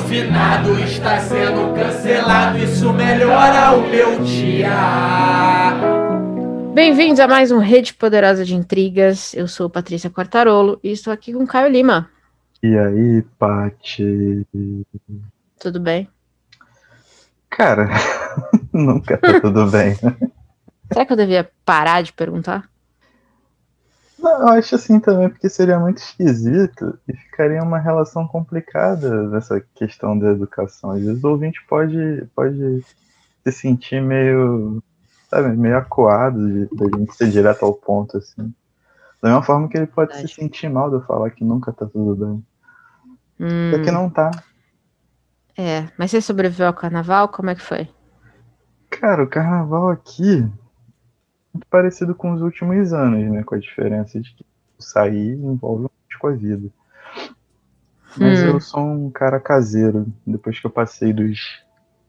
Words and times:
o 0.00 0.08
finado 0.08 0.78
está 0.80 1.20
sendo 1.20 1.74
cancelado, 1.74 2.58
isso 2.58 2.92
melhora 2.92 3.72
o 3.76 3.88
meu 3.88 4.22
dia. 4.22 4.70
Bem-vindos 6.72 7.20
a 7.20 7.28
mais 7.28 7.50
um 7.50 7.58
Rede 7.58 7.92
Poderosa 7.92 8.44
de 8.44 8.54
Intrigas. 8.54 9.34
Eu 9.34 9.46
sou 9.46 9.68
Patrícia 9.68 10.08
Quartarolo 10.08 10.80
e 10.82 10.90
estou 10.90 11.12
aqui 11.12 11.32
com 11.32 11.46
Caio 11.46 11.70
Lima. 11.70 12.08
E 12.62 12.76
aí, 12.78 13.22
Pati? 13.38 14.46
Tudo 15.58 15.78
bem? 15.78 16.08
Cara, 17.50 17.90
nunca 18.72 19.18
tá 19.18 19.40
tudo 19.40 19.66
bem. 19.66 19.96
Será 20.90 21.04
que 21.04 21.12
eu 21.12 21.16
devia 21.16 21.50
parar 21.64 22.02
de 22.02 22.12
perguntar? 22.12 22.69
Não, 24.22 24.40
eu 24.42 24.48
acho 24.48 24.74
assim 24.74 25.00
também, 25.00 25.30
porque 25.30 25.48
seria 25.48 25.78
muito 25.78 25.98
esquisito 25.98 26.98
e 27.08 27.16
ficaria 27.16 27.62
uma 27.62 27.78
relação 27.78 28.26
complicada 28.28 29.28
nessa 29.28 29.60
questão 29.74 30.18
da 30.18 30.30
educação. 30.30 30.90
Às 30.90 31.02
vezes 31.02 31.24
o 31.24 31.30
ouvinte 31.30 31.64
pode, 31.66 32.26
pode 32.34 32.84
se 33.44 33.52
sentir 33.52 34.02
meio, 34.02 34.82
sabe, 35.28 35.56
meio 35.56 35.78
acuado 35.78 36.46
de, 36.46 36.68
de 36.68 36.84
a 36.84 36.98
gente 36.98 37.14
ser 37.14 37.30
direto 37.30 37.64
ao 37.64 37.72
ponto, 37.72 38.18
assim. 38.18 38.52
Da 39.22 39.30
mesma 39.30 39.42
forma 39.42 39.68
que 39.68 39.78
ele 39.78 39.86
pode 39.86 40.12
Verdade. 40.12 40.28
se 40.28 40.40
sentir 40.40 40.68
mal 40.68 40.90
de 40.90 40.96
eu 40.96 41.02
falar 41.02 41.30
que 41.30 41.44
nunca 41.44 41.72
tá 41.72 41.86
tudo 41.86 42.14
bem. 42.14 42.44
Hum. 43.40 43.70
Porque 43.70 43.90
não 43.90 44.10
tá. 44.10 44.30
É, 45.56 45.88
mas 45.98 46.10
você 46.10 46.20
sobreviveu 46.20 46.66
ao 46.66 46.74
carnaval? 46.74 47.28
Como 47.28 47.50
é 47.50 47.54
que 47.54 47.62
foi? 47.62 47.88
Cara, 48.90 49.22
o 49.22 49.28
carnaval 49.28 49.88
aqui 49.88 50.46
muito 51.52 51.66
parecido 51.68 52.14
com 52.14 52.32
os 52.32 52.42
últimos 52.42 52.92
anos, 52.92 53.30
né? 53.30 53.42
Com 53.42 53.54
a 53.54 53.58
diferença 53.58 54.20
de 54.20 54.32
que 54.34 54.44
sair 54.78 55.32
envolve 55.32 55.82
muito 55.82 56.18
com 56.18 56.28
a 56.28 56.32
vida. 56.32 56.68
Mas 58.16 58.40
hum. 58.40 58.46
eu 58.46 58.60
sou 58.60 58.80
um 58.80 59.10
cara 59.10 59.38
caseiro. 59.38 60.06
Depois 60.26 60.58
que 60.58 60.66
eu 60.66 60.70
passei 60.70 61.12
dos 61.12 61.62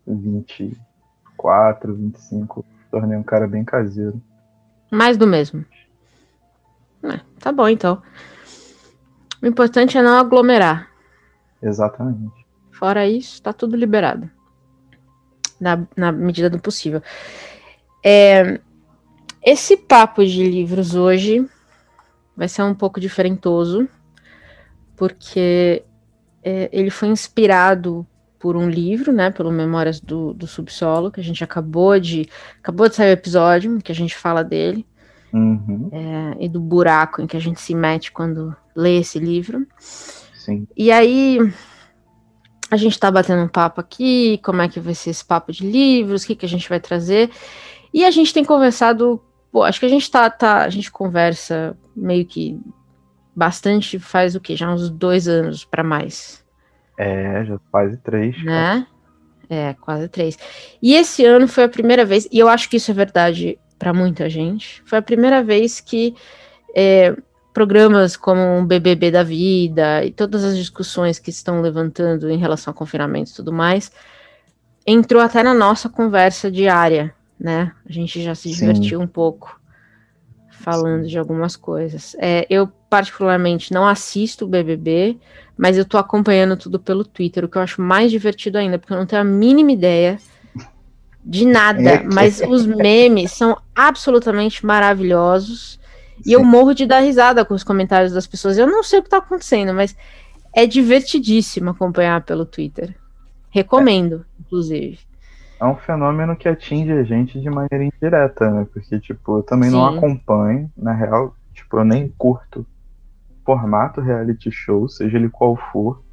24, 0.07 1.93
25, 1.93 2.65
tornei 2.89 3.17
um 3.17 3.23
cara 3.23 3.47
bem 3.47 3.63
caseiro. 3.63 4.21
Mais 4.89 5.17
do 5.17 5.27
mesmo. 5.27 5.65
É, 7.03 7.19
tá 7.39 7.51
bom, 7.51 7.67
então. 7.67 8.01
O 9.41 9.47
importante 9.47 9.97
é 9.97 10.01
não 10.01 10.17
aglomerar. 10.17 10.89
Exatamente. 11.61 12.45
Fora 12.71 13.07
isso, 13.07 13.41
tá 13.41 13.53
tudo 13.53 13.75
liberado. 13.75 14.29
Na, 15.59 15.85
na 15.95 16.11
medida 16.11 16.49
do 16.49 16.59
possível. 16.59 17.01
É, 18.03 18.59
esse 19.43 19.75
papo 19.75 20.25
de 20.25 20.43
livros 20.43 20.95
hoje 20.95 21.45
vai 22.35 22.47
ser 22.47 22.63
um 22.63 22.73
pouco 22.73 22.99
diferentoso, 22.99 23.87
porque 24.95 25.83
é, 26.43 26.69
ele 26.71 26.89
foi 26.89 27.07
inspirado 27.09 28.05
por 28.39 28.55
um 28.55 28.69
livro, 28.69 29.11
né, 29.11 29.29
pelo 29.29 29.51
Memórias 29.51 29.99
do, 29.99 30.33
do 30.33 30.47
Subsolo, 30.47 31.11
que 31.11 31.19
a 31.19 31.23
gente 31.23 31.43
acabou 31.43 31.99
de 31.99 32.27
acabou 32.59 32.89
de 32.89 32.95
sair 32.95 33.09
o 33.09 33.13
episódio 33.13 33.79
que 33.81 33.91
a 33.91 33.95
gente 33.95 34.15
fala 34.15 34.43
dele 34.43 34.85
uhum. 35.31 35.89
é, 35.91 36.45
e 36.45 36.49
do 36.49 36.59
buraco 36.59 37.21
em 37.21 37.27
que 37.27 37.37
a 37.37 37.39
gente 37.39 37.61
se 37.61 37.75
mete 37.75 38.11
quando 38.11 38.55
lê 38.75 38.97
esse 38.97 39.19
livro. 39.19 39.67
Sim. 40.33 40.67
E 40.75 40.91
aí 40.91 41.37
a 42.69 42.77
gente 42.77 42.93
está 42.93 43.11
batendo 43.11 43.43
um 43.43 43.47
papo 43.47 43.81
aqui, 43.81 44.39
como 44.43 44.61
é 44.61 44.67
que 44.67 44.79
vai 44.79 44.95
ser 44.95 45.11
esse 45.11 45.23
papo 45.23 45.51
de 45.51 45.69
livros, 45.69 46.23
o 46.23 46.27
que, 46.27 46.35
que 46.35 46.45
a 46.45 46.49
gente 46.49 46.67
vai 46.67 46.79
trazer. 46.79 47.29
E 47.93 48.05
a 48.05 48.11
gente 48.11 48.33
tem 48.33 48.43
conversado 48.43 49.21
Pô, 49.51 49.63
acho 49.63 49.79
que 49.79 49.85
a 49.85 49.89
gente 49.89 50.09
tá, 50.09 50.29
tá, 50.29 50.63
a 50.63 50.69
gente 50.69 50.91
conversa 50.91 51.77
meio 51.95 52.25
que 52.25 52.59
bastante 53.35 53.99
faz 53.99 54.35
o 54.35 54.39
quê? 54.39 54.55
Já 54.55 54.71
uns 54.71 54.89
dois 54.89 55.27
anos 55.27 55.65
para 55.65 55.83
mais. 55.83 56.43
É, 56.97 57.43
já 57.45 57.59
quase 57.71 57.97
três. 57.97 58.43
Né? 58.43 58.85
É, 59.49 59.73
quase 59.73 60.07
três. 60.07 60.37
E 60.81 60.93
esse 60.93 61.25
ano 61.25 61.47
foi 61.47 61.65
a 61.65 61.69
primeira 61.69 62.05
vez, 62.05 62.27
e 62.31 62.39
eu 62.39 62.47
acho 62.47 62.69
que 62.69 62.77
isso 62.77 62.91
é 62.91 62.93
verdade 62.93 63.59
para 63.77 63.93
muita 63.93 64.29
gente, 64.29 64.81
foi 64.85 64.99
a 64.99 65.01
primeira 65.01 65.43
vez 65.43 65.81
que 65.81 66.15
é, 66.75 67.15
programas 67.53 68.15
como 68.15 68.59
o 68.59 68.65
BBB 68.65 69.11
da 69.11 69.23
vida 69.23 70.05
e 70.05 70.11
todas 70.11 70.43
as 70.43 70.55
discussões 70.55 71.19
que 71.19 71.29
estão 71.31 71.61
levantando 71.61 72.29
em 72.29 72.37
relação 72.37 72.71
ao 72.71 72.75
confinamento 72.77 73.31
e 73.31 73.33
tudo 73.33 73.51
mais, 73.51 73.91
entrou 74.85 75.21
até 75.21 75.43
na 75.43 75.53
nossa 75.53 75.89
conversa 75.89 76.49
diária, 76.49 77.13
né? 77.41 77.71
A 77.89 77.91
gente 77.91 78.21
já 78.21 78.35
se 78.35 78.53
Sim. 78.53 78.59
divertiu 78.59 79.01
um 79.01 79.07
pouco 79.07 79.59
falando 80.51 81.03
Sim. 81.03 81.09
de 81.09 81.17
algumas 81.17 81.55
coisas. 81.55 82.15
É, 82.19 82.45
eu, 82.49 82.67
particularmente, 82.87 83.73
não 83.73 83.87
assisto 83.87 84.45
o 84.45 84.47
BBB, 84.47 85.17
mas 85.57 85.75
eu 85.75 85.83
tô 85.83 85.97
acompanhando 85.97 86.55
tudo 86.55 86.79
pelo 86.79 87.03
Twitter, 87.03 87.43
o 87.43 87.49
que 87.49 87.57
eu 87.57 87.61
acho 87.61 87.81
mais 87.81 88.11
divertido 88.11 88.59
ainda, 88.59 88.77
porque 88.77 88.93
eu 88.93 88.97
não 88.97 89.07
tenho 89.07 89.23
a 89.23 89.25
mínima 89.25 89.71
ideia 89.71 90.19
de 91.23 91.45
nada, 91.45 91.81
é 91.81 92.03
mas 92.03 92.41
os 92.41 92.65
memes 92.65 93.31
são 93.33 93.57
absolutamente 93.75 94.63
maravilhosos. 94.63 95.79
Sim. 96.21 96.29
E 96.29 96.33
eu 96.33 96.43
morro 96.43 96.75
de 96.75 96.85
dar 96.85 96.99
risada 96.99 97.43
com 97.43 97.55
os 97.55 97.63
comentários 97.63 98.13
das 98.13 98.27
pessoas. 98.27 98.55
Eu 98.55 98.67
não 98.67 98.83
sei 98.83 98.99
o 98.99 99.03
que 99.03 99.09
tá 99.09 99.17
acontecendo, 99.17 99.73
mas 99.73 99.95
é 100.53 100.67
divertidíssimo 100.67 101.71
acompanhar 101.71 102.21
pelo 102.21 102.45
Twitter. 102.45 102.95
Recomendo, 103.49 104.17
é. 104.37 104.41
inclusive 104.41 104.99
é 105.61 105.65
um 105.65 105.75
fenômeno 105.75 106.35
que 106.35 106.49
atinge 106.49 106.91
a 106.91 107.03
gente 107.03 107.39
de 107.39 107.47
maneira 107.47 107.83
indireta, 107.83 108.49
né? 108.49 108.67
Porque, 108.73 108.99
tipo, 108.99 109.37
eu 109.37 109.43
também 109.43 109.69
Sim. 109.69 109.75
não 109.75 109.95
acompanho, 109.95 110.71
na 110.75 110.91
real, 110.91 111.35
tipo, 111.53 111.77
eu 111.77 111.85
nem 111.85 112.09
curto 112.17 112.65
formato 113.45 114.01
reality 114.01 114.51
show, 114.51 114.89
seja 114.89 115.17
ele 115.17 115.29
qual 115.29 115.55
for, 115.71 116.03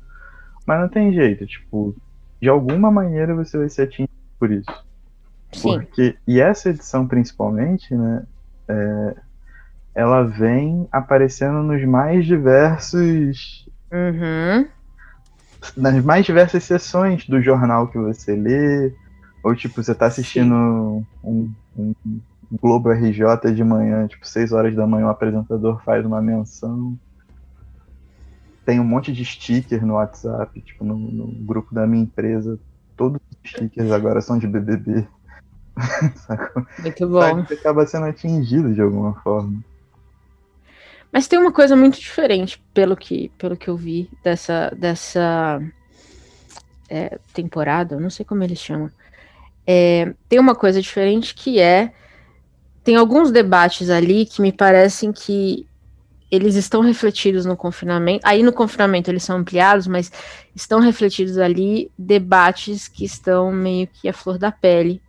mas 0.66 0.78
não 0.78 0.88
tem 0.88 1.14
jeito, 1.14 1.47
tipo, 1.47 1.97
de 2.41 2.48
alguma 2.48 2.91
maneira 2.91 3.34
você 3.34 3.56
vai 3.56 3.70
ser 3.70 3.82
atingido 3.82 4.12
por 4.38 4.50
isso. 4.50 4.84
Sim. 5.53 5.62
Porque, 5.62 6.16
e 6.26 6.41
essa 6.42 6.69
edição 6.69 7.06
principalmente, 7.06 7.94
né, 7.94 8.26
é, 8.69 9.16
ela 9.94 10.25
vem 10.25 10.87
aparecendo 10.92 11.62
nos 11.62 11.82
mais 11.87 12.26
diversos. 12.26 13.66
Uhum. 13.91 14.69
Nas 15.75 16.04
mais 16.04 16.26
diversas 16.26 16.64
sessões 16.64 17.26
do 17.26 17.41
jornal 17.41 17.88
que 17.88 17.97
você 17.97 18.37
lê, 18.37 18.92
ou 19.43 19.54
tipo, 19.54 19.82
você 19.82 19.94
tá 19.94 20.06
assistindo 20.06 20.54
um, 20.54 21.04
um, 21.25 21.54
um, 21.76 22.21
Globo 22.50 22.91
RJ 22.91 23.53
de 23.54 23.62
manhã, 23.62 24.06
tipo, 24.06 24.26
6 24.26 24.53
horas 24.53 24.75
da 24.75 24.87
manhã, 24.87 25.06
o 25.06 25.10
apresentador 25.10 25.82
faz 25.84 26.04
uma 26.04 26.21
menção. 26.22 26.99
Tem 28.65 28.81
um 28.81 28.84
monte 28.84 29.12
de 29.12 29.25
stickers 29.25 29.82
no 29.82 29.94
WhatsApp, 29.94 30.60
tipo, 30.62 30.84
no, 30.84 30.97
no 30.97 31.26
grupo 31.44 31.75
da 31.75 31.87
minha 31.87 32.03
empresa. 32.03 32.59
Todos 32.97 33.21
os 33.31 33.50
stickers 33.50 33.91
agora 33.93 34.21
são 34.21 34.38
de 34.38 34.47
BBB. 34.47 35.06
Muito 36.81 37.09
bom. 37.09 37.44
Você 37.44 37.55
acaba 37.55 37.87
sendo 37.87 38.06
atingido 38.06 38.75
de 38.75 38.81
alguma 38.81 39.15
forma. 39.20 39.62
Mas 41.12 41.26
tem 41.26 41.38
uma 41.38 41.53
coisa 41.53 41.75
muito 41.75 41.99
diferente, 41.99 42.62
pelo 42.75 42.94
que, 42.94 43.31
pelo 43.38 43.56
que 43.56 43.69
eu 43.69 43.76
vi, 43.76 44.10
dessa, 44.22 44.70
dessa 44.76 45.59
é, 46.88 47.19
temporada, 47.32 47.99
não 47.99 48.10
sei 48.10 48.26
como 48.26 48.43
eles 48.43 48.59
chamam, 48.59 48.91
é, 49.70 50.14
tem 50.30 50.38
uma 50.38 50.54
coisa 50.54 50.80
diferente 50.80 51.34
que 51.34 51.60
é 51.60 51.92
tem 52.82 52.96
alguns 52.96 53.30
debates 53.30 53.90
ali 53.90 54.24
que 54.24 54.40
me 54.40 54.50
parecem 54.50 55.12
que 55.12 55.66
eles 56.30 56.54
estão 56.54 56.80
refletidos 56.80 57.44
no 57.44 57.54
confinamento. 57.54 58.26
Aí 58.26 58.42
no 58.42 58.50
confinamento 58.50 59.10
eles 59.10 59.22
são 59.22 59.36
ampliados, 59.36 59.86
mas 59.86 60.10
estão 60.54 60.80
refletidos 60.80 61.36
ali 61.36 61.90
debates 61.98 62.88
que 62.88 63.04
estão 63.04 63.52
meio 63.52 63.86
que 63.88 64.08
a 64.08 64.12
flor 64.14 64.38
da 64.38 64.50
pele 64.50 65.02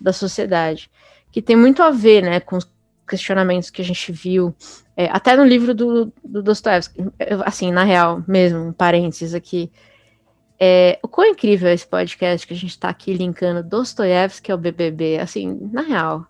da 0.00 0.12
sociedade, 0.12 0.90
que 1.30 1.40
tem 1.40 1.54
muito 1.54 1.80
a 1.80 1.90
ver, 1.90 2.22
né, 2.22 2.40
com 2.40 2.56
os 2.56 2.68
questionamentos 3.08 3.70
que 3.70 3.82
a 3.82 3.84
gente 3.84 4.10
viu, 4.10 4.52
é, 4.96 5.06
até 5.06 5.36
no 5.36 5.44
livro 5.44 5.72
do, 5.72 6.12
do 6.24 6.42
Dostoevsky, 6.42 7.04
assim, 7.44 7.70
na 7.70 7.84
real, 7.84 8.24
mesmo, 8.26 8.58
um 8.68 8.72
parênteses 8.72 9.34
aqui, 9.34 9.70
é, 10.60 10.98
o 11.02 11.08
quão 11.08 11.26
incrível 11.26 11.68
é 11.68 11.74
esse 11.74 11.86
podcast 11.86 12.46
que 12.46 12.52
a 12.52 12.56
gente 12.56 12.70
está 12.70 12.90
aqui 12.90 13.14
linkando 13.14 13.62
Dostoiévski 13.62 14.52
ao 14.52 14.58
BBB, 14.58 15.18
assim, 15.18 15.58
na 15.72 15.80
real. 15.80 16.26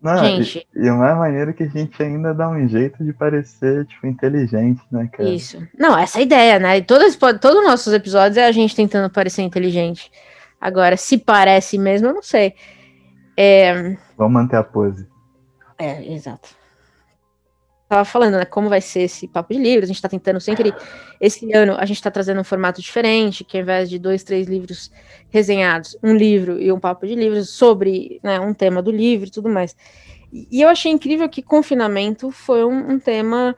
Não, 0.00 0.16
gente. 0.18 0.66
E, 0.74 0.86
e 0.86 0.90
uma 0.90 1.14
maneira 1.14 1.52
que 1.52 1.64
a 1.64 1.68
gente 1.68 2.02
ainda 2.02 2.32
dá 2.32 2.48
um 2.48 2.66
jeito 2.66 3.04
de 3.04 3.12
parecer, 3.12 3.84
tipo, 3.86 4.06
inteligente, 4.06 4.80
né, 4.90 5.08
cara? 5.12 5.28
Isso. 5.28 5.62
Não, 5.76 5.98
essa 5.98 6.18
é 6.18 6.20
a 6.20 6.24
ideia, 6.24 6.58
né? 6.58 6.80
Todos, 6.80 7.14
todos 7.16 7.58
os 7.58 7.66
nossos 7.66 7.92
episódios 7.92 8.38
é 8.38 8.46
a 8.46 8.52
gente 8.52 8.74
tentando 8.74 9.12
parecer 9.12 9.42
inteligente. 9.42 10.10
Agora, 10.60 10.96
se 10.96 11.18
parece 11.18 11.76
mesmo, 11.76 12.08
eu 12.08 12.14
não 12.14 12.22
sei. 12.22 12.54
É... 13.36 13.96
Vamos 14.16 14.32
manter 14.32 14.56
a 14.56 14.62
pose. 14.62 15.06
É, 15.78 16.12
exato 16.12 16.57
estava 17.88 18.04
falando, 18.04 18.34
né, 18.34 18.44
como 18.44 18.68
vai 18.68 18.82
ser 18.82 19.00
esse 19.00 19.26
papo 19.26 19.54
de 19.54 19.58
livros, 19.58 19.84
a 19.84 19.86
gente 19.86 19.96
está 19.96 20.10
tentando 20.10 20.38
sempre, 20.38 20.74
esse 21.18 21.50
ano 21.54 21.74
a 21.78 21.86
gente 21.86 21.96
está 21.96 22.10
trazendo 22.10 22.38
um 22.38 22.44
formato 22.44 22.82
diferente, 22.82 23.42
que 23.42 23.56
ao 23.56 23.62
invés 23.62 23.88
de 23.88 23.98
dois, 23.98 24.22
três 24.22 24.46
livros 24.46 24.92
resenhados, 25.30 25.96
um 26.02 26.14
livro 26.14 26.60
e 26.60 26.70
um 26.70 26.78
papo 26.78 27.06
de 27.06 27.14
livros 27.14 27.48
sobre 27.48 28.20
né, 28.22 28.38
um 28.38 28.52
tema 28.52 28.82
do 28.82 28.90
livro 28.90 29.28
e 29.28 29.30
tudo 29.30 29.48
mais. 29.48 29.74
E, 30.30 30.60
eu 30.60 30.68
achei 30.68 30.92
incrível 30.92 31.26
que 31.30 31.40
confinamento 31.40 32.30
foi 32.30 32.62
um, 32.62 32.92
um 32.92 32.98
tema, 32.98 33.56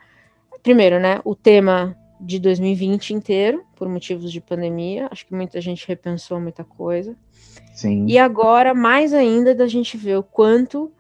primeiro, 0.62 1.00
né, 1.00 1.20
o 1.24 1.34
tema 1.34 1.96
de 2.20 2.38
2020 2.38 3.14
inteiro, 3.14 3.64
por 3.74 3.88
motivos 3.88 4.30
de 4.30 4.40
pandemia. 4.40 5.08
Acho 5.10 5.26
que 5.26 5.34
muita 5.34 5.60
gente 5.60 5.88
repensou 5.88 6.38
muita 6.38 6.62
coisa. 6.62 7.16
Sim. 7.74 8.06
E 8.06 8.16
agora, 8.16 8.74
mais 8.74 9.12
ainda, 9.12 9.56
da 9.56 9.66
gente 9.66 9.96
ver 9.96 10.18
o 10.18 10.22
quanto 10.22 10.92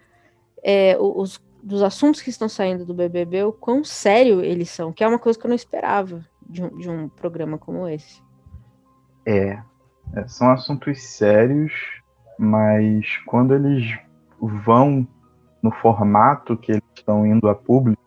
é, 0.64 0.96
os 0.98 1.40
dos 1.62 1.82
assuntos 1.82 2.22
que 2.22 2.30
estão 2.30 2.48
saindo 2.48 2.84
do 2.84 2.94
BBB, 2.94 3.44
o 3.44 3.52
quão 3.52 3.84
sério 3.84 4.40
eles 4.40 4.70
são, 4.70 4.92
que 4.92 5.04
é 5.04 5.08
uma 5.08 5.18
coisa 5.18 5.38
que 5.38 5.46
eu 5.46 5.48
não 5.48 5.56
esperava 5.56 6.24
de 6.48 6.62
um, 6.62 6.78
de 6.78 6.90
um 6.90 7.08
programa 7.08 7.58
como 7.58 7.86
esse. 7.88 8.22
É, 9.26 9.62
é, 10.14 10.26
são 10.26 10.50
assuntos 10.50 11.02
sérios, 11.02 11.72
mas 12.38 13.18
quando 13.26 13.54
eles 13.54 13.98
vão 14.40 15.06
no 15.62 15.70
formato 15.70 16.56
que 16.56 16.72
eles 16.72 16.84
estão 16.94 17.26
indo 17.26 17.48
a 17.48 17.54
público, 17.54 18.00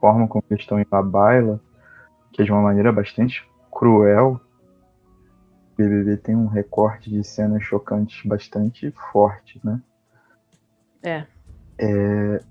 forma 0.00 0.28
como 0.28 0.44
eles 0.50 0.62
estão 0.62 0.78
indo 0.78 0.94
à 0.94 1.02
baila, 1.02 1.60
que 2.32 2.42
é 2.42 2.44
de 2.44 2.52
uma 2.52 2.62
maneira 2.62 2.92
bastante 2.92 3.46
cruel, 3.70 4.40
o 5.72 5.76
BBB 5.76 6.16
tem 6.18 6.36
um 6.36 6.46
recorte 6.46 7.10
de 7.10 7.24
cenas 7.24 7.62
chocantes 7.62 8.24
bastante 8.26 8.92
forte, 9.10 9.60
né? 9.64 9.80
É. 11.02 11.26
É, 11.82 12.42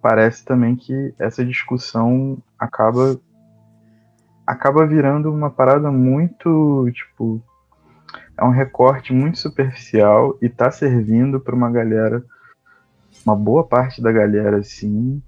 parece 0.00 0.44
também 0.44 0.76
que 0.76 1.12
essa 1.18 1.44
discussão 1.44 2.38
acaba 2.56 3.18
acaba 4.46 4.86
virando 4.86 5.32
uma 5.32 5.50
parada 5.50 5.90
muito 5.90 6.88
tipo 6.92 7.42
é 8.36 8.44
um 8.44 8.50
recorte 8.50 9.12
muito 9.12 9.38
superficial 9.38 10.38
e 10.40 10.48
tá 10.48 10.70
servindo 10.70 11.40
para 11.40 11.54
uma 11.54 11.70
galera 11.70 12.24
uma 13.26 13.34
boa 13.34 13.66
parte 13.66 14.00
da 14.00 14.12
galera 14.12 14.58
assim 14.58 15.20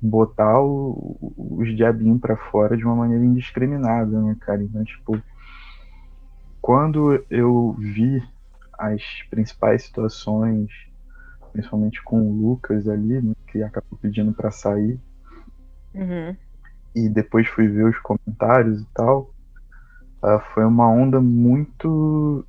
botar 0.00 0.60
o, 0.60 1.16
os 1.36 1.74
diabinhos 1.76 2.20
para 2.20 2.36
fora 2.36 2.76
de 2.76 2.84
uma 2.84 2.94
maneira 2.94 3.24
indiscriminada, 3.24 4.20
né, 4.20 4.36
cara? 4.40 4.62
Então, 4.62 4.84
tipo, 4.84 5.20
quando 6.60 7.24
eu 7.30 7.74
vi 7.78 8.22
as 8.78 9.02
principais 9.30 9.84
situações 9.84 10.70
principalmente 11.56 12.02
com 12.02 12.20
o 12.20 12.32
Lucas 12.32 12.86
ali, 12.86 13.20
né, 13.22 13.34
que 13.46 13.62
acabou 13.62 13.98
pedindo 13.98 14.32
para 14.32 14.50
sair. 14.50 15.00
Uhum. 15.94 16.36
E 16.94 17.08
depois 17.08 17.48
fui 17.48 17.66
ver 17.66 17.86
os 17.86 17.98
comentários 17.98 18.82
e 18.82 18.86
tal. 18.92 19.30
Uh, 20.22 20.38
foi 20.52 20.64
uma 20.64 20.88
onda 20.88 21.20
muito 21.20 22.44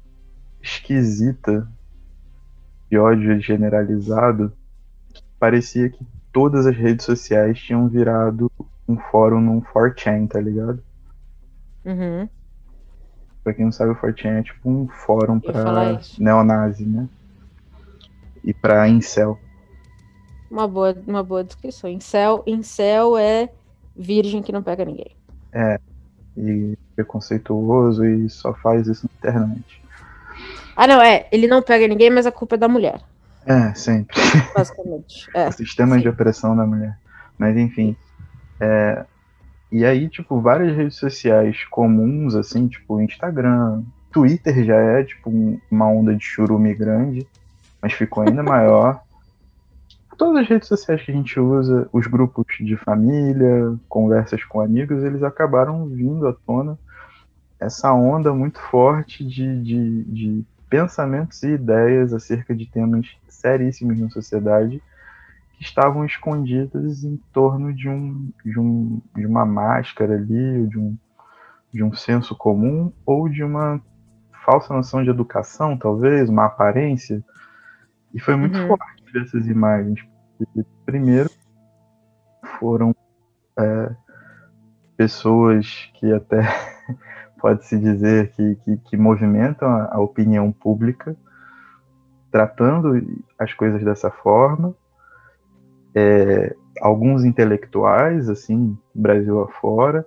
esquisita 0.61 1.67
de 2.89 2.97
ódio 2.97 3.39
generalizado. 3.39 4.51
Parecia 5.39 5.89
que 5.89 6.05
todas 6.33 6.65
as 6.65 6.75
redes 6.75 7.05
sociais 7.05 7.57
tinham 7.59 7.87
virado 7.87 8.51
um 8.87 8.97
fórum 8.97 9.39
num 9.39 9.61
4chan, 9.61 10.27
tá 10.27 10.39
ligado? 10.39 10.83
Uhum. 11.85 12.27
Pra 13.43 13.53
quem 13.53 13.65
não 13.65 13.71
sabe, 13.71 13.91
o 13.91 13.95
4chan 13.95 14.39
é 14.39 14.43
tipo 14.43 14.69
um 14.69 14.87
fórum 14.87 15.39
pra 15.39 15.99
neonazi, 16.19 16.85
né? 16.85 17.07
E 18.47 18.53
para 18.53 18.87
incel. 18.87 19.37
Uma 20.49 20.65
boa, 20.65 20.95
uma 21.05 21.21
boa 21.21 21.43
descrição. 21.43 21.89
Incel, 21.89 22.41
incel 22.47 23.17
é 23.17 23.49
virgem 23.93 24.41
que 24.41 24.53
não 24.53 24.63
pega 24.63 24.85
ninguém. 24.85 25.11
É, 25.51 25.77
e 26.37 26.77
preconceituoso 26.95 28.05
e 28.05 28.29
só 28.29 28.53
faz 28.53 28.87
isso 28.87 29.05
na 29.05 29.17
internet. 29.17 29.83
Ah, 30.77 30.87
não, 30.87 31.01
é. 31.01 31.27
Ele 31.29 31.45
não 31.45 31.61
pega 31.61 31.87
ninguém, 31.87 32.09
mas 32.09 32.25
a 32.25 32.31
culpa 32.31 32.55
é 32.55 32.57
da 32.57 32.69
mulher. 32.69 33.01
É, 33.45 33.73
sempre. 33.73 34.15
Basicamente. 34.55 35.29
É, 35.35 35.49
o 35.49 35.51
sistema 35.51 35.97
sim. 35.97 36.03
de 36.03 36.09
opressão 36.09 36.55
da 36.55 36.65
mulher. 36.65 36.97
Mas 37.37 37.57
enfim. 37.57 37.97
É, 38.61 39.05
e 39.69 39.83
aí, 39.83 40.07
tipo, 40.07 40.39
várias 40.39 40.73
redes 40.73 40.95
sociais 40.95 41.65
comuns, 41.65 42.33
assim, 42.33 42.69
tipo, 42.69 43.01
Instagram, 43.01 43.83
Twitter 44.09 44.63
já 44.63 44.77
é, 44.77 45.03
tipo, 45.03 45.59
uma 45.69 45.89
onda 45.89 46.15
de 46.15 46.23
churume 46.23 46.73
grande 46.73 47.27
mas 47.81 47.93
ficou 47.93 48.23
ainda 48.23 48.43
maior. 48.43 49.01
Todas 50.17 50.43
as 50.43 50.49
redes 50.49 50.67
sociais 50.67 51.03
que 51.03 51.11
a 51.11 51.13
gente 51.13 51.39
usa, 51.39 51.87
os 51.93 52.07
grupos 52.07 52.45
de 52.59 52.75
família, 52.77 53.75
conversas 53.87 54.43
com 54.43 54.59
amigos, 54.59 55.03
eles 55.03 55.21
acabaram 55.21 55.85
vindo 55.85 56.27
à 56.27 56.33
tona 56.33 56.77
essa 57.59 57.93
onda 57.93 58.33
muito 58.33 58.59
forte 58.59 59.23
de, 59.25 59.61
de, 59.61 60.03
de 60.05 60.45
pensamentos 60.69 61.41
e 61.43 61.49
ideias 61.49 62.13
acerca 62.13 62.55
de 62.55 62.65
temas 62.65 63.07
seríssimos 63.27 63.99
na 63.99 64.09
sociedade 64.09 64.81
que 65.57 65.63
estavam 65.63 66.05
escondidos 66.05 67.03
em 67.03 67.17
torno 67.33 67.73
de, 67.73 67.89
um, 67.89 68.31
de, 68.45 68.59
um, 68.59 69.01
de 69.15 69.25
uma 69.25 69.45
máscara 69.45 70.15
ali, 70.15 70.67
de 70.67 70.77
um, 70.77 70.97
de 71.73 71.83
um 71.83 71.93
senso 71.93 72.35
comum 72.35 72.91
ou 73.05 73.27
de 73.27 73.43
uma 73.43 73.81
falsa 74.45 74.73
noção 74.73 75.03
de 75.03 75.09
educação, 75.09 75.77
talvez, 75.77 76.29
uma 76.29 76.45
aparência. 76.45 77.23
E 78.13 78.19
foi 78.19 78.35
muito 78.35 78.57
uhum. 78.57 78.67
forte 78.67 79.03
ver 79.11 79.23
essas 79.23 79.47
imagens. 79.47 79.99
Porque, 80.37 80.65
primeiro, 80.85 81.29
foram 82.59 82.95
é, 83.57 83.95
pessoas 84.95 85.89
que 85.95 86.11
até 86.11 86.41
pode-se 87.39 87.77
dizer 87.77 88.31
que, 88.31 88.55
que, 88.55 88.77
que 88.77 88.97
movimentam 88.97 89.69
a, 89.69 89.95
a, 89.95 89.99
opinião 89.99 90.51
pública, 90.51 91.15
tratando 92.31 93.23
as 93.37 93.53
coisas 93.53 93.83
dessa 93.83 94.09
forma. 94.09 94.75
É, 95.95 96.55
alguns 96.81 97.23
intelectuais, 97.23 98.29
assim, 98.29 98.77
Brasil 98.93 99.41
afora. 99.41 100.05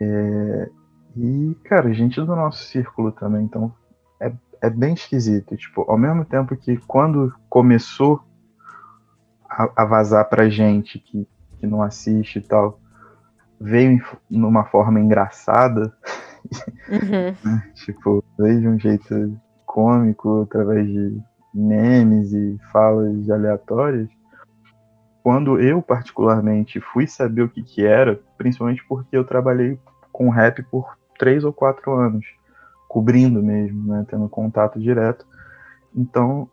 É, 0.00 0.70
e, 1.16 1.56
cara, 1.64 1.92
gente 1.92 2.20
do 2.20 2.36
nosso 2.36 2.64
círculo 2.64 3.10
também. 3.12 3.44
Então, 3.44 3.72
é 4.60 4.70
bem 4.70 4.94
esquisito. 4.94 5.56
Tipo, 5.56 5.82
ao 5.90 5.98
mesmo 5.98 6.24
tempo 6.24 6.56
que 6.56 6.76
quando 6.86 7.32
começou 7.48 8.22
a, 9.48 9.82
a 9.82 9.84
vazar 9.84 10.28
pra 10.28 10.48
gente 10.48 10.98
que, 10.98 11.26
que 11.58 11.66
não 11.66 11.82
assiste 11.82 12.38
e 12.38 12.42
tal, 12.42 12.80
veio 13.60 14.02
numa 14.30 14.64
forma 14.64 15.00
engraçada. 15.00 15.92
Uhum. 16.88 17.34
Né? 17.44 17.72
tipo, 17.74 18.22
veio 18.38 18.60
de 18.60 18.68
um 18.68 18.78
jeito 18.78 19.36
cômico, 19.64 20.42
através 20.42 20.86
de 20.86 21.20
memes 21.52 22.32
e 22.32 22.56
falas 22.70 23.28
aleatórias. 23.28 24.08
Quando 25.24 25.60
eu, 25.60 25.82
particularmente, 25.82 26.80
fui 26.80 27.06
saber 27.06 27.42
o 27.42 27.48
que, 27.48 27.62
que 27.64 27.84
era, 27.84 28.20
principalmente 28.38 28.84
porque 28.88 29.16
eu 29.16 29.24
trabalhei 29.24 29.76
com 30.12 30.30
rap 30.30 30.62
por 30.70 30.96
três 31.18 31.42
ou 31.42 31.52
quatro 31.52 31.92
anos 31.92 32.24
cobrindo 32.96 33.42
mesmo, 33.42 33.92
né, 33.92 34.06
tendo 34.08 34.26
contato 34.26 34.80
direto. 34.80 35.26
Então, 35.94 36.48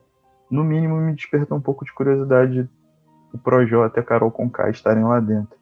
no 0.51 0.61
mínimo, 0.61 0.97
me 0.97 1.15
despertou 1.15 1.57
um 1.57 1.61
pouco 1.61 1.85
de 1.85 1.93
curiosidade 1.93 2.69
o 3.33 3.37
Projota 3.37 3.97
e 3.97 4.01
a 4.01 4.03
Carol 4.03 4.29
Conká 4.29 4.69
estarem 4.69 5.05
lá 5.05 5.21
dentro. 5.21 5.55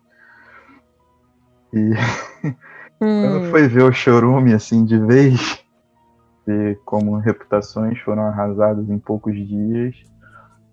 E 1.72 1.92
hum. 3.00 3.22
quando 3.22 3.52
foi 3.52 3.68
ver 3.68 3.84
o 3.84 3.94
Chorume 3.94 4.56
assim 4.56 4.84
de 4.84 4.98
vez, 4.98 5.64
ver 6.48 6.80
como 6.84 7.16
reputações 7.18 8.00
foram 8.00 8.24
arrasadas 8.24 8.90
em 8.90 8.98
poucos 8.98 9.36
dias, 9.36 10.04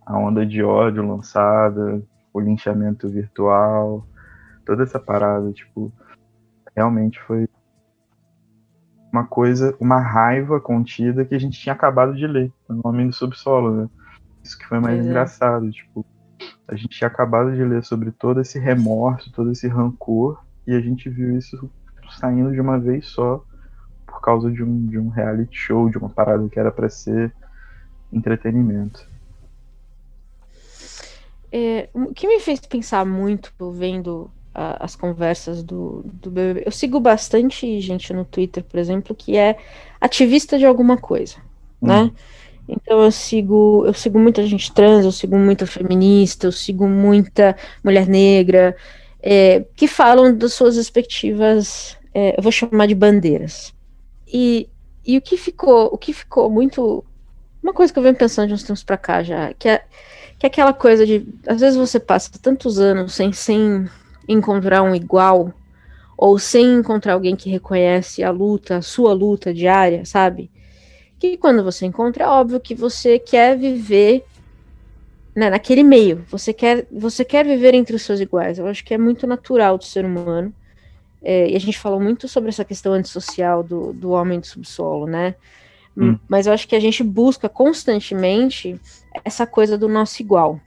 a 0.07 0.17
onda 0.17 0.47
de 0.47 0.63
ódio 0.63 1.07
lançada, 1.07 2.03
o 2.33 2.41
linchamento 2.41 3.11
virtual, 3.11 4.07
toda 4.65 4.85
essa 4.85 4.99
parada, 4.99 5.53
tipo, 5.53 5.93
realmente 6.75 7.21
foi 7.25 7.47
uma 9.19 9.27
coisa, 9.27 9.75
uma 9.81 10.01
raiva 10.01 10.61
contida 10.61 11.25
que 11.25 11.35
a 11.35 11.39
gente 11.39 11.59
tinha 11.59 11.73
acabado 11.73 12.15
de 12.15 12.27
ler 12.27 12.53
no 12.69 12.81
Homem 12.85 13.09
do 13.09 13.13
Subsolo, 13.13 13.83
né? 13.83 13.89
Isso 14.43 14.57
que 14.57 14.67
foi 14.67 14.79
mais 14.79 14.99
é. 14.99 15.03
engraçado, 15.03 15.71
tipo, 15.71 16.07
a 16.67 16.77
gente 16.77 16.97
tinha 16.97 17.09
acabado 17.09 17.53
de 17.53 17.65
ler 17.65 17.85
sobre 17.85 18.13
todo 18.13 18.41
esse 18.41 18.59
remorso, 18.59 19.33
todo 19.33 19.51
esse 19.51 19.67
rancor, 19.67 20.41
e 20.67 20.75
a 20.75 20.81
gente 20.81 21.09
viu 21.09 21.37
isso 21.37 21.71
saindo 22.11 22.53
de 22.53 22.61
uma 22.61 22.79
vez 22.79 23.07
só 23.07 23.45
por 24.07 24.21
causa 24.21 24.51
de 24.51 24.63
um, 24.63 24.87
de 24.87 24.99
um 24.99 25.09
reality 25.09 25.57
show, 25.57 25.91
de 25.91 25.99
uma 25.99 26.09
parada 26.09 26.49
que 26.49 26.59
era 26.59 26.71
para 26.71 26.89
ser 26.89 27.33
entretenimento. 28.13 29.07
É, 31.51 31.89
o 31.93 32.13
que 32.13 32.29
me 32.29 32.41
fez 32.41 32.61
pensar 32.61 33.05
muito 33.05 33.53
vendo 33.73 34.31
a, 34.59 34.85
as 34.85 34.97
conversas 34.97 35.63
do, 35.63 36.03
do 36.05 36.31
BBB. 36.31 36.65
Eu 36.67 36.73
sigo 36.73 36.99
bastante 36.99 37.81
gente 37.81 38.13
no 38.13 38.25
Twitter, 38.25 38.65
por 38.65 38.79
exemplo, 38.79 39.15
que 39.15 39.37
é 39.37 39.57
ativista 40.01 40.59
de 40.59 40.67
alguma 40.67 40.97
coisa, 40.97 41.37
hum. 41.81 41.87
né? 41.87 42.11
Então 42.69 43.03
eu 43.03 43.11
sigo, 43.11 43.85
eu 43.87 43.95
sigo 43.95 44.19
muita 44.19 44.45
gente 44.45 44.73
trans, 44.73 45.05
eu 45.05 45.13
sigo 45.13 45.39
muita 45.39 45.65
feminista, 45.67 46.49
eu 46.49 46.53
sigo 46.53 46.87
muita 46.87 47.57
mulher 47.83 48.07
negra, 48.07 48.77
é, 49.23 49.65
que 49.75 49.87
falam 49.87 50.37
das 50.37 50.53
suas 50.53 50.77
respectivas, 50.77 51.97
é, 52.13 52.37
eu 52.37 52.43
vou 52.43 52.53
chamar 52.53 52.87
de 52.87 52.95
bandeiras. 52.95 53.73
E, 54.27 54.69
e 55.07 55.17
o 55.17 55.23
que 55.23 55.39
ficou, 55.39 55.87
o 55.87 55.97
que 55.97 56.13
ficou 56.13 56.51
muito, 56.51 57.03
uma 57.63 57.73
coisa 57.73 57.91
que 57.91 57.99
eu 57.99 58.03
venho 58.03 58.17
pensando 58.17 58.49
de 58.49 58.55
uns 58.55 58.65
tempos 58.65 58.83
para 58.83 58.99
cá 58.99 59.23
já, 59.23 59.55
que 59.55 59.69
é, 59.69 59.83
que 60.39 60.45
é 60.45 60.49
aquela 60.49 60.75
coisa 60.75 61.07
de, 61.07 61.27
às 61.47 61.61
vezes 61.61 61.79
você 61.79 61.99
passa 61.99 62.31
tantos 62.43 62.79
anos 62.79 63.15
sem, 63.15 63.33
sem 63.33 63.89
encontrar 64.29 64.83
um 64.83 64.95
igual, 64.95 65.53
ou 66.17 66.39
sem 66.39 66.75
encontrar 66.75 67.15
alguém 67.15 67.35
que 67.35 67.49
reconhece 67.49 68.23
a 68.23 68.31
luta, 68.31 68.77
a 68.77 68.83
sua 68.83 69.13
luta 69.13 69.55
diária, 69.55 70.05
sabe? 70.05 70.51
Que 71.19 71.37
quando 71.37 71.65
você 71.65 71.87
encontra, 71.87 72.25
é 72.25 72.29
óbvio 72.29 72.61
que 72.61 72.75
você 72.75 73.19
quer 73.19 73.57
viver 73.57 74.25
né, 75.35 75.49
naquele 75.51 75.83
meio. 75.83 76.25
Você 76.29 76.53
quer, 76.53 76.87
você 76.91 77.25
quer 77.25 77.45
viver 77.45 77.73
entre 77.75 77.95
os 77.95 78.03
seus 78.03 78.21
iguais. 78.21 78.59
Eu 78.59 78.67
acho 78.67 78.85
que 78.85 78.93
é 78.93 78.99
muito 78.99 79.27
natural 79.27 79.79
do 79.79 79.85
ser 79.85 80.05
humano. 80.05 80.53
É, 81.23 81.51
e 81.51 81.57
a 81.57 81.61
gente 81.61 81.79
falou 81.79 82.01
muito 82.01 82.29
sobre 82.29 82.49
essa 82.49 82.65
questão 82.65 82.93
antissocial 82.93 83.63
do, 83.63 83.93
do 83.93 84.11
homem 84.11 84.41
do 84.41 84.47
subsolo, 84.47 85.07
né? 85.07 85.35
Hum. 85.97 86.19
Mas 86.29 86.47
eu 86.47 86.53
acho 86.53 86.67
que 86.69 86.77
a 86.77 86.81
gente 86.81 87.03
busca 87.03 87.49
constantemente 87.49 88.81
essa 89.25 89.47
coisa 89.47 89.77
do 89.77 89.89
nosso 89.89 90.23
igual. 90.23 90.61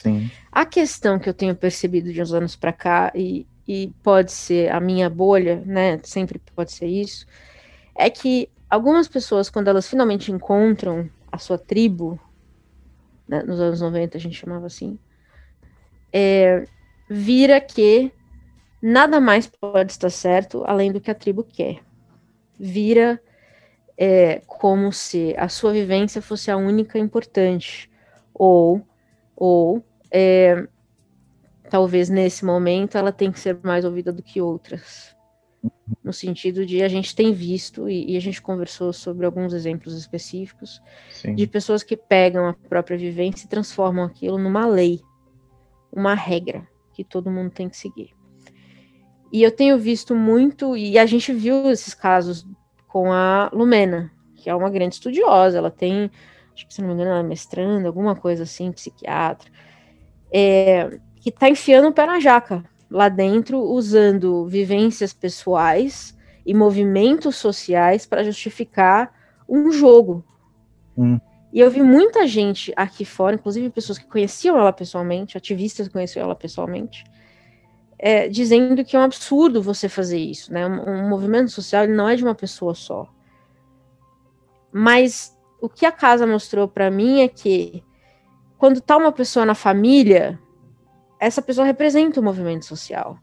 Sim. 0.00 0.30
A 0.50 0.64
questão 0.64 1.18
que 1.18 1.28
eu 1.28 1.34
tenho 1.34 1.54
percebido 1.54 2.12
de 2.12 2.20
uns 2.20 2.32
anos 2.32 2.56
para 2.56 2.72
cá, 2.72 3.12
e, 3.14 3.46
e 3.68 3.92
pode 4.02 4.32
ser 4.32 4.72
a 4.72 4.80
minha 4.80 5.08
bolha, 5.10 5.62
né? 5.64 5.98
Sempre 6.02 6.40
pode 6.54 6.72
ser 6.72 6.86
isso, 6.86 7.26
é 7.94 8.08
que 8.08 8.48
algumas 8.68 9.06
pessoas, 9.06 9.50
quando 9.50 9.68
elas 9.68 9.88
finalmente 9.88 10.32
encontram 10.32 11.08
a 11.30 11.38
sua 11.38 11.58
tribo, 11.58 12.18
né, 13.28 13.42
nos 13.42 13.60
anos 13.60 13.80
90 13.80 14.16
a 14.16 14.20
gente 14.20 14.36
chamava 14.36 14.66
assim, 14.66 14.98
é, 16.12 16.64
vira 17.08 17.60
que 17.60 18.10
nada 18.82 19.20
mais 19.20 19.46
pode 19.46 19.92
estar 19.92 20.10
certo 20.10 20.64
além 20.66 20.90
do 20.90 21.00
que 21.00 21.10
a 21.10 21.14
tribo 21.14 21.44
quer. 21.44 21.80
Vira 22.58 23.20
é, 23.96 24.40
como 24.46 24.92
se 24.92 25.34
a 25.36 25.48
sua 25.48 25.72
vivência 25.72 26.22
fosse 26.22 26.50
a 26.50 26.56
única 26.56 26.98
importante, 26.98 27.90
ou, 28.32 28.82
ou 29.36 29.84
é, 30.10 30.66
talvez 31.70 32.08
nesse 32.08 32.44
momento 32.44 32.98
ela 32.98 33.12
tem 33.12 33.30
que 33.30 33.38
ser 33.38 33.58
mais 33.62 33.84
ouvida 33.84 34.12
do 34.12 34.22
que 34.22 34.40
outras. 34.40 35.16
No 36.02 36.12
sentido 36.12 36.66
de 36.66 36.82
a 36.82 36.88
gente 36.88 37.14
tem 37.14 37.32
visto, 37.32 37.88
e, 37.88 38.12
e 38.12 38.16
a 38.16 38.20
gente 38.20 38.42
conversou 38.42 38.92
sobre 38.92 39.24
alguns 39.24 39.52
exemplos 39.52 39.94
específicos, 39.94 40.82
Sim. 41.10 41.34
de 41.34 41.46
pessoas 41.46 41.82
que 41.82 41.96
pegam 41.96 42.46
a 42.46 42.54
própria 42.54 42.98
vivência 42.98 43.46
e 43.46 43.48
transformam 43.48 44.04
aquilo 44.04 44.38
numa 44.38 44.66
lei, 44.66 45.00
uma 45.92 46.14
regra 46.14 46.66
que 46.92 47.04
todo 47.04 47.30
mundo 47.30 47.50
tem 47.50 47.68
que 47.68 47.76
seguir. 47.76 48.10
E 49.32 49.42
eu 49.42 49.50
tenho 49.50 49.78
visto 49.78 50.14
muito, 50.14 50.76
e 50.76 50.98
a 50.98 51.06
gente 51.06 51.32
viu 51.32 51.70
esses 51.70 51.94
casos 51.94 52.46
com 52.88 53.12
a 53.12 53.50
Lumena, 53.52 54.10
que 54.34 54.50
é 54.50 54.54
uma 54.54 54.70
grande 54.70 54.94
estudiosa, 54.94 55.58
ela 55.58 55.70
tem, 55.70 56.10
acho 56.54 56.66
que 56.66 56.74
se 56.74 56.80
não 56.80 56.88
me 56.88 56.94
engano, 56.94 57.10
ela 57.10 57.20
é 57.20 57.22
mestrando, 57.22 57.86
alguma 57.86 58.16
coisa 58.16 58.44
assim, 58.44 58.72
psiquiatra 58.72 59.50
é, 60.32 60.98
que 61.16 61.30
está 61.30 61.48
enfiando 61.48 61.88
o 61.88 61.92
pé 61.92 62.06
na 62.06 62.20
jaca 62.20 62.64
lá 62.90 63.08
dentro, 63.08 63.60
usando 63.60 64.46
vivências 64.46 65.12
pessoais 65.12 66.16
e 66.44 66.52
movimentos 66.52 67.36
sociais 67.36 68.06
para 68.06 68.24
justificar 68.24 69.12
um 69.48 69.70
jogo. 69.70 70.24
Hum. 70.96 71.20
E 71.52 71.60
eu 71.60 71.70
vi 71.70 71.82
muita 71.82 72.26
gente 72.26 72.72
aqui 72.76 73.04
fora, 73.04 73.34
inclusive 73.34 73.70
pessoas 73.70 73.98
que 73.98 74.06
conheciam 74.06 74.58
ela 74.58 74.72
pessoalmente, 74.72 75.36
ativistas 75.36 75.88
que 75.88 75.92
conheciam 75.92 76.24
ela 76.24 76.34
pessoalmente, 76.34 77.04
é, 77.98 78.28
dizendo 78.28 78.84
que 78.84 78.96
é 78.96 78.98
um 78.98 79.02
absurdo 79.02 79.62
você 79.62 79.88
fazer 79.88 80.18
isso, 80.18 80.52
né? 80.52 80.66
Um, 80.66 80.88
um 80.88 81.08
movimento 81.08 81.50
social 81.50 81.86
não 81.86 82.08
é 82.08 82.16
de 82.16 82.22
uma 82.22 82.34
pessoa 82.34 82.74
só. 82.74 83.08
Mas 84.72 85.36
o 85.60 85.68
que 85.68 85.84
a 85.84 85.92
casa 85.92 86.26
mostrou 86.26 86.68
para 86.68 86.90
mim 86.90 87.20
é 87.20 87.28
que 87.28 87.82
quando 88.60 88.78
tá 88.78 88.94
uma 88.98 89.10
pessoa 89.10 89.46
na 89.46 89.54
família, 89.54 90.38
essa 91.18 91.40
pessoa 91.40 91.66
representa 91.66 92.20
o 92.20 92.22
movimento 92.22 92.66
social. 92.66 93.18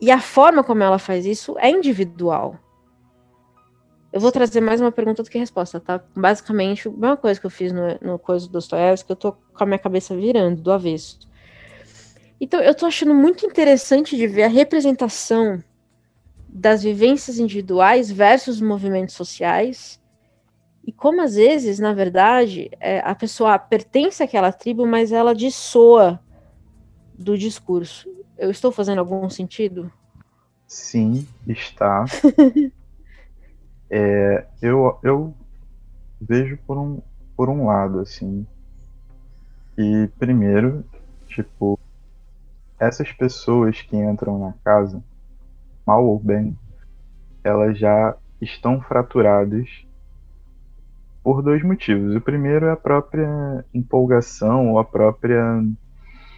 E 0.00 0.08
a 0.08 0.20
forma 0.20 0.62
como 0.62 0.84
ela 0.84 1.00
faz 1.00 1.26
isso 1.26 1.58
é 1.58 1.68
individual. 1.68 2.56
Eu 4.12 4.20
vou 4.20 4.30
trazer 4.30 4.60
mais 4.60 4.80
uma 4.80 4.92
pergunta 4.92 5.24
do 5.24 5.28
que 5.28 5.36
resposta, 5.36 5.80
tá? 5.80 6.00
Basicamente, 6.14 6.86
a 6.86 6.92
mesma 6.92 7.16
coisa 7.16 7.40
que 7.40 7.46
eu 7.46 7.50
fiz 7.50 7.72
no, 7.72 7.98
no 8.00 8.18
coisa 8.20 8.46
do 8.46 8.52
Dostoiévski, 8.52 9.10
eu 9.10 9.16
tô 9.16 9.32
com 9.32 9.64
a 9.64 9.66
minha 9.66 9.80
cabeça 9.80 10.14
virando 10.14 10.62
do 10.62 10.70
avesso. 10.70 11.18
Então, 12.40 12.60
eu 12.60 12.76
tô 12.76 12.86
achando 12.86 13.12
muito 13.12 13.44
interessante 13.44 14.16
de 14.16 14.28
ver 14.28 14.44
a 14.44 14.48
representação 14.48 15.60
das 16.48 16.84
vivências 16.84 17.40
individuais 17.40 18.12
versus 18.12 18.60
movimentos 18.60 19.16
sociais 19.16 20.00
e 20.88 20.92
como 20.92 21.20
às 21.20 21.34
vezes, 21.34 21.78
na 21.78 21.92
verdade, 21.92 22.70
é, 22.80 23.00
a 23.00 23.14
pessoa 23.14 23.58
pertence 23.58 24.22
àquela 24.22 24.50
tribo, 24.50 24.86
mas 24.86 25.12
ela 25.12 25.34
dissoa 25.34 26.18
do 27.12 27.36
discurso. 27.36 28.08
Eu 28.38 28.50
estou 28.50 28.72
fazendo 28.72 29.00
algum 29.00 29.28
sentido? 29.28 29.92
Sim, 30.66 31.28
está. 31.46 32.06
é, 33.90 34.46
eu, 34.62 34.98
eu 35.02 35.34
vejo 36.18 36.56
por 36.66 36.78
um, 36.78 37.02
por 37.36 37.50
um 37.50 37.66
lado, 37.66 38.00
assim. 38.00 38.46
E 39.76 40.08
primeiro, 40.18 40.82
tipo, 41.26 41.78
essas 42.80 43.12
pessoas 43.12 43.82
que 43.82 43.94
entram 43.94 44.38
na 44.38 44.54
casa, 44.64 45.04
mal 45.84 46.02
ou 46.06 46.18
bem, 46.18 46.58
elas 47.44 47.78
já 47.78 48.16
estão 48.40 48.80
fraturadas 48.80 49.86
por 51.28 51.42
dois 51.42 51.62
motivos. 51.62 52.16
O 52.16 52.22
primeiro 52.22 52.64
é 52.64 52.70
a 52.70 52.76
própria 52.76 53.62
empolgação 53.74 54.70
ou 54.70 54.78
a 54.78 54.84
própria 54.84 55.62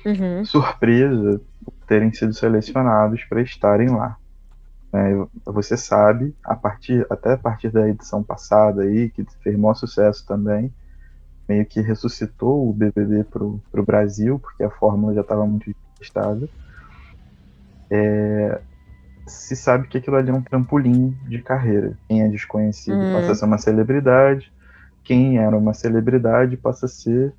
uhum. 0.04 0.44
surpresa 0.44 1.40
por 1.64 1.72
terem 1.86 2.12
sido 2.12 2.34
selecionados 2.34 3.22
para 3.22 3.40
estarem 3.40 3.88
lá. 3.88 4.16
É, 4.92 5.12
você 5.44 5.76
sabe, 5.76 6.34
a 6.42 6.56
partir, 6.56 7.06
até 7.08 7.34
a 7.34 7.38
partir 7.38 7.70
da 7.70 7.88
edição 7.88 8.20
passada 8.20 8.82
aí, 8.82 9.10
que 9.10 9.24
fez 9.44 9.56
maior 9.56 9.74
sucesso 9.74 10.26
também, 10.26 10.74
meio 11.48 11.64
que 11.64 11.80
ressuscitou 11.80 12.68
o 12.68 12.72
BBB 12.72 13.22
para 13.22 13.44
o 13.44 13.86
Brasil, 13.86 14.40
porque 14.40 14.64
a 14.64 14.70
fórmula 14.70 15.14
já 15.14 15.20
estava 15.20 15.46
muito 15.46 15.72
testada. 16.00 16.48
É, 17.88 18.60
se 19.24 19.54
sabe 19.54 19.86
que 19.86 19.98
aquilo 19.98 20.16
ali 20.16 20.30
é 20.30 20.34
um 20.34 20.42
trampolim 20.42 21.16
de 21.28 21.40
carreira. 21.40 21.96
Quem 22.08 22.22
é 22.22 22.28
desconhecido 22.28 22.96
uhum. 22.96 23.12
passa 23.12 23.30
a 23.30 23.34
ser 23.36 23.44
uma 23.44 23.58
celebridade, 23.58 24.52
quem 25.04 25.38
era 25.38 25.56
uma 25.56 25.74
celebridade 25.74 26.56
passa 26.56 26.86
a 26.86 26.88
ser 26.88 27.34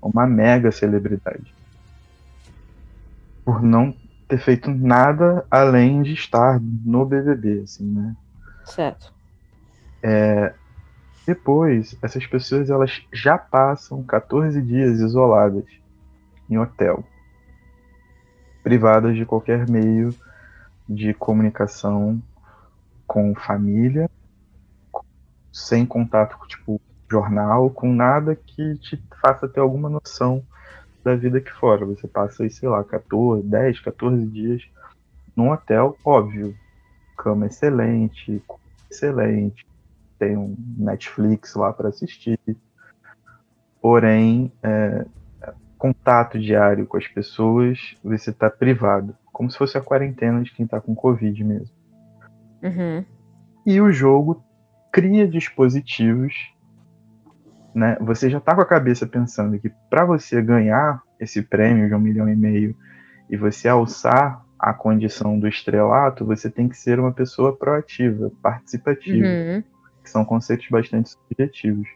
uma 0.00 0.26
mega 0.26 0.72
celebridade. 0.72 1.54
Por 3.44 3.62
não 3.62 3.94
ter 4.28 4.38
feito 4.38 4.70
nada 4.70 5.46
além 5.50 6.02
de 6.02 6.14
estar 6.14 6.60
no 6.60 7.04
BBB, 7.04 7.62
assim, 7.64 7.84
né? 7.84 8.16
Certo. 8.64 9.12
É, 10.02 10.54
depois, 11.26 11.96
essas 12.02 12.26
pessoas 12.26 12.68
elas 12.68 13.02
já 13.12 13.38
passam 13.38 14.02
14 14.02 14.60
dias 14.60 15.00
isoladas 15.00 15.64
em 16.50 16.58
hotel, 16.58 17.04
privadas 18.62 19.16
de 19.16 19.24
qualquer 19.24 19.68
meio 19.68 20.14
de 20.88 21.14
comunicação 21.14 22.20
com 23.06 23.34
família, 23.34 24.10
sem 25.52 25.86
contato 25.86 26.36
com 26.38 26.46
tipo 26.46 26.80
jornal, 27.12 27.68
com 27.70 27.92
nada 27.92 28.34
que 28.34 28.76
te 28.78 29.02
faça 29.20 29.46
ter 29.46 29.60
alguma 29.60 29.88
noção 29.88 30.42
da 31.04 31.14
vida 31.14 31.38
aqui 31.38 31.52
fora. 31.52 31.84
Você 31.84 32.08
passa 32.08 32.42
aí, 32.42 32.50
sei 32.50 32.68
lá, 32.68 32.82
14, 32.82 33.46
10, 33.46 33.80
14 33.80 34.26
dias 34.26 34.62
num 35.36 35.50
hotel, 35.50 35.96
óbvio. 36.04 36.54
Cama 37.16 37.46
excelente, 37.46 38.42
excelente. 38.90 39.66
Tem 40.18 40.36
um 40.36 40.56
Netflix 40.78 41.54
lá 41.54 41.72
para 41.72 41.90
assistir. 41.90 42.38
Porém, 43.80 44.50
é, 44.62 45.04
contato 45.76 46.38
diário 46.38 46.86
com 46.86 46.96
as 46.96 47.06
pessoas, 47.06 47.96
você 48.02 48.30
está 48.30 48.48
privado. 48.48 49.14
Como 49.32 49.50
se 49.50 49.58
fosse 49.58 49.76
a 49.76 49.82
quarentena 49.82 50.42
de 50.42 50.52
quem 50.52 50.64
está 50.64 50.80
com 50.80 50.94
Covid 50.94 51.44
mesmo. 51.44 51.74
Uhum. 52.62 53.04
E 53.66 53.80
o 53.80 53.92
jogo 53.92 54.42
cria 54.92 55.26
dispositivos 55.26 56.51
né, 57.74 57.96
você 58.00 58.28
já 58.28 58.38
está 58.38 58.54
com 58.54 58.60
a 58.60 58.66
cabeça 58.66 59.06
pensando 59.06 59.58
que 59.58 59.70
para 59.88 60.04
você 60.04 60.40
ganhar 60.42 61.02
esse 61.18 61.42
prêmio 61.42 61.88
de 61.88 61.94
um 61.94 61.98
milhão 61.98 62.28
e 62.28 62.36
meio 62.36 62.76
e 63.30 63.36
você 63.36 63.68
alçar 63.68 64.44
a 64.58 64.72
condição 64.72 65.38
do 65.38 65.48
estrelato, 65.48 66.24
você 66.24 66.48
tem 66.48 66.68
que 66.68 66.76
ser 66.76 67.00
uma 67.00 67.12
pessoa 67.12 67.56
proativa, 67.56 68.30
participativa, 68.40 69.26
uhum. 69.26 69.62
que 70.02 70.10
são 70.10 70.24
conceitos 70.24 70.68
bastante 70.68 71.10
subjetivos. 71.10 71.88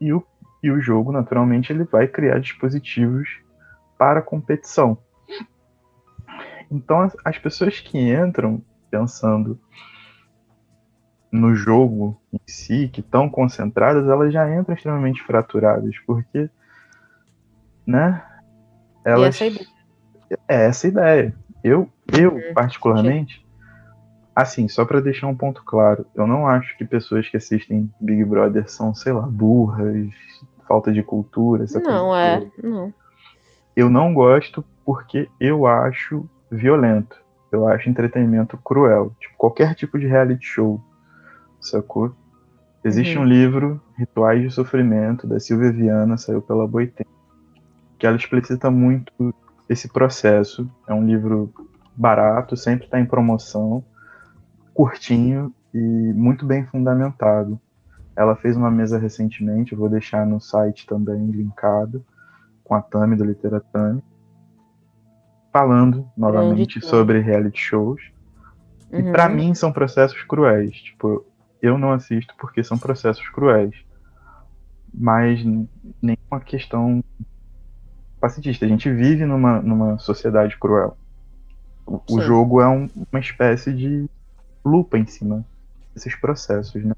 E 0.00 0.12
o, 0.12 0.24
e 0.62 0.70
o 0.70 0.80
jogo, 0.80 1.10
naturalmente, 1.10 1.72
ele 1.72 1.84
vai 1.84 2.06
criar 2.06 2.38
dispositivos 2.38 3.28
para 3.98 4.22
competição. 4.22 4.96
Então, 6.70 7.10
as 7.24 7.38
pessoas 7.38 7.80
que 7.80 7.98
entram 7.98 8.62
pensando 8.90 9.58
no 11.32 11.54
jogo 11.54 12.20
em 12.30 12.40
si, 12.46 12.88
que 12.92 13.00
estão 13.00 13.28
concentradas, 13.28 14.06
elas 14.06 14.32
já 14.32 14.54
entram 14.54 14.74
extremamente 14.74 15.22
fraturadas, 15.22 15.96
porque, 16.06 16.50
né? 17.86 18.22
Elas, 19.04 19.40
e 19.40 19.44
essa 19.46 19.62
é, 20.30 20.36
é 20.46 20.66
essa 20.66 20.86
a 20.86 20.90
ideia. 20.90 21.34
Eu, 21.64 21.88
eu 22.12 22.34
uhum. 22.34 22.54
particularmente, 22.54 23.44
assim, 24.36 24.68
só 24.68 24.84
para 24.84 25.00
deixar 25.00 25.26
um 25.26 25.36
ponto 25.36 25.64
claro, 25.64 26.04
eu 26.14 26.26
não 26.26 26.46
acho 26.46 26.76
que 26.76 26.84
pessoas 26.84 27.28
que 27.28 27.36
assistem 27.36 27.90
Big 27.98 28.24
Brother 28.24 28.68
são, 28.70 28.94
sei 28.94 29.12
lá, 29.12 29.22
burras, 29.22 30.12
falta 30.68 30.92
de 30.92 31.02
cultura, 31.02 31.64
essa 31.64 31.80
não, 31.80 32.08
coisa. 32.08 32.18
é, 32.18 32.50
não. 32.62 32.94
Eu 33.74 33.88
não 33.88 34.12
gosto 34.12 34.62
porque 34.84 35.28
eu 35.40 35.66
acho 35.66 36.28
violento. 36.50 37.16
Eu 37.50 37.68
acho 37.68 37.88
entretenimento 37.88 38.58
cruel. 38.58 39.14
Tipo, 39.20 39.34
qualquer 39.36 39.74
tipo 39.74 39.98
de 39.98 40.06
reality 40.06 40.44
show. 40.44 40.80
Sacou? 41.62 42.14
Existe 42.84 43.16
uhum. 43.16 43.22
um 43.22 43.26
livro, 43.26 43.80
Rituais 43.96 44.42
de 44.42 44.50
Sofrimento, 44.50 45.26
da 45.26 45.38
Silvia 45.38 45.72
Viana, 45.72 46.16
saiu 46.18 46.42
pela 46.42 46.66
Boitempo, 46.66 47.10
que 47.96 48.06
ela 48.06 48.16
explicita 48.16 48.70
muito 48.70 49.32
esse 49.68 49.88
processo. 49.88 50.68
É 50.88 50.92
um 50.92 51.06
livro 51.06 51.52
barato, 51.96 52.56
sempre 52.56 52.86
está 52.86 52.98
em 52.98 53.06
promoção, 53.06 53.84
curtinho 54.74 55.54
e 55.72 55.78
muito 55.78 56.44
bem 56.44 56.66
fundamentado. 56.66 57.60
Ela 58.16 58.34
fez 58.34 58.56
uma 58.56 58.70
mesa 58.70 58.98
recentemente, 58.98 59.72
eu 59.72 59.78
vou 59.78 59.88
deixar 59.88 60.26
no 60.26 60.40
site 60.40 60.86
também 60.86 61.30
linkado, 61.30 62.04
com 62.64 62.74
a 62.74 62.82
Tami 62.82 63.16
do 63.16 63.24
Literatame, 63.24 64.02
falando 65.52 66.06
novamente 66.16 66.84
sobre 66.84 67.20
reality 67.20 67.60
shows. 67.60 68.02
Uhum. 68.90 68.98
E 68.98 69.12
para 69.12 69.28
mim 69.28 69.54
são 69.54 69.72
processos 69.72 70.22
cruéis. 70.24 70.76
Tipo, 70.76 71.24
eu 71.62 71.78
não 71.78 71.92
assisto 71.92 72.34
porque 72.36 72.62
são 72.62 72.76
processos 72.76 73.26
cruéis. 73.30 73.74
Mas 74.92 75.42
nenhuma 76.02 76.40
questão 76.44 77.02
pacifista. 78.20 78.64
A 78.64 78.68
gente 78.68 78.92
vive 78.92 79.24
numa, 79.24 79.60
numa 79.62 79.98
sociedade 79.98 80.58
cruel. 80.58 80.96
O, 81.86 82.00
o 82.10 82.20
jogo 82.20 82.60
é 82.60 82.68
um, 82.68 82.88
uma 83.10 83.20
espécie 83.20 83.72
de 83.72 84.08
lupa 84.64 84.98
em 84.98 85.06
cima 85.06 85.44
desses 85.92 86.14
processos, 86.14 86.84
né? 86.84 86.94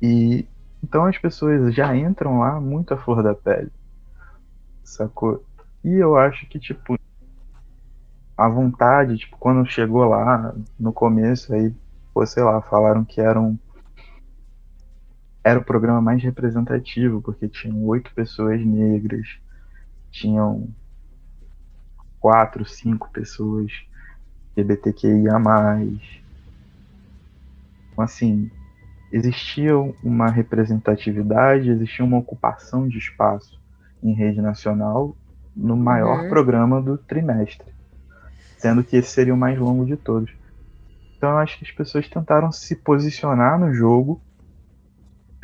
E 0.00 0.46
então 0.82 1.06
as 1.06 1.18
pessoas 1.18 1.74
já 1.74 1.96
entram 1.96 2.38
lá 2.38 2.60
muito 2.60 2.94
à 2.94 2.96
flor 2.96 3.22
da 3.22 3.34
pele. 3.34 3.72
Sacou? 4.84 5.44
E 5.84 5.92
eu 5.94 6.16
acho 6.16 6.46
que, 6.48 6.58
tipo, 6.58 6.96
a 8.36 8.48
vontade, 8.48 9.18
tipo, 9.18 9.36
quando 9.38 9.68
chegou 9.68 10.04
lá 10.04 10.54
no 10.78 10.92
começo, 10.92 11.52
aí 11.52 11.74
pô, 12.18 12.26
sei 12.26 12.42
lá, 12.42 12.60
falaram 12.60 13.04
que 13.04 13.20
eram 13.20 13.56
era 15.44 15.56
o 15.56 15.64
programa 15.64 16.00
mais 16.00 16.20
representativo, 16.20 17.22
porque 17.22 17.48
tinham 17.48 17.84
oito 17.84 18.12
pessoas 18.12 18.60
negras, 18.60 19.38
tinham 20.10 20.68
quatro, 22.18 22.64
cinco 22.64 23.08
pessoas 23.12 23.70
LGBTQIA+. 24.56 25.38
Então, 27.92 28.04
assim, 28.04 28.50
existia 29.12 29.76
uma 30.02 30.28
representatividade, 30.28 31.70
existia 31.70 32.04
uma 32.04 32.18
ocupação 32.18 32.88
de 32.88 32.98
espaço 32.98 33.60
em 34.02 34.12
rede 34.12 34.42
nacional 34.42 35.16
no 35.54 35.76
maior 35.76 36.24
uhum. 36.24 36.28
programa 36.28 36.82
do 36.82 36.98
trimestre, 36.98 37.72
sendo 38.56 38.82
que 38.82 38.96
esse 38.96 39.08
seria 39.08 39.32
o 39.32 39.36
mais 39.36 39.56
longo 39.56 39.86
de 39.86 39.96
todos. 39.96 40.37
Então 41.18 41.30
eu 41.30 41.38
acho 41.38 41.58
que 41.58 41.64
as 41.64 41.72
pessoas 41.72 42.08
tentaram 42.08 42.50
se 42.52 42.76
posicionar 42.76 43.58
no 43.58 43.74
jogo, 43.74 44.22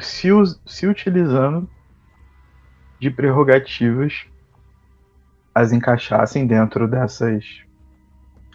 se, 0.00 0.28
se 0.64 0.86
utilizando 0.86 1.68
de 3.00 3.10
prerrogativas 3.10 4.24
as 5.52 5.72
encaixassem 5.72 6.46
dentro 6.46 6.88
dessas 6.88 7.44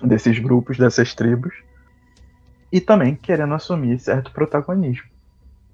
desses 0.02 0.40
grupos, 0.40 0.78
dessas 0.78 1.14
tribos, 1.14 1.54
e 2.72 2.80
também 2.80 3.16
querendo 3.16 3.54
assumir 3.54 4.00
certo 4.00 4.32
protagonismo. 4.32 5.10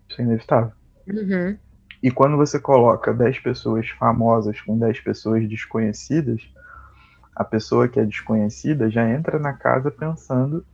Isso 0.10 0.19
é 0.19 0.23
inevitável. 0.23 0.71
Uhum. 1.08 1.55
E 2.01 2.10
quando 2.10 2.36
você 2.36 2.60
coloca 2.60 3.13
10 3.13 3.39
pessoas 3.39 3.88
famosas 3.89 4.60
com 4.62 4.79
10 4.79 4.99
pessoas 5.01 5.47
desconhecidas, 5.47 6.41
a 7.36 7.43
pessoa 7.43 7.88
que 7.88 7.99
é 7.99 8.05
desconhecida 8.05 8.89
já 8.89 9.08
entra 9.08 9.38
na 9.38 9.53
casa 9.53 9.91
pensando 9.91 10.65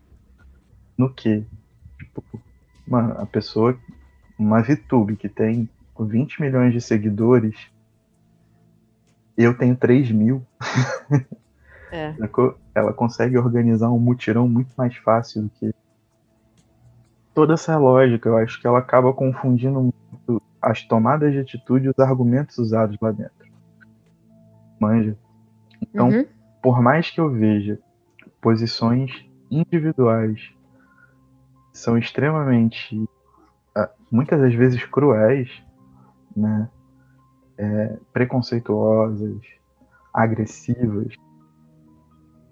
no 1.02 1.12
que? 1.12 1.44
Tipo, 1.98 2.24
uma, 2.88 3.14
a 3.14 3.26
pessoa, 3.26 3.78
uma 4.38 4.62
VTube 4.62 5.16
que 5.16 5.28
tem 5.28 5.68
20 6.00 6.42
milhões 6.42 6.74
de 6.74 6.82
seguidores, 6.82 7.56
eu 9.38 9.58
tenho 9.58 9.76
3 9.76 10.12
mil. 10.12 10.46
É. 11.94 12.16
Ela 12.74 12.94
consegue 12.94 13.38
organizar 13.38 13.90
um 13.90 14.00
mutirão 14.00 14.48
muito 14.48 14.74
mais 14.78 14.96
fácil 14.96 15.42
do 15.42 15.50
que. 15.50 15.76
Toda 17.34 17.56
essa 17.56 17.78
lógica, 17.78 18.30
eu 18.30 18.38
acho 18.38 18.62
que 18.62 18.66
ela 18.66 18.80
acaba 18.80 19.12
confundindo 19.12 19.82
muito 19.82 20.42
as 20.62 20.82
tomadas 20.84 21.34
de 21.34 21.40
atitude 21.40 21.88
e 21.88 21.90
os 21.90 22.00
argumentos 22.00 22.58
usados 22.58 22.96
lá 23.02 23.12
dentro. 23.12 23.46
Manja. 24.80 25.18
Então, 25.82 26.08
uhum. 26.08 26.26
por 26.62 26.82
mais 26.82 27.10
que 27.10 27.20
eu 27.20 27.30
veja 27.30 27.78
posições 28.40 29.12
individuais 29.52 30.50
são 31.74 31.98
extremamente, 31.98 33.08
ah, 33.76 33.90
muitas 34.12 34.40
das 34.40 34.54
vezes 34.54 34.84
cruéis, 34.86 35.50
né? 36.36 36.70
É, 37.58 37.98
preconceituosas, 38.12 39.40
agressivas. 40.14 41.14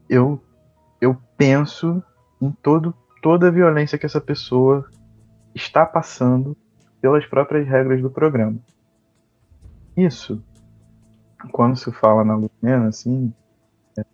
Eu, 0.08 0.41
eu 1.01 1.17
penso 1.38 2.03
em 2.41 2.51
todo, 2.51 2.93
toda 3.21 3.47
a 3.47 3.51
violência 3.51 3.97
que 3.97 4.05
essa 4.05 4.21
pessoa 4.21 4.88
está 5.53 5.86
passando 5.86 6.55
pelas 7.01 7.25
próprias 7.25 7.67
regras 7.67 8.01
do 8.01 8.10
programa. 8.10 8.60
Isso, 9.95 10.43
quando 11.51 11.75
se 11.75 11.91
fala 11.91 12.23
na 12.23 12.36
Lumena, 12.36 12.88
assim, 12.88 13.34
é, 13.97 14.05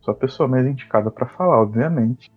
sou 0.00 0.12
a 0.12 0.16
pessoa 0.16 0.48
mais 0.48 0.66
indicada 0.66 1.10
para 1.10 1.26
falar, 1.26 1.60
obviamente. 1.62 2.30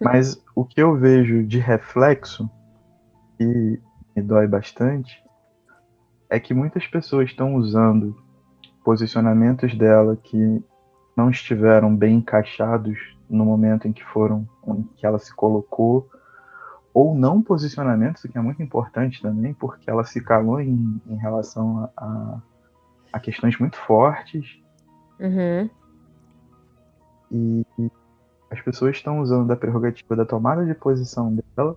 Mas 0.00 0.42
o 0.54 0.64
que 0.64 0.80
eu 0.80 0.96
vejo 0.96 1.44
de 1.44 1.58
reflexo, 1.58 2.48
e 3.40 3.80
me 4.14 4.22
dói 4.22 4.46
bastante, 4.46 5.22
é 6.30 6.38
que 6.38 6.54
muitas 6.54 6.86
pessoas 6.86 7.30
estão 7.30 7.54
usando 7.54 8.16
posicionamentos 8.84 9.76
dela 9.76 10.16
que 10.16 10.62
não 11.16 11.30
estiveram 11.30 11.94
bem 11.94 12.16
encaixados 12.16 12.98
no 13.28 13.44
momento 13.44 13.88
em 13.88 13.92
que 13.92 14.04
foram, 14.04 14.48
em 14.66 14.82
que 14.96 15.04
ela 15.04 15.18
se 15.18 15.34
colocou, 15.34 16.08
ou 16.94 17.14
não 17.14 17.42
posicionamentos, 17.42 18.24
o 18.24 18.28
que 18.28 18.38
é 18.38 18.40
muito 18.40 18.62
importante 18.62 19.20
também, 19.20 19.52
porque 19.52 19.90
ela 19.90 20.04
se 20.04 20.22
calou 20.22 20.60
em, 20.60 21.00
em 21.06 21.16
relação 21.16 21.90
a, 21.96 22.04
a, 22.04 22.42
a, 23.12 23.20
questões 23.20 23.58
muito 23.58 23.76
fortes. 23.76 24.60
Uhum. 25.20 25.70
E, 27.30 27.66
as 28.50 28.60
pessoas 28.60 28.96
estão 28.96 29.20
usando 29.20 29.46
da 29.46 29.56
prerrogativa 29.56 30.16
da 30.16 30.24
tomada 30.24 30.64
de 30.64 30.74
posição 30.74 31.34
dela 31.34 31.76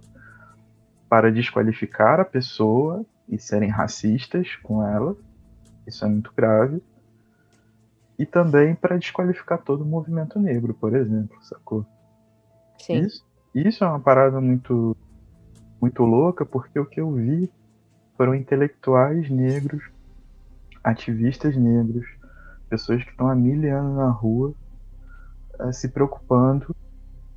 para 1.10 1.31
desqualificar 1.31 2.19
a 2.19 2.25
pessoa 2.25 3.05
e 3.27 3.38
serem 3.38 3.69
racistas 3.69 4.55
com 4.63 4.86
ela. 4.86 5.15
Isso 5.86 6.05
é 6.05 6.07
muito 6.07 6.31
grave. 6.36 6.81
E 8.17 8.25
também 8.25 8.75
para 8.75 8.97
desqualificar 8.97 9.62
todo 9.62 9.81
o 9.81 9.86
movimento 9.86 10.39
negro, 10.39 10.73
por 10.73 10.95
exemplo, 10.95 11.38
sacou? 11.41 11.86
Sim. 12.77 12.99
Isso, 12.99 13.25
isso 13.53 13.84
é 13.84 13.88
uma 13.88 13.99
parada 13.99 14.39
muito, 14.39 14.95
muito 15.81 16.03
louca, 16.03 16.45
porque 16.45 16.79
o 16.79 16.86
que 16.86 17.01
eu 17.01 17.12
vi 17.12 17.51
foram 18.15 18.34
intelectuais 18.36 19.29
negros, 19.29 19.84
ativistas 20.84 21.57
negros, 21.57 22.05
pessoas 22.69 23.03
que 23.03 23.10
estão 23.10 23.27
há 23.27 23.36
mil 23.36 23.75
anos 23.75 23.97
na 23.97 24.10
rua 24.10 24.53
uh, 25.62 25.74
se 25.74 25.89
preocupando 25.89 26.76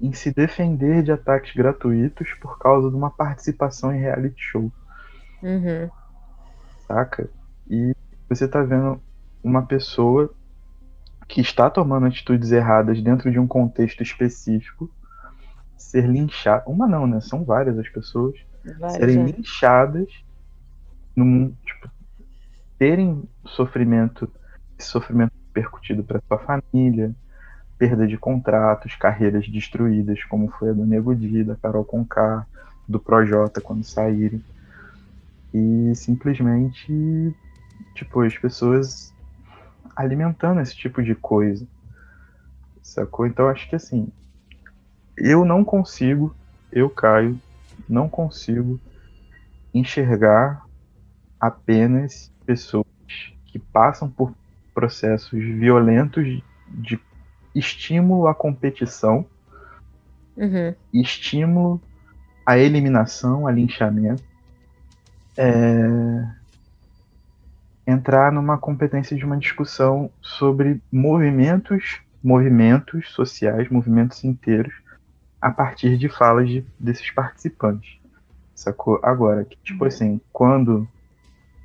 em 0.01 0.13
se 0.13 0.33
defender 0.33 1.03
de 1.03 1.13
ataques 1.13 1.55
gratuitos 1.55 2.33
por 2.41 2.59
causa 2.59 2.91
de 2.91 2.97
uma 2.97 3.11
participação 3.11 3.95
em 3.95 4.01
reality 4.01 4.43
show. 4.43 4.73
Uhum. 5.43 5.89
Saca? 6.87 7.31
E 7.69 7.95
você 8.29 8.49
tá 8.49 8.63
vendo 8.63 9.01
uma 9.43 9.63
pessoa 9.65 10.33
que 11.29 11.41
está 11.41 11.71
tomando 11.71 12.07
atitudes 12.07 12.53
erradas 12.53 13.01
dentro 13.03 13.31
de 13.31 13.39
um 13.39 13.47
contexto 13.47 14.03
específico 14.03 14.91
ser 15.77 16.07
linchada. 16.07 16.65
Uma 16.67 16.87
não, 16.87 17.07
né? 17.07 17.21
São 17.21 17.45
várias 17.45 17.79
as 17.79 17.89
pessoas 17.89 18.35
várias, 18.79 18.93
serem 18.95 19.21
é. 19.21 19.25
linchadas 19.25 20.09
num, 21.15 21.55
tipo, 21.65 21.91
terem 22.79 23.29
sofrimento, 23.47 24.31
sofrimento 24.79 25.33
percutido 25.53 26.03
para 26.03 26.21
sua 26.27 26.39
família, 26.39 27.15
perda 27.79 28.07
de 28.07 28.17
contratos, 28.17 28.95
carreiras 28.95 29.49
destruídas, 29.49 30.23
como 30.25 30.49
foi 30.49 30.71
a 30.71 30.73
do 30.73 30.87
Nego 30.87 31.15
Di, 31.15 31.43
da 31.45 31.57
Carol 31.57 31.85
Conká, 31.85 32.47
do 32.89 33.01
Projota 33.01 33.61
quando 33.61 33.85
saírem. 33.85 34.43
E 35.53 35.93
simplesmente, 35.95 37.35
tipo, 37.95 38.21
as 38.23 38.37
pessoas 38.37 39.15
alimentando 39.95 40.61
esse 40.61 40.77
tipo 40.77 41.03
de 41.03 41.15
coisa. 41.15 41.67
Sacou? 42.83 43.27
Então 43.27 43.49
acho 43.49 43.69
que 43.69 43.77
assim, 43.77 44.09
eu 45.17 45.45
não 45.45 45.65
consigo, 45.65 46.35
eu 46.71 46.91
caio, 46.91 47.39
não 47.89 48.09
consigo 48.09 48.81
enxergar 49.73 50.65
apenas 51.41 52.33
pessoas 52.45 52.87
que 53.47 53.59
passam 53.59 54.11
por 54.11 54.33
processos 54.75 55.41
violentos 55.41 56.43
de 56.69 57.01
estímulo 57.55 58.27
à 58.27 58.35
competição, 58.35 59.25
Uhum. 60.37 60.75
estímulo 60.93 61.81
à 62.45 62.59
eliminação, 62.59 63.47
a 63.47 63.53
linchamento, 63.53 64.23
é, 65.37 66.27
entrar 67.87 68.33
numa 68.33 68.59
competência 68.59 69.17
de 69.17 69.25
uma 69.25 69.37
discussão 69.37 70.11
sobre 70.21 70.81
movimentos, 70.91 72.01
movimentos 72.23 73.11
sociais, 73.11 73.69
movimentos 73.69 74.25
inteiros, 74.25 74.75
a 75.41 75.51
partir 75.51 75.99
de 75.99 76.09
falas 76.09 76.49
de, 76.49 76.65
desses 76.79 77.11
participantes. 77.11 77.99
Sacou? 78.55 78.99
Agora, 79.03 79.45
que, 79.45 79.57
tipo 79.63 79.85
assim, 79.85 80.21
quando 80.33 80.89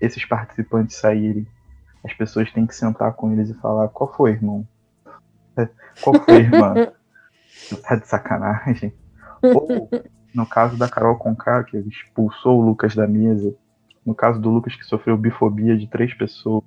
esses 0.01 0.25
participantes 0.25 0.97
saírem, 0.97 1.47
as 2.03 2.13
pessoas 2.13 2.51
têm 2.51 2.65
que 2.65 2.75
sentar 2.75 3.13
com 3.13 3.31
eles 3.31 3.49
e 3.49 3.53
falar: 3.53 3.87
qual 3.89 4.11
foi, 4.13 4.31
irmão? 4.31 4.67
Qual 6.01 6.15
foi, 6.23 6.35
irmã? 6.37 6.73
tá 7.83 7.95
de 7.95 8.07
sacanagem? 8.07 8.93
Ou, 9.41 9.89
no 10.33 10.45
caso 10.45 10.77
da 10.77 10.87
Carol 10.87 11.17
Conká, 11.17 11.63
que 11.63 11.77
expulsou 11.77 12.59
o 12.59 12.65
Lucas 12.65 12.95
da 12.95 13.07
mesa, 13.07 13.53
no 14.05 14.13
caso 14.15 14.39
do 14.39 14.49
Lucas 14.49 14.75
que 14.75 14.83
sofreu 14.85 15.17
bifobia 15.17 15.77
de 15.77 15.87
três 15.87 16.13
pessoas, 16.13 16.63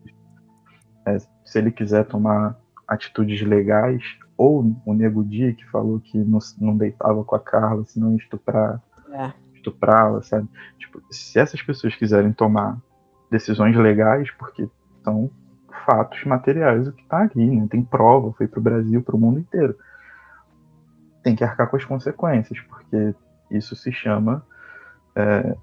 é, 1.07 1.19
se 1.45 1.59
ele 1.59 1.71
quiser 1.71 2.05
tomar 2.05 2.57
atitudes 2.87 3.41
legais, 3.43 4.03
ou 4.37 4.65
o 4.85 4.95
Nego 4.95 5.25
Dia 5.25 5.53
que 5.55 5.69
falou 5.71 6.01
que 6.01 6.17
não, 6.19 6.39
não 6.61 6.77
deitava 6.77 7.25
com 7.25 7.35
a 7.35 7.41
Carla, 7.41 7.85
senão 7.85 8.11
ia 8.13 8.17
estuprar, 8.17 8.81
É. 9.13 9.33
estuprá-la, 9.55 10.23
sabe? 10.23 10.49
Tipo, 10.79 11.03
se 11.11 11.39
essas 11.39 11.61
pessoas 11.63 11.95
quiserem 11.95 12.33
tomar 12.33 12.79
decisões 13.31 13.77
legais, 13.77 14.31
porque 14.33 14.69
são 15.03 15.31
fatos 15.85 16.25
materiais 16.25 16.88
o 16.88 16.92
que 16.92 17.05
tá 17.05 17.18
ali, 17.18 17.61
né? 17.61 17.66
Tem 17.71 17.83
prova, 17.83 18.33
foi 18.33 18.47
pro 18.47 18.61
Brasil, 18.61 19.03
pro 19.03 19.18
mundo 19.18 19.40
inteiro. 19.40 19.77
Tem 21.23 21.37
que 21.37 21.45
arcar 21.45 21.68
com 21.68 21.77
as 21.77 21.85
consequências, 21.85 22.61
porque 22.61 23.14
isso 23.51 23.77
se 23.77 23.92
chama 23.92 24.45
é, 25.14 25.55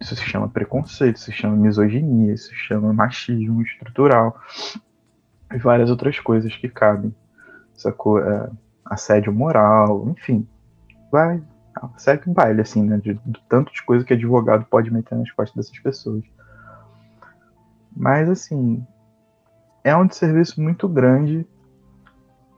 isso 0.00 0.16
se 0.16 0.22
chama 0.22 0.48
preconceito, 0.48 1.18
se 1.18 1.32
chama 1.32 1.56
misoginia, 1.56 2.36
se 2.36 2.54
chama 2.54 2.92
machismo 2.92 3.62
estrutural 3.62 4.38
e 5.52 5.58
várias 5.58 5.90
outras 5.90 6.18
coisas 6.18 6.54
que 6.56 6.68
cabem, 6.68 7.14
sacou? 7.74 8.18
É, 8.18 8.50
assédio 8.84 9.32
moral, 9.32 10.08
enfim, 10.10 10.46
vai, 11.10 11.42
segue 11.96 12.28
um 12.28 12.34
baile, 12.34 12.60
assim, 12.60 12.84
né? 12.84 12.98
De, 12.98 13.14
do 13.14 13.40
tanto 13.48 13.72
de 13.72 13.82
coisa 13.82 14.04
que 14.04 14.12
advogado 14.12 14.66
pode 14.66 14.92
meter 14.92 15.16
nas 15.16 15.30
costas 15.30 15.56
dessas 15.56 15.78
pessoas. 15.80 16.22
Mas, 17.96 18.28
assim, 18.28 18.84
é 19.84 19.94
um 19.96 20.08
serviço 20.10 20.60
muito 20.60 20.88
grande 20.88 21.46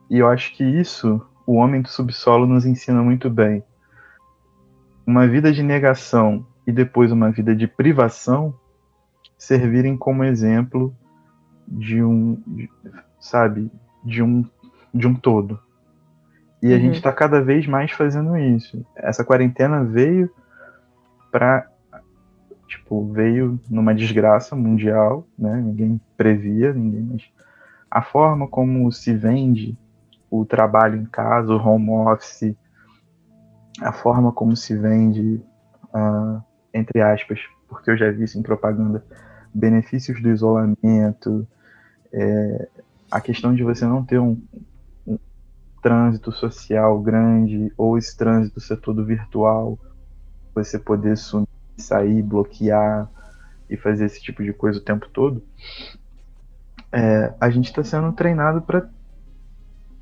e 0.08 0.18
eu 0.18 0.28
acho 0.28 0.54
que 0.54 0.62
isso 0.64 1.20
o 1.46 1.54
homem 1.54 1.82
do 1.82 1.88
subsolo 1.88 2.46
nos 2.46 2.64
ensina 2.64 3.02
muito 3.02 3.28
bem. 3.28 3.62
Uma 5.06 5.26
vida 5.26 5.52
de 5.52 5.62
negação 5.62 6.46
e 6.66 6.72
depois 6.72 7.12
uma 7.12 7.30
vida 7.30 7.54
de 7.54 7.66
privação 7.66 8.54
servirem 9.38 9.96
como 9.96 10.24
exemplo 10.24 10.94
de 11.68 12.02
um, 12.02 12.40
de, 12.46 12.70
sabe, 13.20 13.70
de 14.04 14.22
um, 14.22 14.44
de 14.94 15.06
um 15.06 15.14
todo. 15.14 15.58
E 16.62 16.72
a 16.72 16.76
Uhum. 16.76 16.80
gente 16.80 16.96
está 16.96 17.12
cada 17.12 17.40
vez 17.40 17.66
mais 17.66 17.90
fazendo 17.92 18.36
isso. 18.36 18.84
Essa 18.96 19.24
quarentena 19.24 19.84
veio 19.84 20.30
para 21.30 21.68
tipo, 22.66 23.12
veio 23.12 23.60
numa 23.68 23.94
desgraça 23.94 24.56
mundial, 24.56 25.26
né? 25.38 25.60
Ninguém 25.60 26.00
previa, 26.16 26.72
ninguém, 26.72 27.02
mas 27.02 27.22
a 27.90 28.02
forma 28.02 28.48
como 28.48 28.90
se 28.92 29.14
vende 29.14 29.76
o 30.30 30.44
trabalho 30.44 31.00
em 31.00 31.06
casa, 31.06 31.52
o 31.52 31.56
home 31.56 31.90
office, 31.90 32.54
a 33.80 33.92
forma 33.92 34.32
como 34.32 34.56
se 34.56 34.76
vende, 34.76 35.40
ah, 35.92 36.42
entre 36.74 37.00
aspas, 37.00 37.40
porque 37.68 37.90
eu 37.90 37.96
já 37.96 38.10
vi 38.10 38.24
isso 38.24 38.38
em 38.38 38.42
propaganda, 38.42 39.04
benefícios 39.54 40.20
do 40.20 40.28
isolamento, 40.28 41.46
é, 42.12 42.68
a 43.10 43.20
questão 43.20 43.54
de 43.54 43.62
você 43.62 43.84
não 43.84 44.04
ter 44.04 44.18
um, 44.18 44.40
um 45.06 45.18
trânsito 45.82 46.32
social 46.32 47.00
grande, 47.00 47.72
ou 47.76 47.96
esse 47.96 48.16
trânsito 48.16 48.60
ser 48.60 48.76
todo 48.78 49.04
virtual, 49.04 49.78
você 50.54 50.78
poder 50.78 51.16
sumir, 51.16 51.48
sair, 51.76 52.22
bloquear 52.22 53.08
e 53.68 53.76
fazer 53.76 54.06
esse 54.06 54.22
tipo 54.22 54.42
de 54.42 54.52
coisa 54.52 54.78
o 54.78 54.82
tempo 54.82 55.08
todo, 55.08 55.42
é, 56.92 57.34
a 57.40 57.50
gente 57.50 57.66
está 57.66 57.82
sendo 57.82 58.12
treinado 58.12 58.62
para 58.62 58.88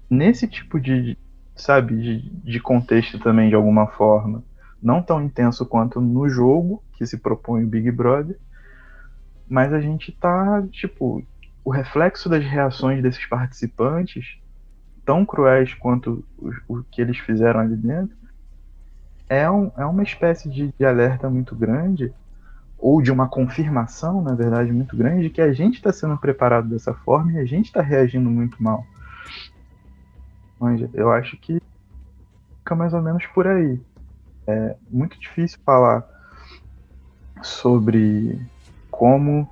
nesse 0.08 0.46
tipo 0.46 0.78
de, 0.78 1.18
sabe, 1.56 1.96
de, 1.96 2.30
de 2.44 2.60
contexto 2.60 3.18
também 3.18 3.48
de 3.48 3.54
alguma 3.54 3.86
forma, 3.86 4.44
não 4.82 5.02
tão 5.02 5.22
intenso 5.22 5.64
quanto 5.64 6.00
no 6.00 6.28
jogo 6.28 6.82
que 6.92 7.06
se 7.06 7.18
propõe 7.18 7.64
o 7.64 7.66
Big 7.66 7.90
Brother, 7.90 8.38
mas 9.48 9.72
a 9.72 9.80
gente 9.80 10.12
tá, 10.12 10.62
tipo, 10.70 11.24
o 11.64 11.70
reflexo 11.70 12.28
das 12.28 12.44
reações 12.44 13.02
desses 13.02 13.24
participantes, 13.26 14.38
tão 15.04 15.24
cruéis 15.24 15.74
quanto 15.74 16.24
o, 16.38 16.50
o 16.68 16.84
que 16.84 17.00
eles 17.00 17.18
fizeram 17.18 17.60
ali 17.60 17.76
dentro, 17.76 18.16
é, 19.28 19.50
um, 19.50 19.70
é 19.76 19.84
uma 19.84 20.02
espécie 20.02 20.48
de, 20.48 20.72
de 20.78 20.84
alerta 20.84 21.28
muito 21.28 21.54
grande, 21.54 22.12
ou 22.78 23.00
de 23.00 23.10
uma 23.10 23.28
confirmação, 23.28 24.20
na 24.20 24.34
verdade, 24.34 24.70
muito 24.72 24.96
grande, 24.96 25.22
de 25.22 25.30
que 25.30 25.40
a 25.40 25.52
gente 25.52 25.76
está 25.76 25.92
sendo 25.92 26.18
preparado 26.18 26.68
dessa 26.68 26.92
forma 26.92 27.32
e 27.32 27.38
a 27.38 27.44
gente 27.44 27.66
está 27.66 27.80
reagindo 27.80 28.28
muito 28.28 28.62
mal. 28.62 28.84
Eu 30.92 31.10
acho 31.10 31.36
que 31.38 31.60
fica 32.58 32.74
mais 32.74 32.94
ou 32.94 33.02
menos 33.02 33.26
por 33.26 33.46
aí. 33.46 33.80
É 34.46 34.76
muito 34.90 35.18
difícil 35.18 35.58
falar 35.64 36.06
sobre 37.42 38.38
como 38.90 39.48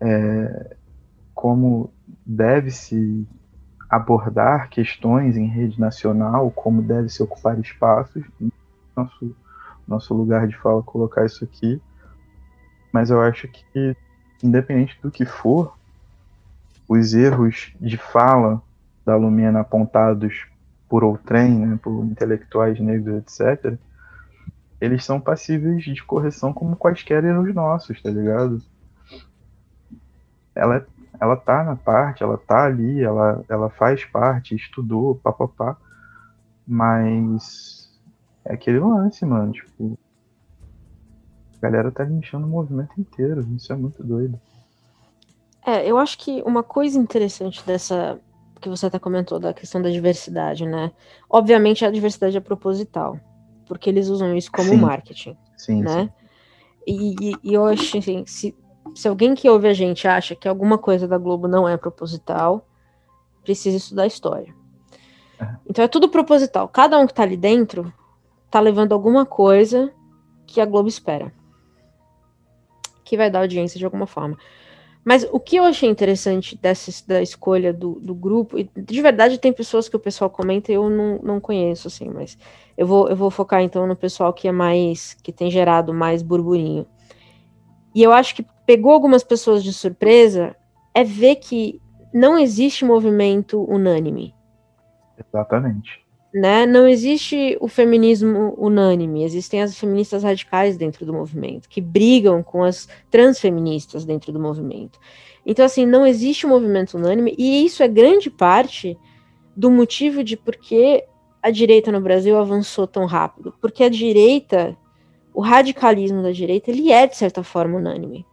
é, 0.00 0.76
como 1.34 1.92
deve 2.24 2.70
se 2.70 3.26
abordar 3.90 4.70
questões 4.70 5.36
em 5.36 5.46
rede 5.46 5.80
nacional, 5.80 6.50
como 6.52 6.80
deve 6.80 7.08
se 7.08 7.22
ocupar 7.22 7.58
espaços. 7.58 8.24
Nosso, 8.96 9.36
nosso 9.86 10.14
lugar 10.14 10.46
de 10.46 10.56
fala 10.56 10.82
colocar 10.82 11.26
isso 11.26 11.42
aqui. 11.42 11.82
Mas 12.92 13.10
eu 13.10 13.20
acho 13.20 13.48
que, 13.48 13.96
independente 14.42 14.96
do 15.02 15.10
que 15.10 15.24
for, 15.24 15.76
os 16.88 17.14
erros 17.14 17.74
de 17.80 17.96
fala 17.96 18.62
da 19.04 19.16
Lumena 19.16 19.60
apontados 19.60 20.46
por 20.88 21.02
outrem, 21.02 21.58
né, 21.58 21.78
por 21.82 22.04
intelectuais 22.04 22.78
negros, 22.78 23.22
etc., 23.22 23.76
eles 24.80 25.04
são 25.04 25.20
passíveis 25.20 25.84
de 25.84 26.02
correção 26.02 26.52
como 26.52 26.74
quaisquer 26.74 27.24
erros 27.24 27.54
nossos, 27.54 28.00
tá 28.00 28.10
ligado? 28.10 28.62
Ela, 30.54 30.86
ela 31.20 31.36
tá 31.36 31.62
na 31.64 31.76
parte, 31.76 32.22
ela 32.22 32.38
tá 32.38 32.64
ali, 32.64 33.02
ela, 33.02 33.44
ela 33.48 33.70
faz 33.70 34.04
parte, 34.04 34.54
estudou, 34.54 35.16
papapá, 35.16 35.76
mas 36.66 37.90
é 38.44 38.54
aquele 38.54 38.80
lance, 38.80 39.24
mano, 39.26 39.52
tipo, 39.52 39.94
a 41.62 41.66
galera 41.66 41.92
tá 41.92 42.04
linchando 42.04 42.46
o 42.46 42.50
movimento 42.50 43.00
inteiro, 43.00 43.46
isso 43.54 43.72
é 43.72 43.76
muito 43.76 44.02
doido. 44.02 44.40
É, 45.66 45.86
eu 45.88 45.98
acho 45.98 46.16
que 46.18 46.42
uma 46.42 46.62
coisa 46.62 46.98
interessante 46.98 47.64
dessa 47.66 48.20
que 48.60 48.68
você 48.68 48.86
até 48.86 48.98
comentou 48.98 49.38
da 49.38 49.54
questão 49.54 49.80
da 49.80 49.90
diversidade, 49.90 50.66
né? 50.66 50.92
Obviamente 51.30 51.84
a 51.84 51.90
diversidade 51.90 52.36
é 52.36 52.40
proposital, 52.40 53.18
porque 53.66 53.88
eles 53.88 54.08
usam 54.08 54.36
isso 54.36 54.50
como 54.52 54.70
Sim. 54.70 54.76
marketing, 54.76 55.36
Sim, 55.56 55.82
né? 55.82 56.02
sim. 56.02 56.10
E, 56.86 57.32
e- 57.32 57.40
e 57.44 57.54
eu 57.54 57.66
acho 57.66 57.98
assim, 57.98 58.24
se, 58.26 58.56
se 58.94 59.08
alguém 59.08 59.34
que 59.34 59.48
ouve 59.48 59.68
a 59.68 59.72
gente 59.72 60.06
acha 60.06 60.34
que 60.34 60.48
alguma 60.48 60.78
coisa 60.78 61.06
da 61.06 61.18
Globo 61.18 61.48
não 61.48 61.68
é 61.68 61.76
proposital, 61.76 62.66
precisa 63.42 63.76
estudar 63.76 64.06
história. 64.06 64.54
Então 65.68 65.84
é 65.84 65.88
tudo 65.88 66.08
proposital. 66.08 66.68
Cada 66.68 66.98
um 66.98 67.06
que 67.06 67.14
tá 67.14 67.22
ali 67.22 67.36
dentro 67.36 67.92
tá 68.50 68.60
levando 68.60 68.92
alguma 68.92 69.24
coisa 69.24 69.92
que 70.46 70.60
a 70.60 70.66
Globo 70.66 70.88
espera. 70.88 71.32
Que 73.04 73.16
vai 73.16 73.30
dar 73.30 73.40
audiência 73.40 73.78
de 73.78 73.84
alguma 73.84 74.06
forma. 74.06 74.36
Mas 75.02 75.26
o 75.32 75.40
que 75.40 75.56
eu 75.56 75.64
achei 75.64 75.88
interessante 75.88 76.56
dessa 76.58 76.92
da 77.06 77.22
escolha 77.22 77.72
do, 77.72 77.98
do 78.00 78.14
grupo, 78.14 78.58
e 78.58 78.70
de 78.76 79.00
verdade 79.00 79.38
tem 79.38 79.52
pessoas 79.52 79.88
que 79.88 79.96
o 79.96 80.00
pessoal 80.00 80.28
comenta 80.28 80.70
e 80.70 80.74
eu 80.74 80.90
não, 80.90 81.18
não 81.22 81.40
conheço, 81.40 81.88
assim, 81.88 82.10
mas 82.10 82.36
eu 82.76 82.86
vou, 82.86 83.08
eu 83.08 83.16
vou 83.16 83.30
focar 83.30 83.62
então 83.62 83.86
no 83.86 83.96
pessoal 83.96 84.32
que 84.32 84.46
é 84.46 84.52
mais, 84.52 85.14
que 85.22 85.32
tem 85.32 85.50
gerado 85.50 85.94
mais 85.94 86.22
burburinho. 86.22 86.86
E 87.94 88.02
eu 88.02 88.12
acho 88.12 88.34
que 88.34 88.46
pegou 88.66 88.92
algumas 88.92 89.24
pessoas 89.24 89.62
de 89.64 89.72
surpresa 89.72 90.54
é 90.94 91.02
ver 91.04 91.36
que 91.36 91.80
não 92.12 92.38
existe 92.38 92.84
movimento 92.84 93.62
unânime. 93.64 94.34
Exatamente. 95.18 96.04
Né? 96.32 96.64
Não 96.64 96.86
existe 96.86 97.56
o 97.60 97.66
feminismo 97.66 98.54
unânime, 98.56 99.24
existem 99.24 99.62
as 99.62 99.76
feministas 99.76 100.22
radicais 100.22 100.76
dentro 100.76 101.04
do 101.04 101.12
movimento, 101.12 101.68
que 101.68 101.80
brigam 101.80 102.42
com 102.42 102.62
as 102.62 102.88
transfeministas 103.10 104.04
dentro 104.04 104.32
do 104.32 104.38
movimento. 104.38 104.98
Então, 105.44 105.64
assim, 105.64 105.84
não 105.84 106.06
existe 106.06 106.46
um 106.46 106.50
movimento 106.50 106.96
unânime, 106.96 107.34
e 107.36 107.64
isso 107.64 107.82
é 107.82 107.88
grande 107.88 108.30
parte 108.30 108.96
do 109.56 109.70
motivo 109.70 110.22
de 110.22 110.36
por 110.36 110.56
que 110.56 111.04
a 111.42 111.50
direita 111.50 111.90
no 111.90 112.00
Brasil 112.00 112.38
avançou 112.38 112.86
tão 112.86 113.06
rápido. 113.06 113.54
Porque 113.60 113.82
a 113.82 113.88
direita, 113.88 114.76
o 115.32 115.40
radicalismo 115.40 116.22
da 116.22 116.32
direita, 116.32 116.70
ele 116.70 116.90
é, 116.90 117.06
de 117.06 117.16
certa 117.16 117.42
forma, 117.42 117.78
unânime. 117.78 118.26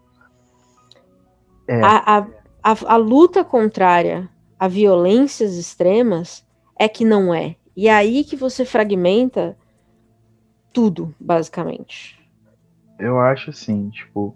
É. 1.67 1.81
A, 1.83 2.17
a, 2.17 2.27
a, 2.63 2.77
a 2.93 2.95
luta 2.95 3.43
contrária 3.43 4.29
a 4.59 4.67
violências 4.67 5.55
extremas 5.55 6.45
é 6.77 6.87
que 6.87 7.05
não 7.05 7.33
é. 7.33 7.55
E 7.75 7.87
é 7.87 7.93
aí 7.93 8.23
que 8.23 8.35
você 8.35 8.65
fragmenta 8.65 9.55
tudo, 10.73 11.13
basicamente. 11.19 12.17
Eu 12.97 13.19
acho 13.19 13.51
assim, 13.51 13.89
tipo, 13.89 14.35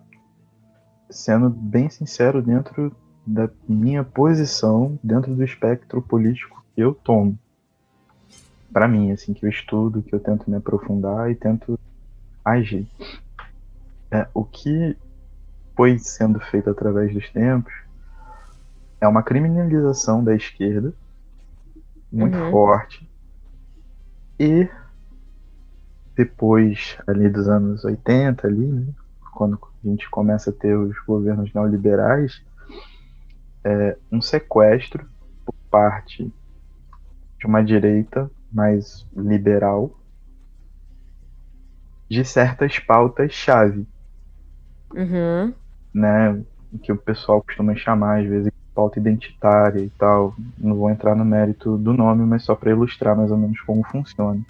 sendo 1.10 1.50
bem 1.50 1.90
sincero 1.90 2.42
dentro 2.42 2.96
da 3.26 3.50
minha 3.68 4.04
posição, 4.04 5.00
dentro 5.04 5.34
do 5.34 5.44
espectro 5.44 6.02
político 6.02 6.64
que 6.76 6.82
eu 6.82 6.94
tomo. 6.94 7.38
Para 8.72 8.88
mim, 8.88 9.12
assim, 9.12 9.34
que 9.34 9.46
eu 9.46 9.50
estudo, 9.50 10.04
que 10.04 10.14
eu 10.14 10.20
tento 10.20 10.50
me 10.50 10.58
aprofundar 10.58 11.30
e 11.32 11.36
tento 11.36 11.80
agir. 12.44 12.88
É, 14.12 14.28
o 14.34 14.44
que 14.44 14.98
foi 15.76 15.98
sendo 15.98 16.40
feito 16.40 16.70
através 16.70 17.14
dos 17.14 17.30
tempos 17.30 17.74
é 19.00 19.08
uma 19.08 19.24
criminalização 19.24 20.24
da 20.24 20.36
esquerda 20.36 20.94
muito 22.12 22.38
uhum. 22.38 22.52
forte. 22.52 23.10
E 24.40 24.68
depois 26.16 26.98
ali 27.08 27.30
dos 27.30 27.48
anos 27.48 27.86
80 27.86 28.48
ali, 28.48 28.68
né, 28.68 28.86
quando 29.34 29.60
a 29.84 29.88
gente 29.88 30.10
começa 30.10 30.50
a 30.50 30.54
ter 30.54 30.76
os 30.76 30.98
governos 31.06 31.54
neoliberais, 31.54 32.44
é, 33.64 33.98
um 34.12 34.22
sequestro 34.22 35.08
por 35.46 35.54
parte 35.70 36.32
de 37.40 37.46
uma 37.48 37.64
direita 37.64 38.30
mais 38.52 39.08
liberal 39.16 39.98
de 42.12 42.26
certas 42.26 42.78
pautas-chave. 42.78 43.88
Uhum. 44.94 45.54
Né, 45.94 46.42
que 46.84 46.92
o 46.92 46.98
pessoal 46.98 47.42
costuma 47.42 47.74
chamar, 47.74 48.20
às 48.20 48.28
vezes, 48.28 48.52
pauta 48.76 49.00
identitária 49.00 49.80
e 49.80 49.90
tal. 49.92 50.36
Não 50.58 50.76
vou 50.76 50.90
entrar 50.90 51.16
no 51.16 51.24
mérito 51.24 51.78
do 51.78 51.94
nome, 51.94 52.26
mas 52.26 52.44
só 52.44 52.54
para 52.54 52.72
ilustrar 52.72 53.16
mais 53.16 53.32
ou 53.32 53.38
menos 53.38 53.62
como 53.62 53.82
funciona. 53.88 54.42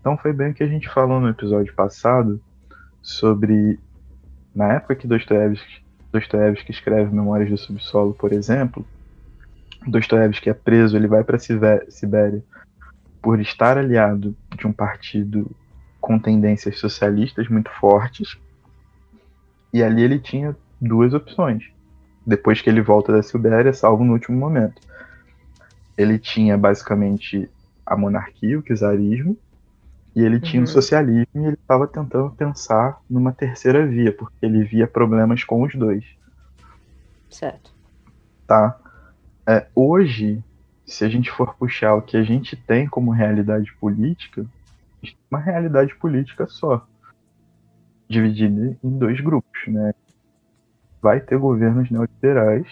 Então 0.00 0.16
foi 0.16 0.32
bem 0.32 0.50
o 0.50 0.54
que 0.54 0.62
a 0.62 0.66
gente 0.66 0.88
falou 0.88 1.20
no 1.20 1.28
episódio 1.28 1.74
passado 1.74 2.40
sobre 3.02 3.78
na 4.54 4.72
época 4.72 4.96
que 4.96 5.06
Dostoiévski, 5.06 5.84
Dostoiévski 6.10 6.70
escreve 6.70 7.14
Memórias 7.14 7.50
do 7.50 7.58
Subsolo, 7.58 8.14
por 8.14 8.32
exemplo, 8.32 8.82
Dostoiévski 9.86 10.48
é 10.48 10.54
preso, 10.54 10.96
ele 10.96 11.06
vai 11.06 11.22
para 11.22 11.38
Sibéria 11.38 12.42
por 13.20 13.40
estar 13.40 13.76
aliado 13.76 14.34
de 14.56 14.66
um 14.66 14.72
partido 14.72 15.50
com 16.06 16.20
tendências 16.20 16.78
socialistas 16.78 17.48
muito 17.48 17.68
fortes. 17.80 18.38
E 19.72 19.82
ali 19.82 20.04
ele 20.04 20.20
tinha 20.20 20.56
duas 20.80 21.12
opções. 21.12 21.64
Depois 22.24 22.62
que 22.62 22.70
ele 22.70 22.80
volta 22.80 23.12
da 23.12 23.24
Sibéria, 23.24 23.72
salvo 23.72 24.04
no 24.04 24.12
último 24.12 24.38
momento. 24.38 24.80
Ele 25.98 26.16
tinha 26.16 26.56
basicamente 26.56 27.50
a 27.84 27.96
monarquia, 27.96 28.56
o 28.56 28.62
czarismo, 28.62 29.36
e 30.14 30.22
ele 30.22 30.38
tinha 30.38 30.62
o 30.62 30.66
uhum. 30.66 30.72
socialismo 30.72 31.26
e 31.34 31.44
ele 31.44 31.54
estava 31.54 31.88
tentando 31.88 32.30
pensar 32.30 33.00
numa 33.10 33.32
terceira 33.32 33.84
via, 33.84 34.12
porque 34.12 34.46
ele 34.46 34.62
via 34.62 34.86
problemas 34.86 35.42
com 35.42 35.62
os 35.62 35.74
dois. 35.74 36.04
Certo. 37.28 37.72
Tá. 38.46 38.78
É, 39.44 39.66
hoje, 39.74 40.40
se 40.86 41.04
a 41.04 41.08
gente 41.08 41.32
for 41.32 41.56
puxar 41.56 41.94
o 41.94 42.02
que 42.02 42.16
a 42.16 42.22
gente 42.22 42.54
tem 42.54 42.86
como 42.86 43.10
realidade 43.10 43.74
política, 43.80 44.46
uma 45.30 45.40
realidade 45.40 45.94
política 45.96 46.46
só, 46.46 46.86
dividida 48.08 48.76
em 48.82 48.98
dois 48.98 49.20
grupos, 49.20 49.60
né? 49.68 49.94
Vai 51.02 51.20
ter 51.20 51.38
governos 51.38 51.90
neoliberais, 51.90 52.66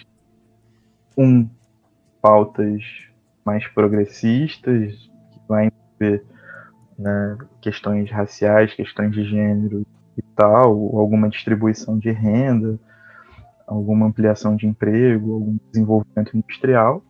um 1.17 1.49
pautas 2.21 2.83
mais 3.45 3.67
progressistas, 3.69 4.95
que 5.33 5.41
vai 5.47 5.67
envolver 5.67 6.25
né, 6.99 7.37
questões 7.61 8.11
raciais, 8.11 8.75
questões 8.75 9.13
de 9.13 9.25
gênero 9.25 9.87
e 10.17 10.23
tal, 10.35 10.97
alguma 10.97 11.29
distribuição 11.29 11.99
de 11.99 12.11
renda, 12.11 12.79
alguma 13.67 14.07
ampliação 14.07 14.57
de 14.57 14.67
emprego, 14.67 15.35
algum 15.35 15.57
desenvolvimento 15.71 16.37
industrial, 16.37 17.03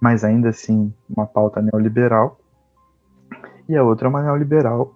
mas 0.00 0.24
ainda 0.24 0.48
assim 0.48 0.92
uma 1.08 1.26
pauta 1.26 1.62
neoliberal. 1.62 2.38
E 3.72 3.76
a 3.76 3.82
outra 3.82 4.06
é 4.06 4.10
uma 4.10 4.22
neoliberal 4.22 4.94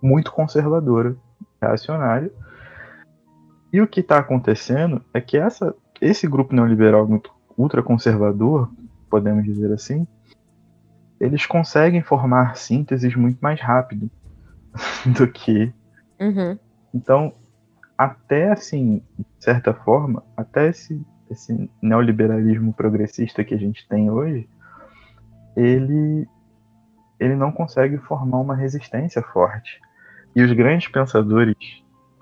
muito 0.00 0.30
conservadora, 0.30 1.16
reacionária. 1.60 2.30
E 3.72 3.80
o 3.80 3.86
que 3.88 3.98
está 3.98 4.18
acontecendo 4.18 5.02
é 5.12 5.20
que 5.20 5.36
essa, 5.36 5.74
esse 6.00 6.28
grupo 6.28 6.54
neoliberal 6.54 7.04
muito 7.04 7.32
ultraconservador, 7.58 8.70
podemos 9.10 9.42
dizer 9.42 9.72
assim, 9.72 10.06
eles 11.18 11.44
conseguem 11.44 12.00
formar 12.00 12.56
sínteses 12.56 13.16
muito 13.16 13.40
mais 13.40 13.60
rápido 13.60 14.08
do 15.04 15.26
que. 15.26 15.74
Uhum. 16.20 16.56
Então, 16.94 17.32
até 17.98 18.52
assim, 18.52 19.02
de 19.18 19.44
certa 19.44 19.74
forma, 19.74 20.22
até 20.36 20.68
esse, 20.68 21.04
esse 21.28 21.68
neoliberalismo 21.82 22.72
progressista 22.72 23.42
que 23.42 23.52
a 23.52 23.58
gente 23.58 23.84
tem 23.88 24.08
hoje, 24.08 24.48
ele, 25.56 26.28
ele 27.22 27.36
não 27.36 27.52
consegue 27.52 27.98
formar 27.98 28.38
uma 28.38 28.54
resistência 28.54 29.22
forte. 29.22 29.80
E 30.34 30.42
os 30.42 30.52
grandes 30.52 30.88
pensadores, 30.88 31.56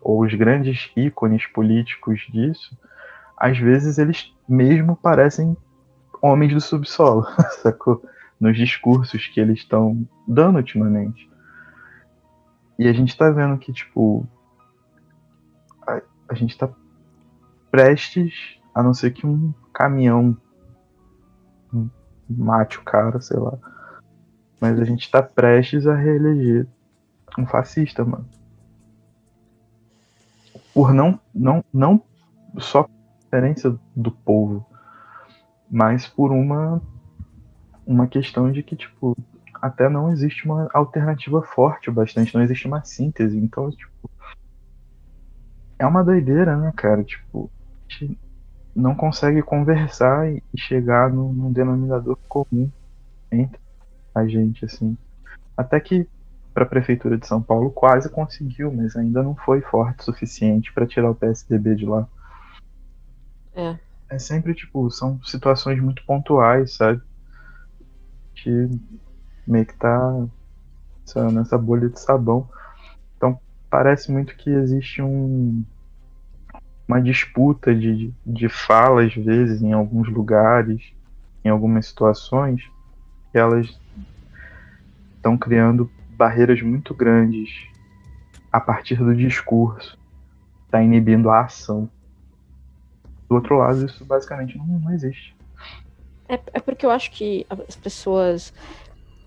ou 0.00 0.22
os 0.22 0.34
grandes 0.34 0.90
ícones 0.96 1.46
políticos 1.46 2.20
disso, 2.30 2.76
às 3.36 3.58
vezes 3.58 3.98
eles 3.98 4.34
mesmo 4.48 4.96
parecem 4.96 5.56
homens 6.20 6.52
do 6.52 6.60
subsolo, 6.60 7.24
sacou? 7.62 8.02
nos 8.40 8.56
discursos 8.56 9.26
que 9.26 9.38
eles 9.38 9.58
estão 9.58 10.08
dando 10.26 10.56
ultimamente. 10.56 11.30
E 12.78 12.88
a 12.88 12.92
gente 12.92 13.14
tá 13.14 13.30
vendo 13.30 13.58
que, 13.58 13.70
tipo, 13.70 14.26
a, 15.86 16.00
a 16.30 16.34
gente 16.34 16.56
tá 16.56 16.70
prestes, 17.70 18.58
a 18.74 18.82
não 18.82 18.94
ser 18.94 19.10
que 19.10 19.26
um 19.26 19.52
caminhão 19.74 20.34
mate 22.28 22.78
o 22.78 22.82
cara, 22.82 23.20
sei 23.20 23.38
lá. 23.38 23.58
Mas 24.60 24.78
a 24.78 24.84
gente 24.84 25.10
tá 25.10 25.22
prestes 25.22 25.86
a 25.86 25.94
reeleger 25.94 26.66
um 27.38 27.46
fascista, 27.46 28.04
mano. 28.04 28.28
Por 30.74 30.92
não, 30.92 31.18
não, 31.34 31.64
não 31.72 32.02
só 32.58 32.88
preferência 33.28 33.74
do 33.94 34.10
povo, 34.10 34.66
mas 35.70 36.06
por 36.06 36.30
uma 36.30 36.80
uma 37.86 38.06
questão 38.06 38.52
de 38.52 38.62
que, 38.62 38.76
tipo, 38.76 39.16
até 39.60 39.88
não 39.88 40.12
existe 40.12 40.44
uma 40.44 40.68
alternativa 40.72 41.42
forte 41.42 41.90
o 41.90 41.92
bastante, 41.92 42.34
não 42.34 42.42
existe 42.42 42.66
uma 42.66 42.84
síntese. 42.84 43.36
Então, 43.36 43.68
tipo, 43.70 44.10
é 45.78 45.86
uma 45.86 46.04
doideira, 46.04 46.56
né, 46.56 46.72
cara? 46.76 47.02
Tipo, 47.02 47.50
a 47.88 47.92
gente 47.92 48.18
não 48.74 48.94
consegue 48.94 49.42
conversar 49.42 50.30
e 50.30 50.42
chegar 50.56 51.10
num, 51.10 51.32
num 51.32 51.52
denominador 51.52 52.16
comum 52.28 52.70
entre 53.32 53.58
a 54.20 54.26
gente, 54.26 54.64
assim. 54.64 54.96
Até 55.56 55.78
que 55.80 56.06
para 56.52 56.64
a 56.64 56.68
prefeitura 56.68 57.16
de 57.16 57.26
São 57.26 57.40
Paulo 57.40 57.70
quase 57.70 58.08
conseguiu, 58.08 58.72
mas 58.72 58.96
ainda 58.96 59.22
não 59.22 59.34
foi 59.34 59.60
forte 59.60 60.00
o 60.00 60.04
suficiente 60.04 60.72
para 60.72 60.86
tirar 60.86 61.10
o 61.10 61.14
PSDB 61.14 61.74
de 61.74 61.86
lá. 61.86 62.08
É. 63.54 63.78
É 64.08 64.18
sempre 64.18 64.54
tipo, 64.54 64.90
são 64.90 65.22
situações 65.22 65.80
muito 65.80 66.04
pontuais, 66.04 66.74
sabe? 66.74 67.00
gente 68.44 68.80
meio 69.46 69.66
que 69.66 69.76
tá 69.76 70.26
nessa 71.32 71.58
bolha 71.58 71.88
de 71.88 72.00
sabão. 72.00 72.48
Então 73.16 73.38
parece 73.68 74.10
muito 74.10 74.36
que 74.36 74.50
existe 74.50 75.02
um, 75.02 75.64
uma 76.86 77.00
disputa 77.00 77.74
de, 77.74 78.12
de 78.24 78.48
fala, 78.48 79.02
às 79.04 79.14
vezes, 79.14 79.62
em 79.62 79.72
alguns 79.72 80.08
lugares, 80.08 80.92
em 81.44 81.48
algumas 81.48 81.86
situações, 81.86 82.62
que 83.30 83.38
elas 83.38 83.79
estão 85.20 85.36
criando 85.36 85.90
barreiras 86.16 86.62
muito 86.62 86.94
grandes 86.94 87.50
a 88.50 88.58
partir 88.58 88.96
do 88.96 89.14
discurso, 89.14 89.98
está 90.64 90.82
inibindo 90.82 91.30
a 91.30 91.42
ação. 91.42 91.88
do 93.28 93.36
outro 93.36 93.58
lado, 93.58 93.86
isso 93.86 94.04
basicamente 94.04 94.58
não, 94.58 94.66
não 94.66 94.92
existe. 94.92 95.36
É, 96.28 96.40
é 96.54 96.60
porque 96.60 96.84
eu 96.84 96.90
acho 96.90 97.10
que 97.10 97.46
as 97.48 97.76
pessoas. 97.76 98.52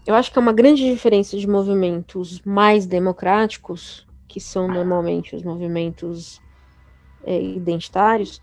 Eu 0.05 0.15
acho 0.15 0.31
que 0.31 0.37
é 0.37 0.41
uma 0.41 0.51
grande 0.51 0.83
diferença 0.83 1.37
de 1.37 1.47
movimentos 1.47 2.41
mais 2.41 2.85
democráticos, 2.85 4.05
que 4.27 4.39
são 4.39 4.67
normalmente 4.67 5.35
os 5.35 5.43
movimentos 5.43 6.41
é, 7.23 7.41
identitários, 7.41 8.41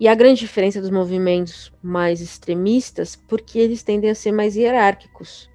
e 0.00 0.08
a 0.08 0.14
grande 0.14 0.40
diferença 0.40 0.80
dos 0.80 0.90
movimentos 0.90 1.70
mais 1.82 2.22
extremistas, 2.22 3.14
porque 3.14 3.58
eles 3.58 3.82
tendem 3.82 4.10
a 4.10 4.14
ser 4.14 4.32
mais 4.32 4.56
hierárquicos. 4.56 5.50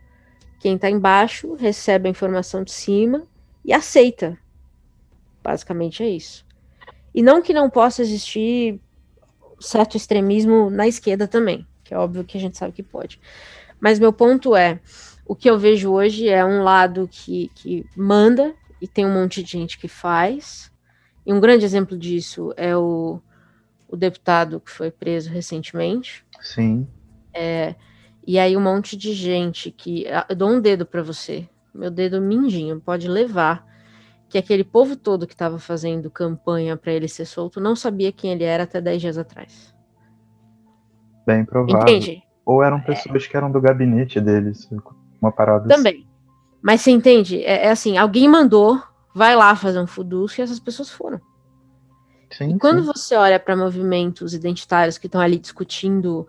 Quem 0.59 0.75
está 0.75 0.89
embaixo 0.89 1.55
recebe 1.55 2.07
a 2.07 2.11
informação 2.11 2.63
de 2.63 2.71
cima 2.71 3.25
e 3.63 3.73
aceita. 3.73 4.37
Basicamente 5.41 6.03
é 6.03 6.09
isso. 6.09 6.45
E 7.15 7.23
não 7.23 7.41
que 7.41 7.53
não 7.53 7.69
possa 7.69 8.01
existir 8.01 8.79
certo 9.59 9.97
extremismo 9.97 10.69
na 10.69 10.87
esquerda 10.87 11.27
também, 11.27 11.65
que 11.83 11.93
é 11.93 11.97
óbvio 11.97 12.23
que 12.23 12.37
a 12.37 12.41
gente 12.41 12.57
sabe 12.57 12.73
que 12.73 12.83
pode. 12.83 13.19
Mas 13.79 13.99
meu 13.99 14.11
ponto 14.11 14.55
é, 14.55 14.79
o 15.25 15.35
que 15.35 15.49
eu 15.49 15.57
vejo 15.57 15.91
hoje 15.91 16.27
é 16.27 16.43
um 16.43 16.63
lado 16.63 17.07
que, 17.09 17.49
que 17.55 17.85
manda 17.95 18.53
e 18.81 18.87
tem 18.87 19.05
um 19.05 19.13
monte 19.13 19.41
de 19.41 19.51
gente 19.51 19.77
que 19.77 19.87
faz. 19.87 20.71
E 21.25 21.31
um 21.31 21.39
grande 21.39 21.65
exemplo 21.65 21.97
disso 21.97 22.53
é 22.57 22.75
o, 22.75 23.21
o 23.87 23.95
deputado 23.95 24.59
que 24.59 24.71
foi 24.71 24.91
preso 24.91 25.29
recentemente. 25.29 26.25
Sim. 26.41 26.87
É, 27.33 27.75
e 28.29 28.37
aí 28.37 28.55
um 28.55 28.61
monte 28.61 28.95
de 28.95 29.11
gente 29.11 29.71
que. 29.71 30.05
Eu 30.29 30.35
dou 30.35 30.51
um 30.51 30.61
dedo 30.61 30.85
para 30.85 31.01
você. 31.01 31.49
Meu 31.73 31.89
dedo 31.89 32.21
mindinho, 32.21 32.79
pode 32.79 33.07
levar. 33.07 33.65
Que 34.29 34.37
aquele 34.37 34.63
povo 34.63 34.95
todo 34.95 35.25
que 35.25 35.33
estava 35.33 35.57
fazendo 35.57 36.11
campanha 36.11 36.77
para 36.77 36.91
ele 36.93 37.07
ser 37.07 37.25
solto 37.25 37.59
não 37.59 37.75
sabia 37.75 38.11
quem 38.11 38.31
ele 38.31 38.43
era 38.43 38.65
até 38.65 38.79
10 38.79 39.01
dias 39.01 39.17
atrás. 39.17 39.73
Bem 41.25 41.43
provável. 41.43 41.81
Entende? 41.81 42.21
Ou 42.45 42.61
eram 42.61 42.79
pessoas 42.79 43.25
é. 43.25 43.27
que 43.27 43.35
eram 43.35 43.51
do 43.51 43.59
gabinete 43.59 44.21
deles. 44.21 44.69
Uma 45.19 45.31
parada 45.31 45.65
assim. 45.65 45.75
Também. 45.75 45.93
Assim. 45.95 46.07
Mas 46.61 46.81
você 46.81 46.91
entende? 46.91 47.43
É, 47.43 47.65
é, 47.65 47.71
assim, 47.71 47.97
alguém 47.97 48.27
mandou, 48.27 48.79
vai 49.11 49.35
lá 49.35 49.55
fazer 49.55 49.79
um 49.79 49.87
fuduço 49.87 50.39
e 50.39 50.43
essas 50.43 50.59
pessoas 50.59 50.91
foram. 50.91 51.19
Sim, 52.29 52.51
e 52.51 52.59
quando 52.59 52.81
sim. 52.81 52.85
você 52.85 53.15
olha 53.15 53.39
para 53.39 53.57
movimentos 53.57 54.35
identitários 54.35 54.99
que 54.99 55.07
estão 55.07 55.19
ali 55.19 55.39
discutindo 55.39 56.27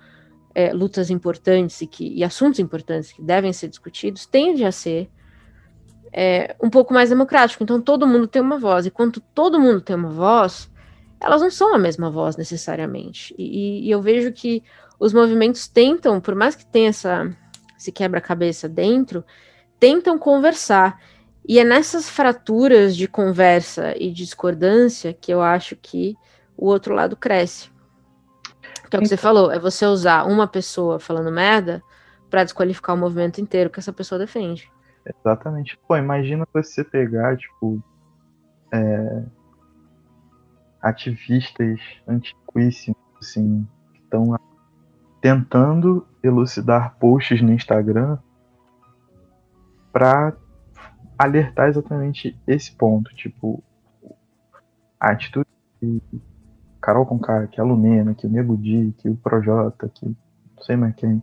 é, 0.54 0.72
lutas 0.72 1.10
importantes 1.10 1.80
e, 1.80 1.86
que, 1.86 2.12
e 2.14 2.24
assuntos 2.24 2.58
importantes 2.58 3.12
que 3.12 3.22
devem 3.22 3.52
ser 3.52 3.68
discutidos, 3.68 4.26
tende 4.26 4.64
a 4.64 4.72
ser 4.72 5.08
é, 6.12 6.54
um 6.62 6.68
pouco 6.68 6.92
mais 6.92 7.10
democrático. 7.10 7.62
Então 7.62 7.80
todo 7.80 8.06
mundo 8.06 8.26
tem 8.26 8.42
uma 8.42 8.58
voz. 8.58 8.86
E 8.86 8.90
quando 8.90 9.20
todo 9.34 9.60
mundo 9.60 9.80
tem 9.80 9.96
uma 9.96 10.10
voz, 10.10 10.70
elas 11.20 11.40
não 11.40 11.50
são 11.50 11.74
a 11.74 11.78
mesma 11.78 12.10
voz 12.10 12.36
necessariamente. 12.36 13.34
E, 13.38 13.86
e 13.86 13.90
eu 13.90 14.00
vejo 14.00 14.32
que 14.32 14.62
os 14.98 15.12
movimentos 15.12 15.68
tentam, 15.68 16.20
por 16.20 16.34
mais 16.34 16.54
que 16.54 16.66
tenha 16.66 16.88
essa, 16.88 17.34
esse 17.78 17.92
quebra-cabeça 17.92 18.68
dentro, 18.68 19.24
tentam 19.78 20.18
conversar. 20.18 21.00
E 21.48 21.58
é 21.58 21.64
nessas 21.64 22.08
fraturas 22.08 22.94
de 22.96 23.08
conversa 23.08 23.94
e 23.98 24.10
discordância 24.10 25.12
que 25.12 25.32
eu 25.32 25.40
acho 25.40 25.74
que 25.74 26.14
o 26.56 26.66
outro 26.66 26.94
lado 26.94 27.16
cresce. 27.16 27.70
Que 28.90 28.96
é 28.96 28.98
o 28.98 29.02
que 29.02 29.08
você 29.08 29.14
então 29.14 29.22
falou, 29.22 29.52
é 29.52 29.58
você 29.58 29.86
usar 29.86 30.24
uma 30.26 30.48
pessoa 30.48 30.98
falando 30.98 31.30
merda 31.30 31.80
para 32.28 32.44
desqualificar 32.44 32.94
o 32.94 32.98
movimento 32.98 33.40
inteiro 33.40 33.70
que 33.70 33.78
essa 33.78 33.92
pessoa 33.92 34.18
defende. 34.18 34.70
Exatamente. 35.06 35.78
Pô, 35.86 35.96
imagina 35.96 36.46
você 36.52 36.82
pegar, 36.82 37.36
tipo, 37.36 37.82
é, 38.72 39.24
ativistas 40.82 41.80
antiquíssimos, 42.06 42.98
assim, 43.20 43.66
que 43.92 44.00
estão 44.00 44.36
tentando 45.20 46.06
elucidar 46.22 46.96
posts 46.98 47.40
no 47.42 47.52
Instagram 47.52 48.18
para 49.92 50.36
alertar 51.18 51.68
exatamente 51.68 52.38
esse 52.46 52.74
ponto, 52.74 53.14
tipo, 53.14 53.62
a 54.98 55.10
atitude 55.10 55.46
Carol 56.80 57.04
Conká, 57.04 57.46
que 57.46 57.60
a 57.60 57.64
Lumena, 57.64 58.14
que 58.14 58.26
o 58.26 58.30
Nego 58.30 58.56
Di, 58.56 58.94
que 58.98 59.08
o 59.08 59.16
Projota, 59.16 59.88
que 59.88 60.06
não 60.06 60.62
sei 60.62 60.76
mais 60.76 60.94
quem 60.94 61.22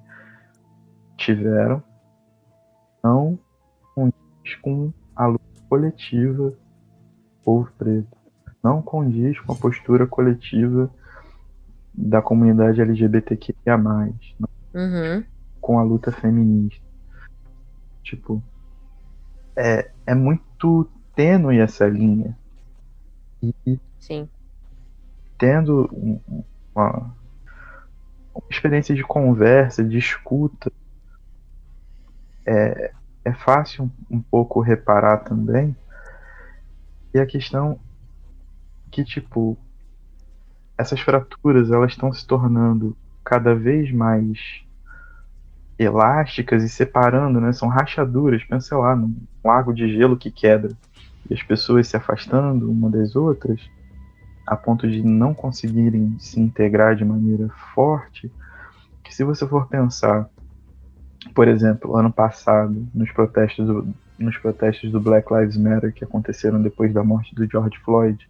tiveram, 1.18 1.82
não 3.04 3.40
condiz 3.96 4.56
com 4.62 4.94
a 5.16 5.26
luta 5.26 5.44
coletiva 5.68 6.52
do 6.52 6.58
povo 7.44 7.72
preto. 7.78 8.16
Não 8.64 8.82
condiz 8.82 9.40
com 9.40 9.54
a 9.54 9.56
postura 9.56 10.06
coletiva 10.06 10.92
da 11.94 12.22
comunidade 12.22 12.82
LGBTQIA+, 12.82 13.78
uhum. 14.74 15.24
com 15.60 15.80
a 15.80 15.84
luta 15.84 16.12
feminista. 16.12 16.86
Tipo, 18.04 18.44
é, 19.56 19.90
é 20.06 20.14
muito 20.14 20.88
tênue 21.16 21.60
essa 21.60 21.88
linha. 21.88 22.38
E 23.42 23.80
Sim 24.00 24.30
tendo 25.38 25.90
uma, 26.76 27.14
uma 28.34 28.44
experiência 28.50 28.96
de 28.96 29.04
conversa, 29.04 29.84
de 29.84 29.98
escuta, 29.98 30.72
é, 32.46 32.92
é 33.26 33.34
fácil 33.34 33.86
um, 34.10 34.18
um 34.18 34.22
pouco 34.22 34.62
reparar 34.62 35.18
também. 35.18 35.76
E 37.14 37.20
a 37.20 37.26
questão 37.26 37.80
que, 38.90 39.04
tipo, 39.04 39.58
essas 40.78 41.00
fraturas 41.00 41.72
elas 41.72 41.92
estão 41.92 42.12
se 42.14 42.26
tornando 42.26 42.96
cada 43.24 43.54
vez 43.54 43.92
mais 43.92 44.64
elásticas 45.78 46.64
e 46.64 46.70
separando, 46.70 47.40
né? 47.40 47.52
São 47.54 47.68
rachaduras, 47.68 48.44
pensa 48.44 48.78
lá, 48.78 48.96
num 48.96 49.16
lago 49.44 49.74
de 49.74 49.92
gelo 49.94 50.18
que 50.18 50.32
quebra. 50.32 50.72
E 51.30 51.34
as 51.34 51.44
pessoas 51.44 51.88
se 51.88 51.98
afastando 51.98 52.72
uma 52.72 52.90
das 52.90 53.16
outras 53.16 53.62
a 54.48 54.56
ponto 54.56 54.90
de 54.90 55.04
não 55.04 55.34
conseguirem 55.34 56.16
se 56.18 56.40
integrar 56.40 56.96
de 56.96 57.04
maneira 57.04 57.50
forte, 57.76 58.32
que 59.04 59.14
se 59.14 59.26
você 59.26 59.46
for 59.46 59.68
pensar, 59.68 60.30
por 61.36 61.50
exemplo, 61.50 61.98
ano 61.98 62.12
passado, 62.12 62.88
nos 62.96 63.12
protestos 63.12 63.68
do, 63.68 63.94
nos 64.18 64.38
protestos 64.38 64.90
do 64.90 65.02
Black 65.02 65.32
Lives 65.32 65.58
Matter 65.58 65.94
que 65.94 66.06
aconteceram 66.06 66.62
depois 66.62 66.94
da 66.94 67.04
morte 67.04 67.36
do 67.36 67.46
George 67.46 67.78
Floyd, 67.84 68.30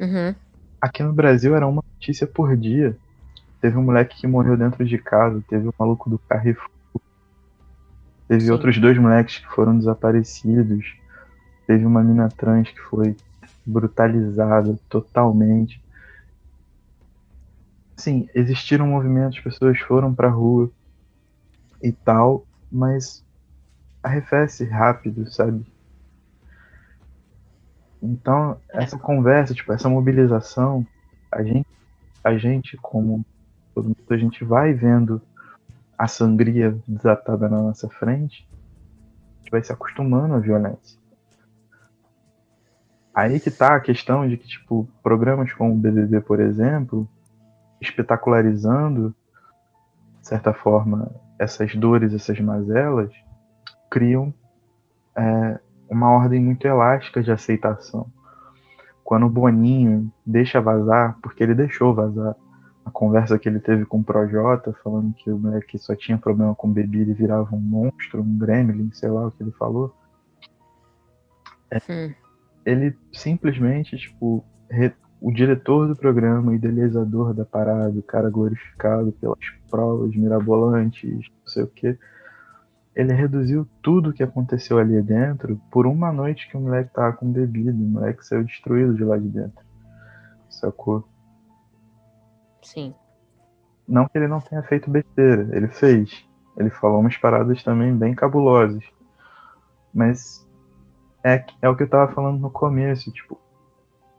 uhum. 0.00 0.34
aqui 0.80 1.04
no 1.04 1.12
Brasil 1.12 1.54
era 1.54 1.68
uma 1.68 1.84
notícia 1.94 2.26
por 2.26 2.56
dia. 2.56 2.96
Teve 3.60 3.76
um 3.76 3.82
moleque 3.84 4.20
que 4.20 4.26
morreu 4.26 4.56
dentro 4.56 4.84
de 4.84 4.98
casa, 4.98 5.40
teve 5.48 5.68
um 5.68 5.72
maluco 5.78 6.10
do 6.10 6.18
Carrefour, 6.18 6.68
teve 8.26 8.46
Sim. 8.46 8.50
outros 8.50 8.76
dois 8.76 8.98
moleques 8.98 9.38
que 9.38 9.46
foram 9.54 9.78
desaparecidos, 9.78 10.96
teve 11.64 11.86
uma 11.86 12.02
mina 12.02 12.28
trans 12.28 12.68
que 12.68 12.80
foi 12.80 13.16
brutalizada 13.64 14.78
totalmente. 14.88 15.82
Sim, 17.96 18.28
existiram 18.34 18.86
movimentos, 18.86 19.38
pessoas 19.40 19.78
foram 19.80 20.14
pra 20.14 20.28
rua 20.28 20.70
e 21.82 21.92
tal, 21.92 22.44
mas 22.70 23.24
arrefece 24.02 24.64
rápido, 24.64 25.30
sabe? 25.30 25.64
Então, 28.02 28.60
essa 28.70 28.98
conversa, 28.98 29.54
tipo, 29.54 29.72
essa 29.72 29.88
mobilização, 29.88 30.84
a 31.30 31.42
gente, 31.42 31.68
a 32.24 32.36
gente 32.36 32.76
como 32.78 33.24
todo 33.74 33.84
mundo, 33.84 33.96
a 34.10 34.16
gente 34.16 34.44
vai 34.44 34.72
vendo 34.74 35.22
a 35.96 36.08
sangria 36.08 36.76
desatada 36.86 37.48
na 37.48 37.62
nossa 37.62 37.88
frente, 37.88 38.48
a 38.50 39.38
gente 39.38 39.50
vai 39.52 39.62
se 39.62 39.72
acostumando 39.72 40.34
à 40.34 40.38
violência. 40.40 41.01
Aí 43.14 43.38
que 43.38 43.50
tá 43.50 43.76
a 43.76 43.80
questão 43.80 44.26
de 44.26 44.36
que, 44.36 44.48
tipo, 44.48 44.88
programas 45.02 45.52
como 45.52 45.72
o 45.72 45.78
BBB, 45.78 46.20
por 46.22 46.40
exemplo, 46.40 47.06
espetacularizando, 47.80 49.14
de 50.20 50.28
certa 50.28 50.54
forma, 50.54 51.10
essas 51.38 51.74
dores, 51.74 52.14
essas 52.14 52.40
mazelas, 52.40 53.12
criam 53.90 54.32
é, 55.14 55.60
uma 55.90 56.10
ordem 56.10 56.40
muito 56.40 56.66
elástica 56.66 57.22
de 57.22 57.30
aceitação. 57.30 58.06
Quando 59.04 59.26
o 59.26 59.30
Boninho 59.30 60.10
deixa 60.24 60.60
vazar, 60.60 61.18
porque 61.20 61.42
ele 61.42 61.54
deixou 61.54 61.94
vazar 61.94 62.34
a 62.84 62.90
conversa 62.90 63.38
que 63.38 63.48
ele 63.48 63.60
teve 63.60 63.84
com 63.84 63.98
o 63.98 64.04
Projota, 64.04 64.72
falando 64.82 65.12
que 65.14 65.30
o 65.30 65.38
moleque 65.38 65.78
só 65.78 65.94
tinha 65.94 66.16
problema 66.16 66.54
com 66.54 66.72
bebida 66.72 67.10
e 67.10 67.14
virava 67.14 67.54
um 67.54 67.60
monstro, 67.60 68.22
um 68.22 68.38
gremlin, 68.38 68.90
sei 68.92 69.10
lá 69.10 69.26
o 69.26 69.30
que 69.30 69.42
ele 69.42 69.52
falou. 69.52 69.94
É, 71.70 72.14
ele 72.64 72.96
simplesmente, 73.12 73.96
tipo, 73.96 74.44
re, 74.70 74.92
o 75.20 75.32
diretor 75.32 75.86
do 75.86 75.96
programa, 75.96 76.54
idealizador 76.54 77.32
da 77.32 77.44
parada, 77.44 77.98
o 77.98 78.02
cara 78.02 78.28
glorificado 78.28 79.12
pelas 79.12 79.38
provas 79.70 80.14
mirabolantes, 80.14 81.10
não 81.12 81.46
sei 81.46 81.62
o 81.62 81.68
que, 81.68 81.98
ele 82.94 83.12
reduziu 83.12 83.66
tudo 83.82 84.10
o 84.10 84.12
que 84.12 84.22
aconteceu 84.22 84.78
ali 84.78 85.00
dentro 85.00 85.60
por 85.70 85.86
uma 85.86 86.12
noite 86.12 86.48
que 86.50 86.56
o 86.56 86.60
moleque 86.60 86.92
tava 86.92 87.16
com 87.16 87.30
bebida, 87.30 87.72
o 87.72 87.74
moleque 87.74 88.26
saiu 88.26 88.44
destruído 88.44 88.94
de 88.94 89.04
lá 89.04 89.16
de 89.16 89.28
dentro. 89.28 89.64
Sacou? 90.50 91.04
Sim. 92.60 92.94
Não 93.88 94.06
que 94.06 94.18
ele 94.18 94.28
não 94.28 94.40
tenha 94.40 94.62
feito 94.62 94.90
besteira, 94.90 95.48
ele 95.56 95.68
fez. 95.68 96.24
Ele 96.56 96.68
falou 96.70 97.00
umas 97.00 97.16
paradas 97.16 97.62
também 97.62 97.96
bem 97.96 98.14
cabulosas. 98.14 98.84
Mas 99.92 100.46
é, 101.24 101.44
é 101.60 101.68
o 101.68 101.76
que 101.76 101.84
eu 101.84 101.88
tava 101.88 102.12
falando 102.12 102.38
no 102.40 102.50
começo, 102.50 103.10
tipo, 103.12 103.38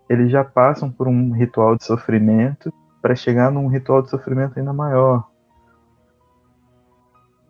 eles 0.09 0.31
já 0.31 0.43
passam 0.43 0.91
por 0.91 1.07
um 1.07 1.31
ritual 1.31 1.75
de 1.75 1.83
sofrimento 1.85 2.71
para 3.01 3.15
chegar 3.15 3.51
num 3.51 3.67
ritual 3.67 4.01
de 4.01 4.09
sofrimento 4.09 4.57
ainda 4.57 4.73
maior. 4.73 5.27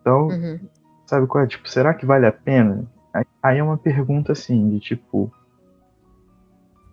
Então, 0.00 0.28
Uhum. 0.28 0.60
sabe 1.06 1.26
qual 1.26 1.44
é? 1.44 1.46
Tipo, 1.46 1.68
será 1.68 1.94
que 1.94 2.04
vale 2.04 2.26
a 2.26 2.32
pena? 2.32 2.84
Aí- 3.42 3.58
é 3.58 3.62
uma 3.62 3.78
pergunta 3.78 4.32
assim, 4.32 4.68
de 4.70 4.80
tipo. 4.80 5.32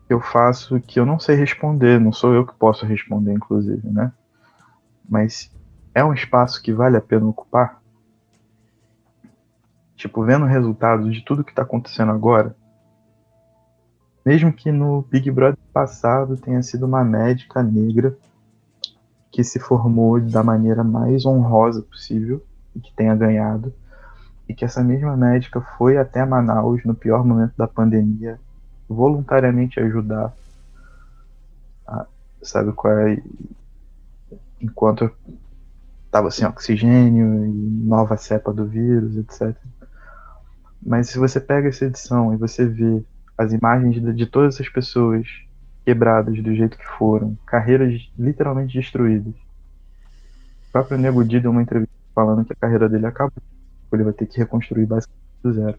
que 0.07 0.13
Eu 0.13 0.21
faço 0.21 0.79
que 0.81 0.99
eu 0.99 1.05
não 1.05 1.19
sei 1.19 1.35
responder, 1.35 1.99
não 1.99 2.11
sou 2.11 2.33
eu 2.33 2.45
que 2.45 2.53
posso 2.55 2.85
responder, 2.85 3.33
inclusive, 3.33 3.89
né? 3.89 4.11
Mas 5.09 5.49
é 5.95 6.03
um 6.03 6.13
espaço 6.13 6.61
que 6.61 6.71
vale 6.71 6.97
a 6.97 7.01
pena 7.01 7.25
ocupar? 7.25 7.80
Tipo, 10.01 10.23
vendo 10.23 10.45
o 10.45 10.47
resultado 10.47 11.11
de 11.11 11.23
tudo 11.23 11.43
que 11.43 11.53
tá 11.53 11.61
acontecendo 11.61 12.11
agora, 12.11 12.55
mesmo 14.25 14.51
que 14.51 14.71
no 14.71 15.03
Big 15.03 15.29
Brother 15.29 15.59
passado 15.71 16.35
tenha 16.35 16.63
sido 16.63 16.87
uma 16.87 17.03
médica 17.03 17.61
negra 17.61 18.17
que 19.31 19.43
se 19.43 19.59
formou 19.59 20.19
da 20.19 20.43
maneira 20.43 20.83
mais 20.83 21.23
honrosa 21.23 21.83
possível 21.83 22.43
e 22.75 22.79
que 22.79 22.91
tenha 22.93 23.15
ganhado, 23.15 23.71
e 24.49 24.55
que 24.55 24.65
essa 24.65 24.83
mesma 24.83 25.15
médica 25.15 25.61
foi 25.61 25.99
até 25.99 26.25
Manaus 26.25 26.83
no 26.83 26.95
pior 26.95 27.23
momento 27.23 27.53
da 27.55 27.67
pandemia 27.67 28.39
voluntariamente 28.89 29.79
ajudar, 29.79 30.33
a- 31.85 32.07
sabe 32.41 32.71
qual 32.71 32.97
é? 32.97 33.21
Enquanto 34.59 35.11
estava 36.07 36.31
sem 36.31 36.47
oxigênio 36.47 37.45
e 37.45 37.51
nova 37.85 38.17
cepa 38.17 38.51
do 38.51 38.65
vírus, 38.65 39.15
etc. 39.15 39.55
Mas 40.83 41.09
se 41.09 41.19
você 41.19 41.39
pega 41.39 41.69
essa 41.69 41.85
edição 41.85 42.33
e 42.33 42.37
você 42.37 42.65
vê 42.65 43.03
as 43.37 43.53
imagens 43.53 43.95
de, 43.95 44.13
de 44.13 44.25
todas 44.25 44.55
essas 44.55 44.69
pessoas 44.69 45.27
quebradas 45.85 46.41
do 46.41 46.55
jeito 46.55 46.77
que 46.77 46.87
foram, 46.97 47.37
carreiras 47.45 48.09
literalmente 48.17 48.77
destruídas. 48.77 49.33
O 50.69 50.71
próprio 50.71 50.97
Nego 50.97 51.23
Di 51.23 51.39
deu 51.39 51.51
uma 51.51 51.61
entrevista 51.61 51.93
falando 52.13 52.45
que 52.45 52.53
a 52.53 52.55
carreira 52.55 52.87
dele 52.87 53.05
acabou. 53.05 53.41
Ele 53.91 54.03
vai 54.03 54.13
ter 54.13 54.25
que 54.25 54.37
reconstruir 54.37 54.85
basicamente 54.85 55.21
do 55.43 55.53
zero. 55.53 55.77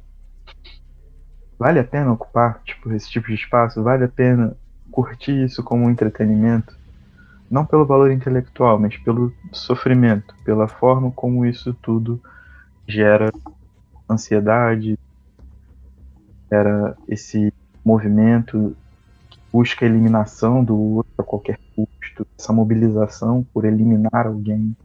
Vale 1.58 1.78
a 1.78 1.84
pena 1.84 2.12
ocupar 2.12 2.60
tipo, 2.64 2.92
esse 2.92 3.08
tipo 3.08 3.28
de 3.28 3.34
espaço? 3.34 3.82
Vale 3.82 4.04
a 4.04 4.08
pena 4.08 4.56
curtir 4.90 5.44
isso 5.44 5.62
como 5.62 5.84
um 5.84 5.90
entretenimento? 5.90 6.76
Não 7.50 7.64
pelo 7.64 7.86
valor 7.86 8.10
intelectual, 8.10 8.78
mas 8.78 8.96
pelo 8.98 9.32
sofrimento, 9.52 10.34
pela 10.44 10.66
forma 10.66 11.10
como 11.10 11.46
isso 11.46 11.72
tudo 11.74 12.20
gera 12.86 13.30
ansiedade, 14.12 14.98
gera 16.50 16.96
esse 17.08 17.52
movimento 17.84 18.76
que 19.30 19.38
busca 19.52 19.84
a 19.84 19.88
eliminação 19.88 20.62
do 20.62 20.76
outro 20.76 21.12
a 21.18 21.22
qualquer 21.22 21.58
custo, 21.74 22.26
essa 22.38 22.52
mobilização 22.52 23.46
por 23.52 23.64
eliminar 23.64 24.26
alguém. 24.26 24.76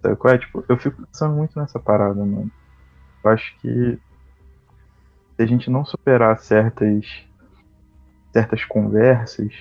Sabe 0.00 0.16
qual 0.16 0.34
é? 0.34 0.38
Tipo, 0.38 0.64
eu 0.68 0.76
fico 0.76 1.02
pensando 1.06 1.36
muito 1.36 1.58
nessa 1.58 1.78
parada, 1.78 2.24
mano. 2.24 2.50
Eu 3.24 3.30
acho 3.30 3.56
que 3.60 3.98
se 5.36 5.42
a 5.42 5.46
gente 5.46 5.70
não 5.70 5.84
superar 5.84 6.38
certas 6.38 7.24
certas 8.32 8.64
conversas, 8.64 9.52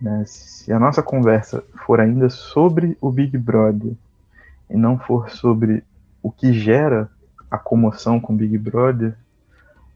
né, 0.00 0.22
se 0.26 0.70
a 0.72 0.78
nossa 0.78 1.02
conversa 1.02 1.64
for 1.86 1.98
ainda 1.98 2.28
sobre 2.28 2.96
o 3.00 3.10
Big 3.10 3.36
Brother 3.38 3.94
e 4.68 4.76
não 4.76 4.98
for 4.98 5.30
sobre 5.30 5.82
o 6.22 6.30
que 6.30 6.52
gera 6.52 7.10
a 7.50 7.58
comoção 7.58 8.20
com 8.20 8.36
Big 8.36 8.56
Brother, 8.56 9.16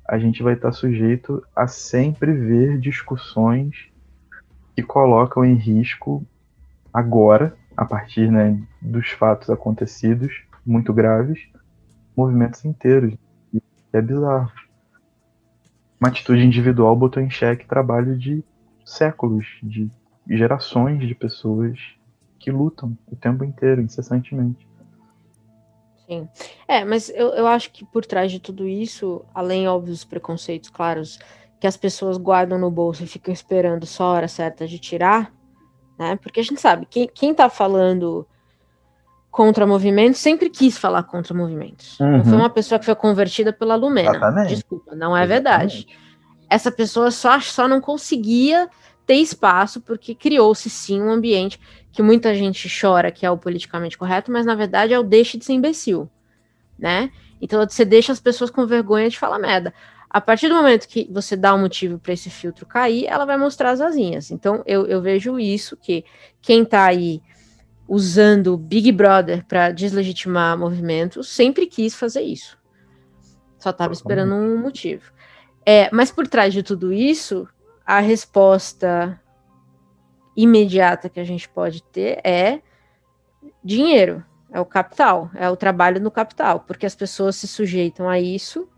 a 0.09 0.19
gente 0.19 0.43
vai 0.43 0.55
estar 0.55 0.73
sujeito 0.73 1.43
a 1.55 1.67
sempre 1.67 2.33
ver 2.33 2.79
discussões 2.79 3.89
que 4.75 4.83
colocam 4.83 5.45
em 5.45 5.55
risco 5.55 6.27
agora, 6.93 7.57
a 7.77 7.85
partir 7.85 8.31
né, 8.31 8.61
dos 8.81 9.11
fatos 9.11 9.51
acontecidos, 9.51 10.43
muito 10.65 10.93
graves, 10.93 11.49
movimentos 12.17 12.65
inteiros. 12.65 13.15
E 13.53 13.63
é 13.93 14.01
bizarro. 14.03 14.53
Uma 16.01 16.09
atitude 16.09 16.45
individual 16.45 16.95
botou 16.95 17.23
em 17.23 17.31
xeque 17.31 17.67
trabalho 17.67 18.17
de 18.17 18.45
séculos, 18.85 19.47
de 19.63 19.91
gerações 20.29 21.07
de 21.07 21.15
pessoas 21.15 21.79
que 22.39 22.51
lutam 22.51 22.97
o 23.07 23.17
tempo 23.17 23.43
inteiro, 23.43 23.81
incessantemente. 23.81 24.67
Sim. 26.07 26.29
É, 26.69 26.85
mas 26.85 27.09
eu, 27.11 27.29
eu 27.31 27.47
acho 27.47 27.71
que 27.71 27.85
por 27.85 28.05
trás 28.05 28.31
de 28.31 28.39
tudo 28.39 28.69
isso, 28.69 29.25
além, 29.35 29.67
óbvio, 29.69 29.93
dos 29.93 30.05
preconceitos 30.05 30.69
claros 30.71 31.19
que 31.61 31.67
as 31.67 31.77
pessoas 31.77 32.19
guardam 32.19 32.59
no 32.59 32.71
bolso 32.71 33.03
e 33.05 33.07
ficam 33.07 33.33
esperando 33.33 33.87
só 33.87 34.05
a 34.05 34.13
hora 34.13 34.29
certa 34.29 34.67
de 34.69 34.79
tirar, 34.79 35.33
né? 35.99 36.17
Porque 36.17 36.41
a 36.41 36.43
gente 36.43 36.61
sabe, 36.61 36.87
quem, 36.87 37.09
quem 37.09 37.33
tá 37.35 37.49
falando 37.49 38.27
contra 39.31 39.67
movimentos 39.67 40.21
sempre 40.21 40.49
quis 40.51 40.79
falar 40.79 41.03
contra 41.05 41.35
movimentos. 41.35 41.97
Não 41.99 42.23
foi 42.23 42.35
Uhum. 42.35 42.39
uma 42.41 42.51
pessoa 42.51 42.79
que 42.79 42.85
foi 42.85 42.95
convertida 42.95 43.53
pela 43.53 43.75
Lumena. 43.75 44.11
Exatamente. 44.11 44.55
Desculpa, 44.55 44.95
não 44.95 45.17
é 45.17 45.27
verdade. 45.27 45.79
Exatamente. 45.79 45.99
Essa 46.49 46.71
pessoa 46.71 47.11
só, 47.11 47.41
só 47.41 47.67
não 47.67 47.81
conseguia 47.81 48.69
ter 49.07 49.17
espaço 49.17 49.81
porque 49.81 50.15
criou-se 50.15 50.71
sim 50.71 51.03
um 51.03 51.11
ambiente 51.11 51.59
que 51.95 52.03
muita 52.03 52.35
gente 52.35 52.69
chora 52.69 53.13
que 53.13 53.25
é 53.25 53.31
o 53.31 53.39
politicamente 53.39 53.97
correto, 53.97 54.33
mas 54.33 54.45
na 54.45 54.57
verdade 54.57 54.93
é 54.93 54.99
o 54.99 55.05
deixe 55.05 55.39
de 55.39 55.45
ser 55.45 55.53
imbecil, 55.53 56.11
né? 56.77 57.09
Então 57.41 57.65
você 57.65 57.85
deixa 57.85 58.11
as 58.11 58.19
pessoas 58.19 58.51
com 58.51 58.67
vergonha 58.67 59.09
de 59.09 59.17
falar 59.17 59.39
merda. 59.39 59.73
A 60.11 60.21
partir 60.21 60.49
do 60.49 60.57
momento 60.57 60.89
que 60.89 61.09
você 61.13 61.37
dá 61.37 61.55
um 61.55 61.61
motivo 61.61 62.01
para 62.01 62.13
esse 62.13 62.29
filtro 62.31 62.67
cair, 62.67 63.07
ela 63.07 63.25
vai 63.25 63.37
mostrar 63.37 63.71
as 63.71 63.81
asinhas. 63.81 64.33
Então 64.33 64.65
eu, 64.67 64.87
eu 64.87 65.01
vejo 65.01 65.39
isso 65.39 65.77
que 65.77 66.05
quem 66.43 66.65
tá 66.65 66.85
aí 66.85 67.23
usando 67.87 68.55
o 68.55 68.59
Big 68.59 68.91
Brother 68.91 69.45
para 69.47 69.71
deslegitimar 69.71 70.59
movimentos 70.59 71.29
sempre 71.29 71.67
quis 71.67 71.95
fazer 71.95 72.23
isso. 72.23 72.59
Só 73.57 73.71
estava 73.71 73.93
esperando 73.93 74.35
um 74.35 74.59
motivo. 74.59 75.13
É, 75.65 75.89
mas 75.93 76.11
por 76.11 76.27
trás 76.27 76.53
de 76.53 76.63
tudo 76.65 76.93
isso, 76.93 77.47
a 77.87 78.01
resposta 78.01 79.21
imediata 80.37 81.09
que 81.09 81.21
a 81.21 81.25
gente 81.25 81.49
pode 81.49 81.83
ter 81.83 82.21
é 82.25 82.61
dinheiro, 83.63 84.25
é 84.53 84.61
o 84.61 84.65
capital, 84.65 85.31
é 85.35 85.49
o 85.51 85.57
trabalho 85.57 86.01
no 86.01 86.11
capital, 86.11 86.61
porque 86.61 86.87
as 86.87 86.95
pessoas 86.95 87.37
se 87.37 87.49
sujeitam 87.49 88.09
a 88.09 88.19
isso. 88.21 88.69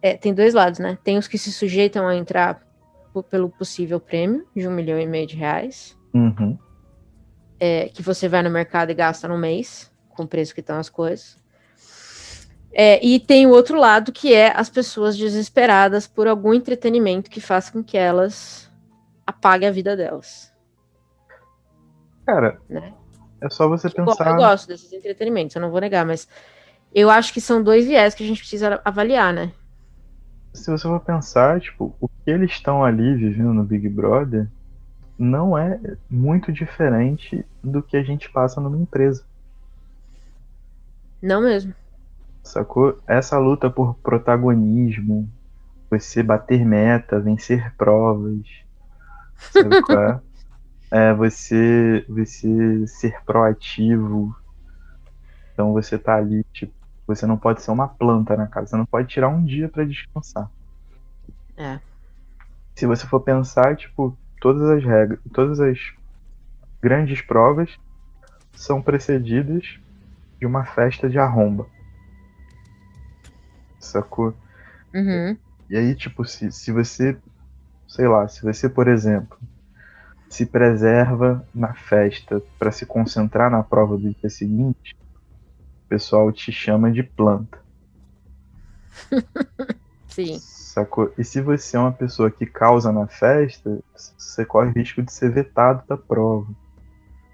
É, 0.00 0.16
tem 0.16 0.34
dois 0.34 0.54
lados, 0.54 0.78
né? 0.78 0.98
Tem 1.02 1.18
os 1.18 1.28
que 1.28 1.38
se 1.38 1.52
sujeitam 1.52 2.06
a 2.06 2.16
entrar 2.16 2.66
pelo 3.30 3.48
possível 3.48 4.00
prêmio 4.00 4.46
de 4.56 4.66
um 4.66 4.70
milhão 4.72 4.98
e 4.98 5.06
meio 5.06 5.26
de 5.26 5.36
reais, 5.36 5.96
Uhum. 6.14 6.58
é, 7.60 7.88
que 7.88 8.02
você 8.02 8.28
vai 8.28 8.42
no 8.42 8.50
mercado 8.50 8.90
e 8.90 8.94
gasta 8.94 9.28
no 9.28 9.38
mês, 9.38 9.90
com 10.08 10.24
o 10.24 10.28
preço 10.28 10.54
que 10.54 10.60
estão 10.60 10.78
as 10.78 10.88
coisas. 10.88 11.38
É, 12.72 13.04
e 13.04 13.20
tem 13.20 13.46
o 13.46 13.50
outro 13.50 13.78
lado, 13.78 14.12
que 14.12 14.32
é 14.32 14.50
as 14.56 14.70
pessoas 14.70 15.16
desesperadas 15.16 16.06
por 16.06 16.26
algum 16.26 16.54
entretenimento 16.54 17.30
que 17.30 17.40
faça 17.40 17.70
com 17.70 17.84
que 17.84 17.98
elas 17.98 18.71
apaguem 19.26 19.68
a 19.68 19.72
vida 19.72 19.96
delas. 19.96 20.52
Cara, 22.26 22.60
Né? 22.68 22.92
é 23.40 23.50
só 23.50 23.68
você 23.68 23.88
Eu 23.88 23.92
pensar. 23.92 24.30
Eu 24.30 24.36
gosto 24.36 24.68
desses 24.68 24.92
entretenimentos, 24.92 25.56
eu 25.56 25.62
não 25.62 25.70
vou 25.70 25.80
negar, 25.80 26.06
mas 26.06 26.28
eu 26.94 27.10
acho 27.10 27.32
que 27.32 27.40
são 27.40 27.62
dois 27.62 27.86
viés 27.86 28.14
que 28.14 28.22
a 28.22 28.26
gente 28.26 28.38
precisa 28.40 28.80
avaliar, 28.84 29.32
né? 29.32 29.52
Se 30.52 30.70
você 30.70 30.82
for 30.82 31.00
pensar, 31.00 31.60
tipo, 31.60 31.94
o 32.00 32.08
que 32.08 32.30
eles 32.30 32.50
estão 32.52 32.84
ali 32.84 33.14
vivendo 33.14 33.54
no 33.54 33.64
Big 33.64 33.88
Brother 33.88 34.46
não 35.18 35.56
é 35.56 35.80
muito 36.10 36.52
diferente 36.52 37.44
do 37.62 37.82
que 37.82 37.96
a 37.96 38.02
gente 38.02 38.30
passa 38.30 38.60
numa 38.60 38.76
empresa. 38.76 39.24
Não 41.22 41.40
mesmo. 41.40 41.74
Sacou? 42.42 42.98
Essa 43.06 43.38
luta 43.38 43.70
por 43.70 43.94
protagonismo, 43.96 45.28
você 45.90 46.22
bater 46.22 46.64
meta, 46.64 47.20
vencer 47.20 47.72
provas, 47.76 48.40
sabe 49.50 49.82
qual 49.82 50.02
é? 50.02 50.20
É 50.90 51.14
você, 51.14 52.04
você 52.08 52.86
ser 52.86 53.22
proativo. 53.24 54.36
Então 55.52 55.72
você 55.72 55.98
tá 55.98 56.16
ali, 56.16 56.44
tipo, 56.52 56.72
você 57.06 57.26
não 57.26 57.36
pode 57.36 57.62
ser 57.62 57.70
uma 57.70 57.88
planta 57.88 58.36
na 58.36 58.46
casa, 58.46 58.68
você 58.68 58.76
não 58.76 58.86
pode 58.86 59.08
tirar 59.08 59.28
um 59.28 59.44
dia 59.44 59.68
pra 59.68 59.84
descansar. 59.84 60.50
É. 61.56 61.80
Se 62.74 62.86
você 62.86 63.06
for 63.06 63.20
pensar, 63.20 63.76
tipo, 63.76 64.16
todas 64.40 64.62
as 64.68 64.84
regras, 64.84 65.18
todas 65.32 65.60
as 65.60 65.78
grandes 66.80 67.20
provas 67.22 67.78
são 68.52 68.82
precedidas 68.82 69.78
de 70.38 70.46
uma 70.46 70.64
festa 70.64 71.08
de 71.08 71.18
arromba. 71.18 71.66
Sacou? 73.78 74.34
Uhum. 74.94 75.36
E 75.70 75.76
aí, 75.76 75.94
tipo, 75.94 76.24
se, 76.24 76.50
se 76.52 76.72
você, 76.72 77.16
sei 77.92 78.08
lá, 78.08 78.26
se 78.26 78.42
você, 78.42 78.70
por 78.70 78.88
exemplo, 78.88 79.38
se 80.26 80.46
preserva 80.46 81.46
na 81.54 81.74
festa 81.74 82.42
para 82.58 82.72
se 82.72 82.86
concentrar 82.86 83.50
na 83.50 83.62
prova 83.62 83.98
do 83.98 84.14
dia 84.14 84.30
seguinte, 84.30 84.96
o 85.84 85.88
pessoal 85.90 86.32
te 86.32 86.50
chama 86.50 86.90
de 86.90 87.02
planta. 87.02 87.58
Sim. 90.08 90.38
Sacou? 90.38 91.12
E 91.18 91.24
se 91.24 91.42
você 91.42 91.76
é 91.76 91.80
uma 91.80 91.92
pessoa 91.92 92.30
que 92.30 92.46
causa 92.46 92.90
na 92.90 93.06
festa, 93.06 93.78
você 93.94 94.42
corre 94.46 94.70
o 94.70 94.72
risco 94.72 95.02
de 95.02 95.12
ser 95.12 95.30
vetado 95.30 95.86
da 95.86 95.98
prova. 95.98 96.50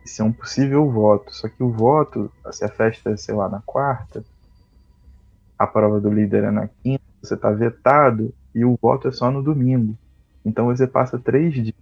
Isso 0.05 0.23
é 0.23 0.25
um 0.25 0.33
possível 0.33 0.91
voto. 0.91 1.33
Só 1.33 1.49
que 1.49 1.63
o 1.63 1.71
voto, 1.71 2.33
se 2.51 2.65
a 2.65 2.69
festa 2.69 3.11
é, 3.11 3.17
sei 3.17 3.37
lá, 3.37 3.49
na 3.49 3.63
quarta, 3.65 4.25
a 5.57 5.69
prova 5.69 6.01
do 6.01 6.11
líder 6.11 6.43
é 6.43 6.51
na 6.51 6.67
quinta, 6.67 7.05
você 7.23 7.37
tá 7.37 7.49
vetado 7.53 8.35
e 8.53 8.65
o 8.65 8.77
voto 8.83 9.07
é 9.07 9.13
só 9.13 9.31
no 9.31 9.41
domingo. 9.41 9.97
Então 10.49 10.65
você 10.65 10.87
passa 10.87 11.19
três 11.19 11.53
dias 11.53 11.75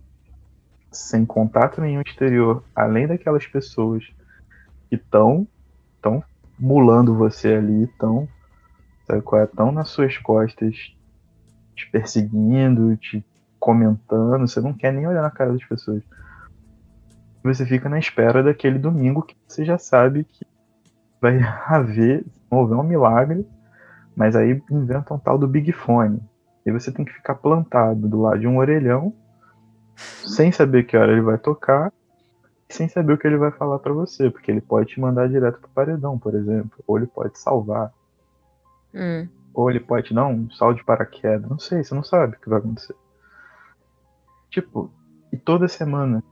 sem 0.90 1.24
contato 1.24 1.80
nenhum 1.80 2.02
exterior, 2.04 2.64
além 2.74 3.06
daquelas 3.06 3.46
pessoas 3.46 4.04
que 4.88 4.96
estão 4.96 5.46
tão 6.02 6.22
mulando 6.58 7.14
você 7.14 7.54
ali, 7.54 7.84
estão 7.84 8.28
estão 9.08 9.70
nas 9.70 9.90
suas 9.90 10.18
costas 10.18 10.74
te 11.76 11.88
perseguindo, 11.92 12.96
te 12.96 13.24
comentando, 13.60 14.48
você 14.48 14.60
não 14.60 14.72
quer 14.72 14.92
nem 14.92 15.06
olhar 15.06 15.22
na 15.22 15.30
cara 15.30 15.52
das 15.52 15.64
pessoas. 15.64 16.02
Você 17.44 17.64
fica 17.64 17.88
na 17.88 18.00
espera 18.00 18.42
daquele 18.42 18.80
domingo 18.80 19.22
que 19.22 19.36
você 19.46 19.64
já 19.64 19.78
sabe 19.78 20.24
que 20.24 20.44
vai 21.20 21.38
haver, 21.68 22.26
houver 22.50 22.74
um 22.74 22.82
milagre, 22.82 23.46
mas 24.16 24.34
aí 24.34 24.60
inventa 24.68 25.14
um 25.14 25.18
tal 25.18 25.38
do 25.38 25.46
Big 25.46 25.70
Fone. 25.70 26.20
E 26.66 26.72
você 26.72 26.90
tem 26.90 27.04
que 27.04 27.12
ficar 27.12 27.36
plantado 27.36 28.08
do 28.08 28.20
lado 28.20 28.40
de 28.40 28.46
um 28.48 28.58
orelhão, 28.58 29.14
sem 29.94 30.50
saber 30.50 30.84
que 30.84 30.96
hora 30.96 31.12
ele 31.12 31.22
vai 31.22 31.38
tocar, 31.38 31.92
sem 32.68 32.88
saber 32.88 33.12
o 33.12 33.18
que 33.18 33.26
ele 33.26 33.36
vai 33.36 33.52
falar 33.52 33.78
para 33.78 33.92
você, 33.92 34.28
porque 34.28 34.50
ele 34.50 34.60
pode 34.60 34.88
te 34.90 35.00
mandar 35.00 35.28
direto 35.28 35.60
pro 35.60 35.70
paredão, 35.70 36.18
por 36.18 36.34
exemplo, 36.34 36.82
ou 36.84 36.98
ele 36.98 37.06
pode 37.06 37.38
salvar. 37.38 37.92
Hum. 38.92 39.28
Ou 39.54 39.70
ele 39.70 39.78
pode 39.78 40.12
dar 40.12 40.26
um 40.26 40.50
salto 40.50 40.78
de 40.78 40.84
paraquedas. 40.84 41.48
Não 41.48 41.58
sei, 41.58 41.84
você 41.84 41.94
não 41.94 42.02
sabe 42.02 42.36
o 42.36 42.40
que 42.40 42.48
vai 42.48 42.58
acontecer. 42.58 42.96
Tipo, 44.50 44.90
e 45.32 45.36
toda 45.36 45.68
semana, 45.68 46.22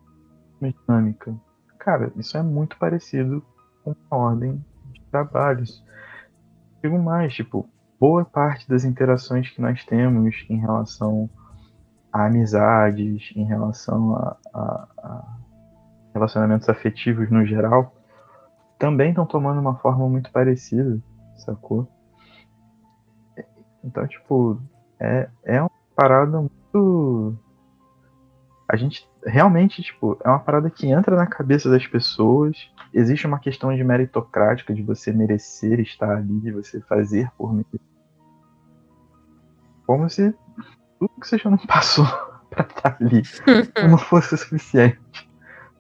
uma 0.61 0.73
dinâmica. 0.73 1.35
Cara, 1.79 2.13
isso 2.17 2.37
é 2.37 2.43
muito 2.43 2.77
parecido 2.77 3.45
com 3.85 3.95
a 4.11 4.17
ordem 4.17 4.65
de 4.93 5.01
trabalhos. 5.11 5.85
Digo 6.83 6.99
mais, 6.99 7.33
tipo, 7.33 7.69
boa 7.99 8.25
parte 8.25 8.69
das 8.69 8.85
interações 8.85 9.51
que 9.51 9.61
nós 9.61 9.85
temos 9.85 10.45
em 10.49 10.59
relação 10.59 11.29
a 12.13 12.27
amizades, 12.27 13.33
em 13.35 13.45
relação 13.45 14.17
a, 14.17 14.37
a, 14.53 14.89
a 14.99 15.37
relacionamentos 16.15 16.69
afetivos 16.69 17.31
no 17.31 17.45
geral, 17.45 17.95
também 18.79 19.11
estão 19.11 19.27
tomando 19.27 19.61
uma 19.61 19.77
forma 19.77 20.09
muito 20.09 20.31
parecida, 20.31 21.01
sacou? 21.37 21.89
Então, 23.83 24.07
tipo, 24.07 24.61
é, 24.99 25.29
é 25.45 25.61
uma 25.61 25.71
parada 25.95 26.39
muito. 26.41 27.37
A 28.69 28.77
gente 28.77 29.09
realmente, 29.25 29.83
tipo, 29.83 30.19
é 30.23 30.29
uma 30.29 30.39
parada 30.39 30.71
que 30.71 30.87
entra 30.87 31.17
na 31.17 31.27
cabeça 31.27 31.71
das 31.71 31.87
pessoas. 31.87 32.71
Existe 32.93 33.27
uma 33.27 33.39
questão 33.39 33.75
de 33.75 33.83
meritocrática, 33.83 34.75
de 34.75 34.83
você 34.83 35.13
merecer 35.13 35.81
estar 35.81 36.17
ali, 36.17 36.41
de 36.41 36.53
você 36.53 36.81
fazer 36.83 37.31
por 37.37 37.53
merecer. 37.53 37.81
Como 39.87 40.09
se 40.09 40.35
tudo 40.99 41.21
que 41.21 41.27
você 41.27 41.39
já 41.39 41.51
não 41.51 41.59
passou 41.67 42.07
pra 42.51 42.65
estar 42.65 42.97
ali 43.01 43.23
não 43.89 43.99
fosse 43.99 44.35
o 44.35 44.39
suficiente. 44.39 45.31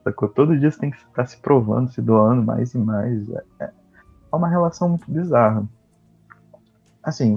Sacou? 0.02 0.28
Todo 0.28 0.58
dia 0.58 0.70
você 0.70 0.78
tem 0.78 0.90
que 0.90 0.98
estar 0.98 1.26
se 1.26 1.38
provando, 1.38 1.90
se 1.90 2.02
doando 2.02 2.42
mais 2.42 2.74
e 2.74 2.78
mais. 2.78 3.28
É, 3.30 3.44
é 3.60 4.36
uma 4.36 4.48
relação 4.48 4.88
muito 4.88 5.10
bizarra. 5.10 5.66
Assim, 7.02 7.36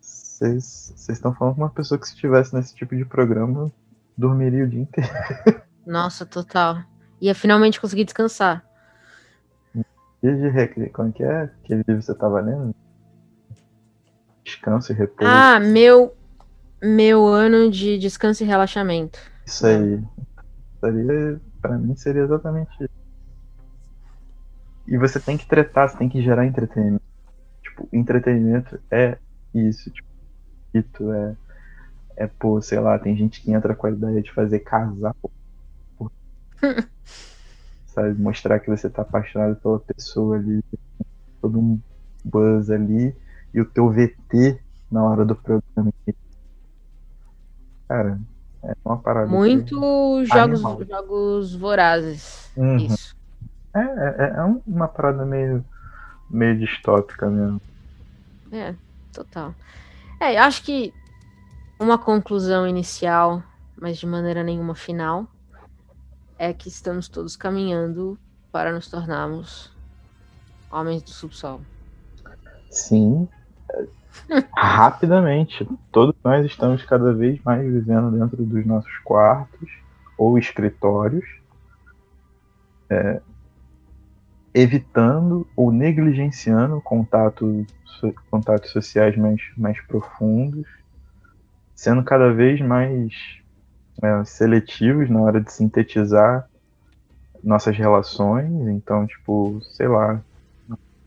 vocês 0.00 1.08
estão 1.08 1.34
falando 1.34 1.54
com 1.54 1.60
uma 1.62 1.70
pessoa 1.70 1.98
que 1.98 2.06
se 2.06 2.14
estivesse 2.14 2.54
nesse 2.54 2.74
tipo 2.74 2.96
de 2.96 3.04
programa 3.04 3.70
dormiria 4.22 4.64
o 4.64 4.68
dia 4.68 4.80
inteiro. 4.80 5.10
Nossa, 5.84 6.24
total. 6.24 6.78
Ia 7.20 7.34
finalmente 7.34 7.80
conseguir 7.80 8.04
descansar. 8.04 8.64
Dia 10.22 10.36
de 10.36 10.48
recreio, 10.48 10.92
como 10.92 11.12
que 11.12 11.24
é? 11.24 11.42
Aquele 11.42 11.82
livro 11.86 11.98
que 11.98 12.02
você 12.02 12.14
tava 12.14 12.40
lendo? 12.40 12.74
Descanso 14.44 14.92
e 14.92 14.94
repouso. 14.94 15.30
Ah, 15.30 15.58
meu, 15.58 16.16
meu 16.80 17.26
ano 17.26 17.70
de 17.70 17.98
descanso 17.98 18.44
e 18.44 18.46
relaxamento. 18.46 19.18
Isso 19.44 19.66
aí. 19.66 20.02
Seria, 20.80 21.40
pra 21.60 21.76
mim 21.76 21.96
seria 21.96 22.22
exatamente 22.22 22.70
isso. 22.80 23.02
E 24.86 24.96
você 24.96 25.18
tem 25.18 25.36
que 25.36 25.46
tretar, 25.46 25.88
você 25.88 25.96
tem 25.96 26.08
que 26.08 26.22
gerar 26.22 26.46
entretenimento. 26.46 27.02
Tipo, 27.62 27.88
entretenimento 27.92 28.80
é 28.90 29.18
isso. 29.54 29.90
Tipo, 29.90 31.12
é, 31.12 31.36
é, 32.22 32.26
pô, 32.26 32.62
sei 32.62 32.78
lá, 32.78 32.98
tem 32.98 33.16
gente 33.16 33.40
que 33.40 33.52
entra 33.52 33.74
com 33.74 33.86
a 33.86 33.90
ideia 33.90 34.22
de 34.22 34.32
fazer 34.32 34.60
casal. 34.60 35.16
sabe, 37.86 38.20
mostrar 38.20 38.60
que 38.60 38.70
você 38.70 38.88
tá 38.88 39.02
apaixonado 39.02 39.56
pela 39.56 39.80
pessoa 39.80 40.36
ali, 40.36 40.62
todo 41.40 41.58
um 41.58 41.80
buzz 42.24 42.70
ali, 42.70 43.14
e 43.52 43.60
o 43.60 43.64
teu 43.64 43.90
VT 43.90 44.60
na 44.90 45.02
hora 45.04 45.24
do 45.24 45.34
programa. 45.34 45.92
Cara, 47.88 48.20
é 48.62 48.72
uma 48.84 48.98
parada. 48.98 49.26
Muito 49.28 50.24
jogos, 50.24 50.60
jogos 50.60 51.54
vorazes. 51.56 52.50
Uhum. 52.56 52.76
Isso. 52.76 53.16
É, 53.74 53.80
é, 53.80 54.34
é 54.36 54.42
uma 54.66 54.86
parada 54.86 55.24
meio, 55.24 55.64
meio 56.30 56.56
distópica 56.56 57.28
mesmo. 57.28 57.60
É, 58.52 58.74
total. 59.12 59.54
É, 60.20 60.38
acho 60.38 60.62
que 60.62 60.94
uma 61.82 61.98
conclusão 61.98 62.66
inicial, 62.66 63.42
mas 63.76 63.98
de 63.98 64.06
maneira 64.06 64.44
nenhuma 64.44 64.74
final, 64.74 65.26
é 66.38 66.52
que 66.52 66.68
estamos 66.68 67.08
todos 67.08 67.36
caminhando 67.36 68.16
para 68.52 68.72
nos 68.72 68.88
tornarmos 68.88 69.72
homens 70.70 71.02
do 71.02 71.10
subsolo. 71.10 71.60
Sim. 72.70 73.28
Rapidamente. 74.56 75.68
Todos 75.90 76.14
nós 76.24 76.46
estamos 76.46 76.84
cada 76.84 77.12
vez 77.12 77.42
mais 77.42 77.62
vivendo 77.62 78.10
dentro 78.10 78.44
dos 78.44 78.64
nossos 78.64 78.96
quartos 78.98 79.70
ou 80.16 80.38
escritórios. 80.38 81.24
É, 82.88 83.20
evitando 84.54 85.46
ou 85.56 85.72
negligenciando 85.72 86.80
contato, 86.80 87.66
contatos 88.30 88.70
sociais 88.70 89.16
mais, 89.16 89.40
mais 89.56 89.80
profundos, 89.86 90.66
sendo 91.82 92.04
cada 92.04 92.32
vez 92.32 92.60
mais 92.60 93.12
é, 94.00 94.24
seletivos 94.24 95.10
na 95.10 95.20
hora 95.20 95.40
de 95.40 95.52
sintetizar 95.52 96.48
nossas 97.42 97.76
relações. 97.76 98.52
Então, 98.68 99.04
tipo, 99.04 99.60
sei 99.62 99.88
lá, 99.88 100.22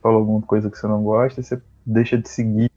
falou 0.04 0.20
alguma 0.20 0.42
coisa 0.42 0.70
que 0.70 0.78
você 0.78 0.86
não 0.86 1.02
gosta, 1.02 1.42
você 1.42 1.62
deixa 1.86 2.18
de 2.18 2.28
seguir. 2.28 2.70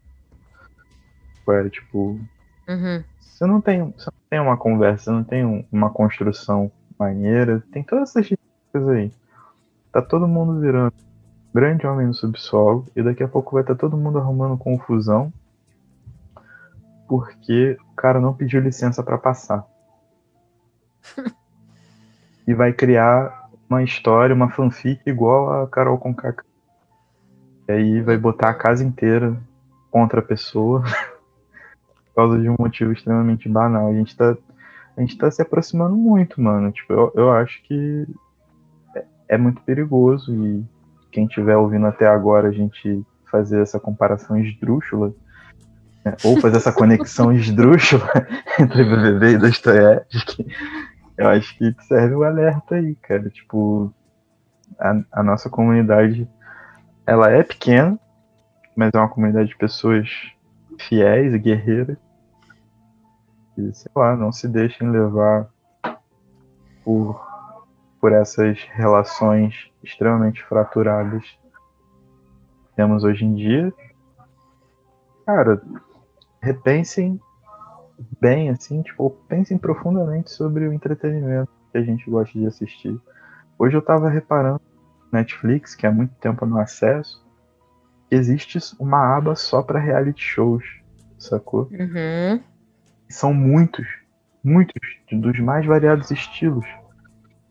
É, 1.48 1.68
tipo, 1.70 2.20
uhum. 2.68 3.02
você, 3.18 3.46
não 3.46 3.60
tem, 3.60 3.90
você 3.90 4.10
não 4.12 4.22
tem 4.30 4.38
uma 4.38 4.56
conversa, 4.56 5.04
você 5.04 5.10
não 5.10 5.24
tem 5.24 5.66
uma 5.72 5.90
construção 5.90 6.70
maneira, 6.96 7.64
tem 7.72 7.82
todas 7.82 8.10
essas 8.10 8.32
coisas 8.70 8.90
aí. 8.90 9.12
Tá 9.90 10.00
todo 10.00 10.28
mundo 10.28 10.60
virando 10.60 10.94
grande 11.52 11.84
homem 11.84 12.06
no 12.06 12.14
subsolo 12.14 12.86
e 12.94 13.02
daqui 13.02 13.24
a 13.24 13.28
pouco 13.28 13.54
vai 13.54 13.64
estar 13.64 13.74
tá 13.74 13.80
todo 13.80 13.96
mundo 13.96 14.18
arrumando 14.18 14.56
confusão 14.56 15.32
porque 17.08 17.76
o 17.92 17.94
cara 17.96 18.20
não 18.20 18.34
pediu 18.34 18.60
licença 18.60 19.02
para 19.02 19.16
passar. 19.18 19.66
e 22.46 22.54
vai 22.54 22.72
criar 22.72 23.48
uma 23.68 23.82
história, 23.82 24.34
uma 24.34 24.50
fanfic 24.50 25.00
igual 25.06 25.62
a 25.62 25.68
Carol 25.68 25.98
com 25.98 26.14
Kaká. 26.14 26.44
E 27.68 27.72
aí 27.72 28.00
vai 28.00 28.16
botar 28.16 28.50
a 28.50 28.54
casa 28.54 28.84
inteira 28.84 29.36
contra 29.90 30.20
a 30.20 30.22
pessoa 30.22 30.82
por 32.06 32.14
causa 32.14 32.38
de 32.38 32.48
um 32.48 32.56
motivo 32.58 32.92
extremamente 32.92 33.48
banal. 33.48 33.88
A 33.88 33.94
gente 33.94 34.16
tá, 34.16 34.36
a 34.96 35.00
gente 35.00 35.16
tá 35.16 35.30
se 35.30 35.42
aproximando 35.42 35.96
muito, 35.96 36.40
mano. 36.40 36.70
Tipo, 36.70 36.92
eu, 36.92 37.12
eu 37.14 37.32
acho 37.32 37.62
que 37.64 38.06
é 39.28 39.36
muito 39.36 39.60
perigoso 39.62 40.34
e 40.34 40.64
quem 41.10 41.26
estiver 41.26 41.56
ouvindo 41.56 41.86
até 41.86 42.06
agora 42.06 42.48
a 42.48 42.52
gente 42.52 43.04
fazer 43.30 43.60
essa 43.60 43.78
comparação 43.78 44.38
esdrúxula, 44.38 45.12
né, 46.08 46.16
ou 46.24 46.40
fazer 46.40 46.56
essa 46.56 46.72
conexão 46.72 47.32
esdrúxula 47.32 48.10
entre 48.58 48.84
BBB 48.84 49.32
e 49.32 49.38
Dostoiévski, 49.38 50.46
eu 51.16 51.28
acho 51.28 51.56
que 51.56 51.74
serve 51.82 52.14
o 52.14 52.24
alerta 52.24 52.76
aí, 52.76 52.94
cara. 52.96 53.28
Tipo, 53.28 53.92
a, 54.78 55.00
a 55.12 55.22
nossa 55.22 55.50
comunidade, 55.50 56.28
ela 57.06 57.30
é 57.30 57.42
pequena, 57.42 57.98
mas 58.76 58.92
é 58.94 58.98
uma 58.98 59.08
comunidade 59.08 59.48
de 59.48 59.56
pessoas 59.56 60.08
fiéis 60.78 61.34
e 61.34 61.38
guerreiras. 61.38 61.96
E, 63.56 63.74
sei 63.74 63.90
lá, 63.94 64.16
não 64.16 64.30
se 64.30 64.46
deixem 64.46 64.88
levar 64.90 65.48
por, 66.84 67.20
por 68.00 68.12
essas 68.12 68.58
relações 68.72 69.70
extremamente 69.82 70.44
fraturadas 70.44 71.24
que 71.24 72.76
temos 72.76 73.02
hoje 73.02 73.24
em 73.24 73.34
dia. 73.34 73.72
Cara, 75.26 75.60
repensem 76.48 77.20
bem, 78.20 78.48
assim, 78.48 78.80
tipo, 78.82 79.10
pensem 79.28 79.58
profundamente 79.58 80.30
sobre 80.30 80.66
o 80.66 80.72
entretenimento 80.72 81.50
que 81.70 81.78
a 81.78 81.82
gente 81.82 82.08
gosta 82.10 82.38
de 82.38 82.46
assistir. 82.46 82.98
Hoje 83.58 83.76
eu 83.76 83.82
tava 83.82 84.08
reparando 84.08 84.60
Netflix, 85.12 85.74
que 85.74 85.86
há 85.86 85.92
muito 85.92 86.14
tempo 86.14 86.46
no 86.46 86.58
acesso, 86.58 87.26
existe 88.10 88.58
uma 88.78 89.16
aba 89.16 89.34
só 89.34 89.62
para 89.62 89.78
reality 89.78 90.22
shows, 90.22 90.64
sacou? 91.18 91.68
Uhum. 91.70 92.40
São 93.10 93.34
muitos, 93.34 93.86
muitos, 94.42 94.80
dos 95.12 95.38
mais 95.40 95.66
variados 95.66 96.10
estilos. 96.10 96.66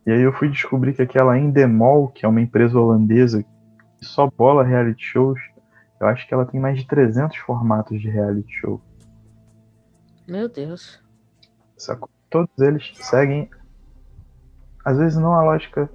E 0.05 0.11
aí 0.11 0.21
eu 0.21 0.33
fui 0.33 0.49
descobrir 0.49 0.93
que 0.93 1.01
aquela 1.01 1.37
Endemol, 1.37 2.07
que 2.07 2.25
é 2.25 2.29
uma 2.29 2.41
empresa 2.41 2.79
holandesa 2.79 3.43
que 3.43 4.05
só 4.05 4.27
bola 4.27 4.63
reality 4.63 5.03
shows, 5.03 5.39
eu 5.99 6.07
acho 6.07 6.27
que 6.27 6.33
ela 6.33 6.45
tem 6.45 6.59
mais 6.59 6.79
de 6.79 6.87
300 6.87 7.37
formatos 7.37 7.99
de 7.99 8.09
reality 8.09 8.51
show. 8.59 8.81
Meu 10.28 10.49
Deus. 10.49 10.99
Sacou? 11.78 12.09
Todos 12.30 12.59
eles 12.59 12.91
seguem, 12.95 13.49
às 14.84 14.97
vezes 14.97 15.17
não 15.17 15.34
a 15.34 15.41
lógica 15.41 15.89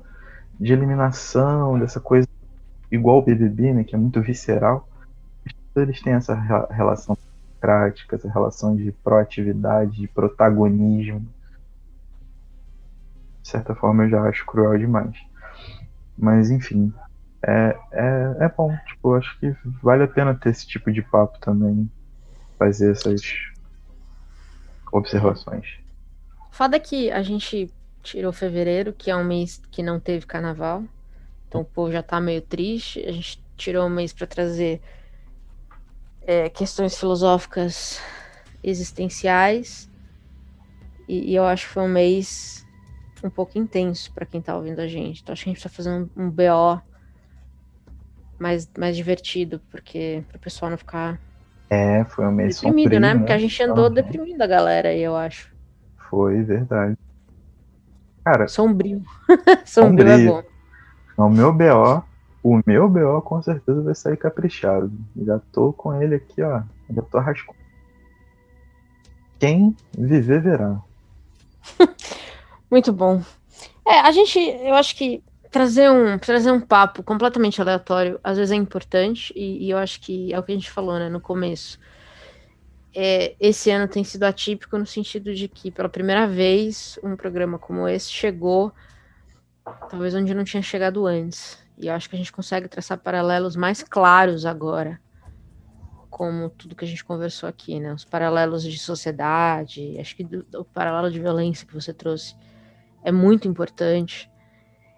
de 0.58 0.72
eliminação, 0.72 1.78
dessa 1.78 2.00
coisa 2.00 2.26
igual 2.90 3.18
o 3.18 3.22
BBB, 3.22 3.74
né, 3.74 3.84
que 3.84 3.94
é 3.94 3.98
muito 3.98 4.22
visceral. 4.22 4.88
Eles 5.76 6.00
têm 6.00 6.14
essa 6.14 6.34
relação 6.70 7.16
prática, 7.60 8.16
essa 8.16 8.30
relação 8.30 8.74
de 8.74 8.90
proatividade, 8.92 9.96
de 9.96 10.08
protagonismo. 10.08 11.26
De 13.42 13.48
certa 13.48 13.74
forma 13.74 14.04
eu 14.04 14.10
já 14.10 14.22
acho 14.22 14.46
cruel 14.46 14.78
demais. 14.78 15.16
Mas 16.16 16.50
enfim, 16.50 16.92
é, 17.42 17.76
é, 17.90 18.36
é 18.40 18.48
bom. 18.48 18.74
Tipo, 18.86 19.14
acho 19.14 19.38
que 19.38 19.54
vale 19.82 20.04
a 20.04 20.08
pena 20.08 20.34
ter 20.34 20.50
esse 20.50 20.66
tipo 20.66 20.90
de 20.90 21.02
papo 21.02 21.38
também. 21.40 21.90
Fazer 22.58 22.92
essas 22.92 23.20
observações. 24.92 25.66
Foda 26.50 26.78
que 26.78 27.10
a 27.10 27.22
gente 27.22 27.72
tirou 28.02 28.32
fevereiro, 28.32 28.92
que 28.92 29.10
é 29.10 29.16
um 29.16 29.24
mês 29.24 29.60
que 29.70 29.82
não 29.82 29.98
teve 29.98 30.26
carnaval. 30.26 30.84
Então 31.48 31.62
o 31.62 31.64
povo 31.64 31.90
já 31.90 32.02
tá 32.02 32.20
meio 32.20 32.42
triste. 32.42 33.00
A 33.06 33.10
gente 33.10 33.42
tirou 33.56 33.86
um 33.86 33.90
mês 33.90 34.12
para 34.12 34.26
trazer 34.26 34.80
é, 36.20 36.48
questões 36.48 36.96
filosóficas 36.96 38.00
existenciais. 38.62 39.90
E, 41.08 41.32
e, 41.32 41.34
eu 41.34 41.44
acho 41.44 41.66
que 41.66 41.72
foi 41.72 41.82
um 41.82 41.88
mês 41.88 42.66
um 43.24 43.30
pouco 43.30 43.58
intenso 43.58 44.12
para 44.12 44.26
quem 44.26 44.40
tá 44.40 44.56
ouvindo 44.56 44.80
a 44.80 44.86
gente. 44.86 45.22
Então 45.22 45.32
acho 45.32 45.44
que 45.44 45.50
a 45.50 45.52
gente 45.52 45.62
precisa 45.62 45.74
fazer 45.74 45.90
um, 45.90 46.24
um 46.24 46.30
BO 46.30 46.82
mais, 48.38 48.68
mais 48.76 48.96
divertido, 48.96 49.60
porque 49.70 50.24
o 50.34 50.38
pessoal 50.38 50.70
não 50.70 50.78
ficar 50.78 51.20
é, 51.74 52.04
foi 52.04 52.26
um 52.26 52.32
mês 52.32 52.56
deprimido, 52.56 52.82
sombrio, 52.82 53.00
né? 53.00 53.16
Porque 53.16 53.32
a 53.32 53.38
gente 53.38 53.62
andou 53.62 53.88
deprimindo 53.88 54.44
a 54.44 54.46
galera 54.46 54.90
aí, 54.90 55.02
eu 55.02 55.16
acho. 55.16 55.50
Foi, 56.10 56.42
verdade. 56.42 56.98
Cara, 58.22 58.46
sombrio. 58.46 59.02
sombrio, 59.64 60.06
é 60.06 60.10
sombrio 60.10 60.10
é 60.10 60.26
bom. 60.26 60.42
O 61.16 61.30
meu 61.30 61.50
BO, 61.50 62.04
o 62.42 62.60
meu 62.66 62.90
BO 62.90 63.22
com 63.22 63.40
certeza 63.40 63.80
vai 63.80 63.94
sair 63.94 64.18
caprichado. 64.18 64.92
Já 65.24 65.38
tô 65.50 65.72
com 65.72 65.94
ele 65.94 66.16
aqui, 66.16 66.42
ó. 66.42 66.60
Já 66.94 67.00
tô 67.00 67.18
rascando. 67.18 67.56
Quem 69.38 69.74
viver 69.96 70.42
verá. 70.42 70.78
Muito 72.70 72.92
bom. 72.92 73.22
É, 73.86 73.98
a 74.00 74.12
gente, 74.12 74.38
eu 74.38 74.74
acho 74.74 74.94
que 74.94 75.24
trazer 75.52 75.90
um, 75.90 76.18
trazer 76.18 76.50
um 76.50 76.60
papo 76.60 77.02
completamente 77.02 77.60
aleatório 77.60 78.18
às 78.24 78.38
vezes 78.38 78.50
é 78.50 78.56
importante, 78.56 79.32
e, 79.36 79.66
e 79.66 79.70
eu 79.70 79.78
acho 79.78 80.00
que 80.00 80.32
é 80.32 80.38
o 80.38 80.42
que 80.42 80.52
a 80.52 80.54
gente 80.54 80.70
falou 80.70 80.98
né, 80.98 81.08
no 81.08 81.20
começo. 81.20 81.78
É, 82.94 83.36
esse 83.38 83.70
ano 83.70 83.86
tem 83.86 84.02
sido 84.02 84.24
atípico 84.24 84.76
no 84.78 84.86
sentido 84.86 85.34
de 85.34 85.48
que, 85.48 85.70
pela 85.70 85.88
primeira 85.88 86.26
vez, 86.26 86.98
um 87.02 87.16
programa 87.16 87.58
como 87.58 87.86
esse 87.86 88.10
chegou 88.10 88.72
talvez 89.90 90.14
onde 90.14 90.34
não 90.34 90.42
tinha 90.42 90.62
chegado 90.62 91.06
antes. 91.06 91.62
E 91.78 91.86
eu 91.86 91.94
acho 91.94 92.08
que 92.08 92.16
a 92.16 92.18
gente 92.18 92.32
consegue 92.32 92.68
traçar 92.68 92.98
paralelos 92.98 93.54
mais 93.54 93.82
claros 93.82 94.44
agora, 94.44 95.00
como 96.10 96.50
tudo 96.50 96.74
que 96.74 96.84
a 96.84 96.88
gente 96.88 97.04
conversou 97.04 97.48
aqui, 97.48 97.78
né? 97.78 97.92
Os 97.92 98.04
paralelos 98.04 98.62
de 98.62 98.78
sociedade, 98.78 99.98
acho 99.98 100.16
que 100.16 100.24
do, 100.24 100.44
o 100.58 100.64
paralelo 100.64 101.10
de 101.10 101.20
violência 101.20 101.66
que 101.66 101.74
você 101.74 101.92
trouxe 101.92 102.34
é 103.04 103.12
muito 103.12 103.46
importante. 103.46 104.31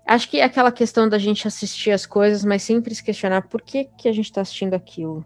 Acho 0.07 0.28
que 0.28 0.38
é 0.38 0.44
aquela 0.44 0.70
questão 0.70 1.09
da 1.09 1.18
gente 1.18 1.48
assistir 1.48 1.90
as 1.90 2.05
coisas, 2.05 2.44
mas 2.44 2.62
sempre 2.62 2.94
se 2.94 3.02
questionar 3.02 3.48
por 3.48 3.62
que, 3.62 3.84
que 3.84 4.09
a 4.09 4.12
gente 4.12 4.26
está 4.26 4.42
assistindo 4.42 4.74
aquilo. 4.74 5.24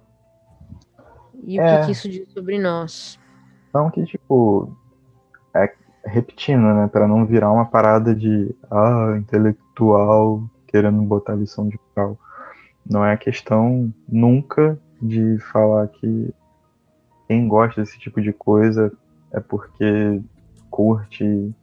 E 1.45 1.59
é. 1.59 1.63
o 1.63 1.67
que, 1.67 1.83
é. 1.83 1.85
que, 1.87 1.93
isso 1.93 2.09
diz 2.09 2.31
sobre 2.33 2.59
nós. 2.59 3.19
Não 3.75 3.91
que, 3.91 4.05
tipo, 4.05 4.77
é 5.55 5.73
repetindo, 6.05 6.63
né, 6.63 6.89
para 6.91 7.09
não 7.09 7.27
virar 7.27 7.53
uma 7.53 7.67
parada 7.67 8.15
de, 8.15 8.55
ah, 8.71 9.15
intelectual 9.19 10.49
querendo 10.69 11.03
botar 11.03 11.35
lição 11.35 11.69
de 11.69 11.79
moral. 11.97 12.17
Não 12.89 13.05
é 13.05 13.17
questão 13.17 13.93
nunca 14.09 14.79
de 15.01 15.39
falar 15.53 15.89
que 15.89 16.33
quem 17.27 17.49
gosta 17.49 17.81
desse 17.81 17.99
tipo 17.99 18.21
de 18.21 18.33
coisa 18.33 18.93
é 19.33 19.41
porque 19.41 20.21
curte 20.71 21.55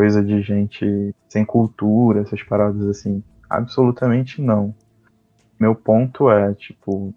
coisa 0.00 0.24
de 0.24 0.40
gente 0.40 1.14
sem 1.28 1.44
cultura, 1.44 2.22
essas 2.22 2.42
paradas 2.42 2.88
assim. 2.88 3.22
Absolutamente 3.50 4.40
não. 4.40 4.74
Meu 5.58 5.74
ponto 5.74 6.30
é, 6.30 6.54
tipo, 6.54 7.12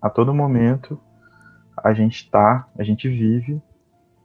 a 0.00 0.08
todo 0.08 0.32
momento 0.32 1.00
a 1.76 1.92
gente 1.92 2.30
tá, 2.30 2.68
a 2.78 2.84
gente 2.84 3.08
vive 3.08 3.60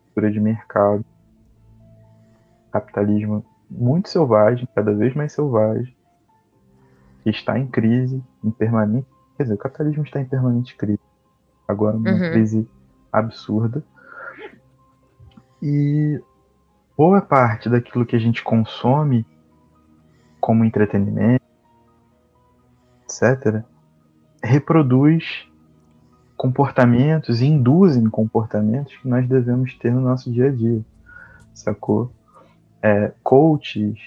cultura 0.05 0.31
de 0.31 0.39
mercado, 0.39 1.03
capitalismo 2.71 3.43
muito 3.67 4.09
selvagem, 4.09 4.67
cada 4.75 4.93
vez 4.93 5.15
mais 5.15 5.31
selvagem, 5.31 5.95
que 7.23 7.31
está 7.31 7.57
em 7.57 7.65
crise, 7.65 8.23
em 8.43 8.51
permanente. 8.51 9.07
Quer 9.37 9.43
dizer, 9.43 9.55
o 9.55 9.57
capitalismo 9.57 10.03
está 10.03 10.21
em 10.21 10.25
permanente 10.25 10.75
crise. 10.75 11.01
Agora, 11.67 11.97
uma 11.97 12.11
uhum. 12.11 12.19
crise 12.31 12.69
absurda. 13.11 13.83
E 15.59 16.21
boa 16.97 17.21
parte 17.21 17.69
daquilo 17.69 18.05
que 18.05 18.15
a 18.15 18.19
gente 18.19 18.43
consome 18.43 19.25
como 20.39 20.65
entretenimento, 20.65 21.43
etc., 23.03 23.63
reproduz 24.43 25.47
comportamentos 26.35 27.41
induzem 27.41 28.09
comportamentos 28.09 28.95
que 28.97 29.07
nós 29.07 29.27
devemos 29.27 29.73
ter 29.77 29.93
no 29.93 30.01
nosso 30.01 30.31
dia 30.31 30.47
a 30.47 30.51
dia, 30.51 30.83
sacou? 31.53 32.11
É, 32.81 33.13
coaches, 33.23 33.97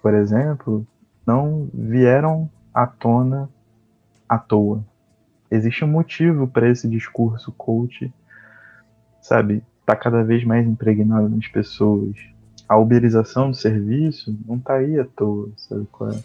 por 0.00 0.14
exemplo, 0.14 0.86
não 1.26 1.68
vieram 1.74 2.48
à 2.72 2.86
tona 2.86 3.50
à 4.26 4.38
toa. 4.38 4.82
Existe 5.50 5.84
um 5.84 5.88
motivo 5.88 6.48
para 6.48 6.68
esse 6.70 6.88
discurso 6.88 7.52
coach, 7.52 8.12
sabe? 9.20 9.62
Está 9.88 9.96
cada 9.96 10.22
vez 10.22 10.44
mais 10.44 10.66
impregnado 10.66 11.30
nas 11.30 11.48
pessoas. 11.48 12.14
A 12.68 12.76
uberização 12.76 13.50
do 13.50 13.56
serviço 13.56 14.38
não 14.46 14.56
está 14.56 14.74
aí 14.74 15.00
à 15.00 15.04
toa, 15.06 15.48
sabe 15.56 15.86
qual 15.90 16.10
é? 16.10 16.20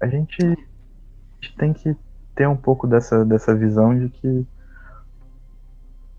A 0.00 0.06
gente, 0.06 0.40
a 0.40 0.46
gente 0.46 1.56
tem 1.58 1.72
que 1.72 1.96
ter 2.36 2.48
um 2.48 2.56
pouco 2.56 2.86
dessa, 2.86 3.24
dessa 3.24 3.54
visão 3.54 3.98
de 3.98 4.08
que 4.08 4.46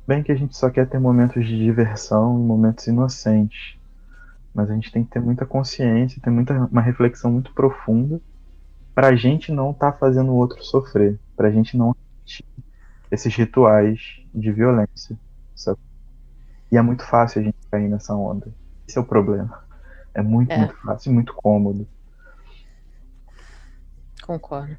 bem 0.06 0.22
que 0.22 0.34
a 0.34 0.36
gente 0.36 0.58
só 0.58 0.70
quer 0.70 0.88
ter 0.88 1.00
momentos 1.00 1.46
de 1.46 1.58
diversão 1.58 2.38
e 2.38 2.44
momentos 2.44 2.86
inocentes, 2.88 3.78
mas 4.54 4.70
a 4.70 4.74
gente 4.74 4.92
tem 4.92 5.06
que 5.06 5.12
ter 5.12 5.22
muita 5.22 5.46
consciência, 5.46 6.22
ter 6.22 6.30
muita, 6.30 6.54
uma 6.70 6.82
reflexão 6.82 7.32
muito 7.32 7.54
profunda 7.54 8.20
para 8.94 9.08
a 9.08 9.16
gente 9.16 9.52
não 9.52 9.72
estar 9.72 9.94
tá 9.94 9.98
fazendo 9.98 10.32
o 10.34 10.36
outro 10.36 10.62
sofrer, 10.62 11.18
para 11.38 11.48
a 11.48 11.52
gente 11.52 11.78
não 11.78 11.96
esses 13.14 13.34
rituais 13.36 14.20
de 14.34 14.52
violência. 14.52 15.16
Sabe? 15.56 15.80
E 16.72 16.78
é 16.78 16.82
muito 16.82 17.04
fácil 17.06 17.42
a 17.42 17.44
gente 17.44 17.58
cair 17.70 17.88
nessa 17.88 18.16
onda. 18.16 18.48
Esse 18.88 18.98
é 18.98 19.02
o 19.02 19.06
problema. 19.06 19.64
É 20.16 20.22
muito, 20.22 20.52
é. 20.52 20.58
muito 20.58 20.76
fácil 20.78 21.12
e 21.12 21.14
muito 21.14 21.34
cômodo. 21.36 21.88
Concordo. 24.24 24.76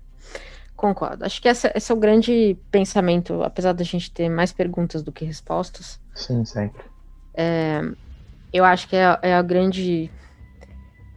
Concordo. 0.74 1.24
Acho 1.24 1.40
que 1.40 1.48
essa, 1.48 1.72
esse 1.74 1.92
é 1.92 1.94
o 1.94 1.98
grande 1.98 2.58
pensamento, 2.70 3.40
apesar 3.44 3.72
da 3.72 3.84
gente 3.84 4.10
ter 4.10 4.28
mais 4.28 4.52
perguntas 4.52 5.02
do 5.02 5.12
que 5.12 5.24
respostas. 5.24 6.00
Sim, 6.14 6.44
sempre. 6.44 6.82
É, 7.34 7.80
eu 8.52 8.64
acho 8.64 8.88
que 8.88 8.96
é, 8.96 9.18
é 9.22 9.34
a 9.34 9.42
grande. 9.42 10.10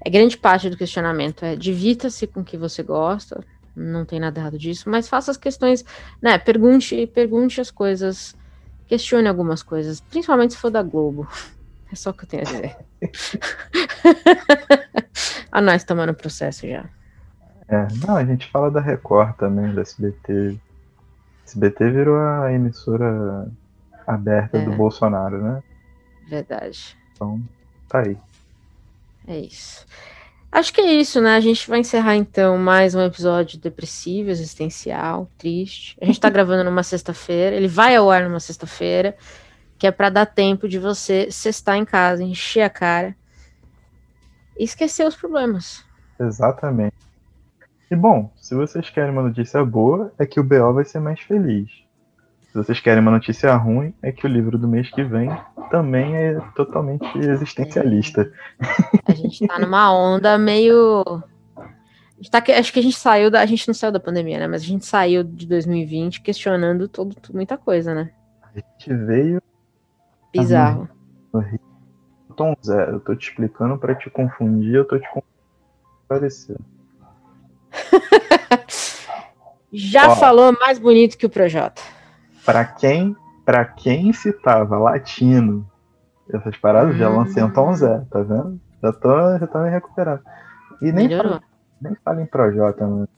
É 0.06 0.10
grande 0.10 0.38
parte 0.38 0.70
do 0.70 0.78
questionamento. 0.78 1.44
É 1.44 1.56
divirta-se 1.56 2.28
com 2.28 2.42
o 2.42 2.46
que 2.46 2.58
você 2.58 2.84
gosta, 2.84 3.44
não 3.78 4.06
tem 4.06 4.20
nada 4.20 4.40
errado 4.40 4.58
disso, 4.58 4.90
mas 4.90 5.08
faça 5.08 5.30
as 5.32 5.38
questões, 5.38 5.86
né? 6.22 6.38
Pergunte, 6.40 7.06
pergunte 7.08 7.62
as 7.62 7.70
coisas, 7.70 8.36
questione 8.88 9.28
algumas 9.28 9.62
coisas, 9.62 10.00
principalmente 10.02 10.54
se 10.54 10.60
for 10.60 10.72
da 10.72 10.82
Globo. 10.84 11.28
É 11.90 11.96
só 11.96 12.10
o 12.10 12.14
que 12.14 12.26
eu 12.26 12.28
tenho 12.28 12.42
a 12.42 12.46
dizer. 12.46 12.76
a 15.50 15.62
nós 15.62 15.86
tomando 15.86 16.14
processo 16.14 16.68
já. 16.68 16.84
É, 17.70 17.88
não, 18.06 18.18
a 18.18 18.26
gente 18.26 18.52
fala 18.52 18.70
da 18.70 18.82
Record 18.82 19.38
também, 19.38 19.74
da 19.74 19.84
SBT. 19.84 20.60
SBT 21.46 21.90
virou 21.92 22.18
a 22.20 22.52
emissora 22.52 23.50
aberta 24.06 24.58
É. 24.58 24.66
do 24.66 24.74
Bolsonaro, 24.74 25.42
né? 25.42 25.64
Verdade. 26.28 26.98
Então, 27.14 27.42
tá 27.88 28.00
aí. 28.00 28.18
É 29.26 29.40
isso. 29.40 29.86
Acho 30.52 30.74
que 30.74 30.82
é 30.82 30.94
isso, 30.94 31.22
né? 31.22 31.36
A 31.36 31.40
gente 31.40 31.70
vai 31.70 31.80
encerrar 31.80 32.16
então 32.16 32.58
mais 32.58 32.96
um 32.96 33.02
episódio 33.02 33.60
depressivo, 33.60 34.30
existencial, 34.30 35.30
triste. 35.38 35.98
A 36.02 36.06
gente 36.06 36.20
tá 36.20 36.30
gravando 36.32 36.64
numa 36.64 36.84
sexta-feira, 36.84 37.56
ele 37.56 37.68
vai 37.68 37.96
ao 37.96 38.10
ar 38.10 38.24
numa 38.24 38.40
sexta-feira, 38.40 39.16
que 39.78 39.86
é 39.86 39.92
para 39.92 40.10
dar 40.10 40.26
tempo 40.26 40.68
de 40.68 40.80
você 40.80 41.30
sextar 41.30 41.76
em 41.76 41.86
casa, 41.86 42.24
encher 42.24 42.62
a 42.62 42.70
cara 42.70 43.16
e 44.58 44.64
esquecer 44.64 45.06
os 45.06 45.16
problemas. 45.16 45.86
Exatamente. 46.20 46.96
E 47.92 47.96
bom, 47.96 48.32
se 48.36 48.56
vocês 48.56 48.90
querem 48.90 49.12
uma 49.12 49.24
notícia 49.24 49.64
boa, 49.64 50.12
é 50.18 50.26
que 50.26 50.40
o 50.40 50.44
BO 50.44 50.74
vai 50.74 50.86
ser 50.86 51.00
mais 51.00 51.20
feliz. 51.20 51.70
Se 52.58 52.64
vocês 52.64 52.80
querem 52.80 53.04
uma 53.04 53.12
notícia 53.12 53.56
ruim, 53.56 53.94
é 54.02 54.12
que 54.12 54.26
o 54.26 54.28
livro 54.28 54.58
do 54.58 54.68
mês 54.68 54.90
que 54.90 55.04
vem 55.04 55.30
também 55.70 56.18
é 56.18 56.40
totalmente 56.56 57.06
existencialista. 57.16 58.34
A 59.08 59.12
gente 59.12 59.46
tá 59.46 59.60
numa 59.60 59.94
onda 59.94 60.40
meio. 60.40 61.04
tá 62.32 62.44
acho 62.58 62.74
que 62.74 62.80
a 62.80 62.82
gente 62.82 62.98
saiu 62.98 63.30
da. 63.30 63.42
A 63.42 63.46
gente 63.46 63.68
não 63.68 63.76
saiu 63.76 63.92
da 63.92 64.00
pandemia, 64.00 64.40
né? 64.40 64.48
Mas 64.48 64.64
a 64.64 64.66
gente 64.66 64.88
saiu 64.88 65.24
de 65.24 65.46
2020 65.46 66.22
questionando 66.22 66.88
todo, 66.88 67.16
muita 67.32 67.60
coisa, 67.60 67.94
né? 67.94 68.10
A 68.42 68.50
gente 68.56 69.06
veio 69.06 69.40
Bizarro. 70.34 70.90
tom 72.36 72.56
zero. 72.66 72.94
Eu 72.94 73.00
tô 73.02 73.16
te 73.16 73.30
explicando 73.30 73.78
pra 73.78 73.94
te 73.94 74.10
confundir, 74.10 74.74
eu 74.74 74.86
tô 74.86 74.98
te 74.98 75.08
confundindo 75.10 75.28
parecer. 76.08 76.58
Já 79.72 80.14
Ó. 80.14 80.16
falou 80.16 80.58
mais 80.60 80.80
bonito 80.80 81.20
que 81.20 81.28
o 81.28 81.30
Projota. 81.30 81.97
Pra 82.48 82.64
quem, 82.64 83.14
pra 83.46 83.66
quem 83.66 84.14
citava 84.14 84.78
latino, 84.80 85.70
essas 86.34 86.56
paradas, 86.58 86.96
já 86.98 87.10
Hum. 87.10 87.18
lancei 87.18 87.44
um 87.44 87.52
tom 87.52 87.74
zero, 87.74 88.06
tá 88.06 88.22
vendo? 88.22 88.58
Já 88.82 88.94
tô, 88.94 89.38
já 89.38 89.48
tô 89.48 89.60
me 89.60 89.70
recuperando. 89.70 90.22
E 90.82 90.86
nem 90.94 91.10
Melhorou. 91.10 91.32
fala, 91.34 91.44
nem 91.82 91.96
fala 92.06 92.22
em 92.22 92.26
Projota, 92.26 92.88
mano. 92.88 93.10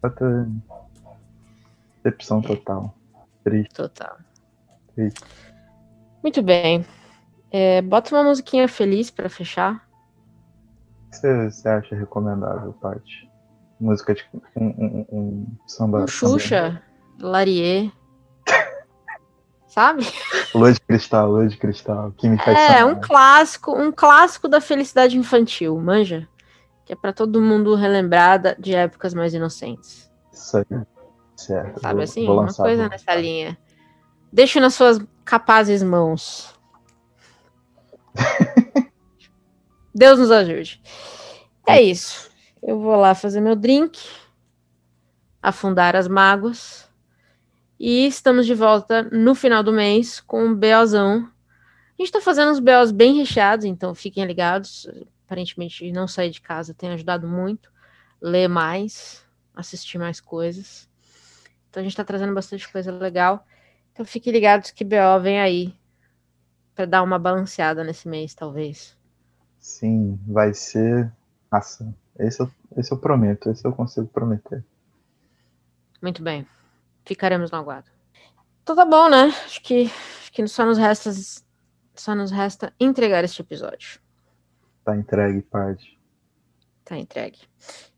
Projota 0.00 0.24
é 0.24 0.46
decepção 2.02 2.40
total. 2.40 2.94
Triste. 3.44 3.74
Total. 3.74 4.16
Triste. 4.94 5.22
Muito 6.22 6.42
bem. 6.42 6.86
É, 7.50 7.82
bota 7.82 8.14
uma 8.14 8.24
musiquinha 8.24 8.66
feliz 8.68 9.10
pra 9.10 9.28
fechar. 9.28 9.74
O 11.06 11.10
que 11.10 11.16
você, 11.16 11.50
você 11.50 11.68
acha 11.68 11.94
recomendável, 11.94 12.72
Paty? 12.72 13.30
Música 13.80 14.14
de 14.14 14.24
um, 14.56 14.64
um, 14.66 15.06
um 15.12 15.46
samba. 15.66 16.04
Um 16.04 16.06
Xuxa, 16.06 16.82
Larier. 17.20 17.92
Sabe? 19.68 20.02
Lua 20.54 20.72
de 20.72 20.80
cristal, 20.80 21.30
lua 21.30 21.46
de 21.46 21.56
cristal. 21.56 22.10
Que 22.16 22.26
me 22.28 22.38
faz 22.38 22.58
É, 22.58 22.84
um 22.84 22.98
clássico, 23.00 23.70
um 23.72 23.92
clássico 23.92 24.48
da 24.48 24.60
felicidade 24.60 25.16
infantil, 25.18 25.78
manja? 25.78 26.26
Que 26.86 26.94
é 26.94 26.96
pra 26.96 27.12
todo 27.12 27.40
mundo 27.40 27.74
relembrar 27.74 28.40
de 28.58 28.74
épocas 28.74 29.12
mais 29.12 29.34
inocentes. 29.34 30.10
Isso 30.32 30.56
aí. 30.56 30.64
Certo. 31.36 31.80
Sabe 31.80 31.94
vou- 31.94 32.02
assim? 32.02 32.26
vou 32.26 32.40
Uma 32.40 32.52
coisa 32.54 32.82
vou- 32.82 32.90
nessa 32.90 33.14
linha. 33.14 33.58
Deixe 34.32 34.58
nas 34.58 34.74
suas 34.74 34.98
capazes 35.24 35.82
mãos. 35.82 36.54
Deus 39.94 40.18
nos 40.18 40.30
ajude. 40.30 40.80
É 41.66 41.80
isso. 41.80 42.30
Eu 42.62 42.80
vou 42.80 42.96
lá 42.96 43.14
fazer 43.14 43.40
meu 43.40 43.54
drink, 43.54 44.00
afundar 45.42 45.94
as 45.94 46.08
mágoas. 46.08 46.87
E 47.78 48.06
estamos 48.06 48.44
de 48.44 48.54
volta 48.54 49.04
no 49.04 49.34
final 49.36 49.62
do 49.62 49.72
mês 49.72 50.20
com 50.20 50.44
um 50.44 50.54
BOzão. 50.54 51.30
A 51.96 52.02
gente 52.02 52.10
tá 52.10 52.20
fazendo 52.20 52.50
uns 52.50 52.58
BOs 52.58 52.90
bem 52.90 53.16
recheados, 53.16 53.64
então 53.64 53.94
fiquem 53.94 54.24
ligados. 54.24 54.88
Aparentemente, 55.24 55.92
não 55.92 56.08
sair 56.08 56.30
de 56.30 56.40
casa 56.40 56.74
tem 56.74 56.90
ajudado 56.90 57.28
muito. 57.28 57.70
Ler 58.20 58.48
mais, 58.48 59.24
assistir 59.54 59.96
mais 59.96 60.20
coisas. 60.20 60.88
Então 61.70 61.80
a 61.80 61.84
gente 61.84 61.96
tá 61.96 62.02
trazendo 62.02 62.34
bastante 62.34 62.70
coisa 62.70 62.90
legal. 62.90 63.46
Então 63.92 64.04
fiquem 64.04 64.32
ligados 64.32 64.72
que 64.72 64.84
BO 64.84 65.20
vem 65.22 65.40
aí 65.40 65.74
para 66.74 66.84
dar 66.84 67.02
uma 67.02 67.18
balanceada 67.18 67.84
nesse 67.84 68.08
mês, 68.08 68.34
talvez. 68.34 68.96
Sim, 69.60 70.18
vai 70.26 70.52
ser. 70.52 71.12
Nossa, 71.50 71.94
esse 72.18 72.40
eu, 72.40 72.50
esse 72.76 72.92
eu 72.92 72.98
prometo, 72.98 73.50
esse 73.50 73.64
eu 73.64 73.72
consigo 73.72 74.08
prometer. 74.08 74.64
Muito 76.02 76.22
bem. 76.22 76.46
Ficaremos 77.08 77.50
no 77.50 77.56
aguardo. 77.56 77.90
Então 78.62 78.76
tá 78.76 78.84
bom, 78.84 79.08
né? 79.08 79.32
Acho 79.46 79.62
que, 79.62 79.90
acho 80.20 80.30
que 80.30 80.46
só 80.46 80.66
nos 80.66 80.76
resta 80.76 81.10
só 81.94 82.14
nos 82.14 82.30
resta 82.30 82.70
entregar 82.78 83.24
este 83.24 83.40
episódio. 83.40 83.98
Tá 84.84 84.94
entregue, 84.94 85.40
parte. 85.40 85.98
Tá 86.84 86.98
entregue. 86.98 87.40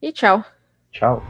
E 0.01 0.13
tchau. 0.13 0.45
Tchau. 0.93 1.21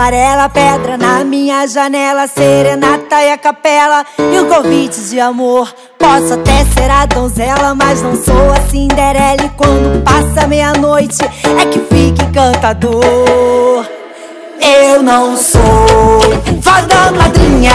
Amarela, 0.00 0.48
pedra 0.48 0.96
na 0.96 1.22
minha 1.24 1.66
janela, 1.66 2.26
serenata 2.26 3.22
e 3.22 3.32
a 3.32 3.36
capela 3.36 4.02
e 4.18 4.38
o 4.38 4.46
convite 4.46 4.98
de 5.02 5.20
amor. 5.20 5.70
Posso 5.98 6.32
até 6.32 6.64
ser 6.64 6.90
a 6.90 7.04
donzela, 7.04 7.74
mas 7.74 8.00
não 8.00 8.16
sou 8.16 8.50
a 8.50 8.60
Cinderela. 8.70 9.44
E 9.44 9.48
quando 9.50 10.02
passa 10.02 10.48
meia-noite, 10.48 11.22
é 11.22 11.66
que 11.66 11.80
fica 11.80 12.24
encantador. 12.24 13.99
Eu 14.62 15.02
não 15.02 15.36
sou 15.36 16.20
fada 16.60 17.10
madrinha, 17.12 17.72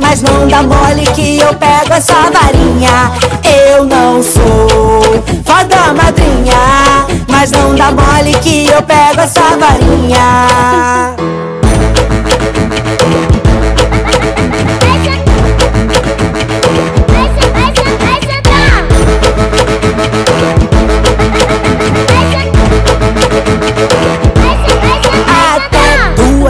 mas 0.00 0.22
não 0.22 0.46
dá 0.46 0.62
mole 0.62 1.04
que 1.14 1.38
eu 1.40 1.52
pego 1.54 1.92
essa 1.92 2.30
varinha. 2.30 3.10
Eu 3.42 3.84
não 3.84 4.22
sou 4.22 5.22
fada 5.44 5.92
madrinha, 5.92 7.06
mas 7.28 7.50
não 7.50 7.74
dá 7.74 7.90
mole 7.90 8.32
que 8.42 8.66
eu 8.66 8.82
pego 8.82 9.20
essa 9.20 9.56
varinha. 9.56 11.14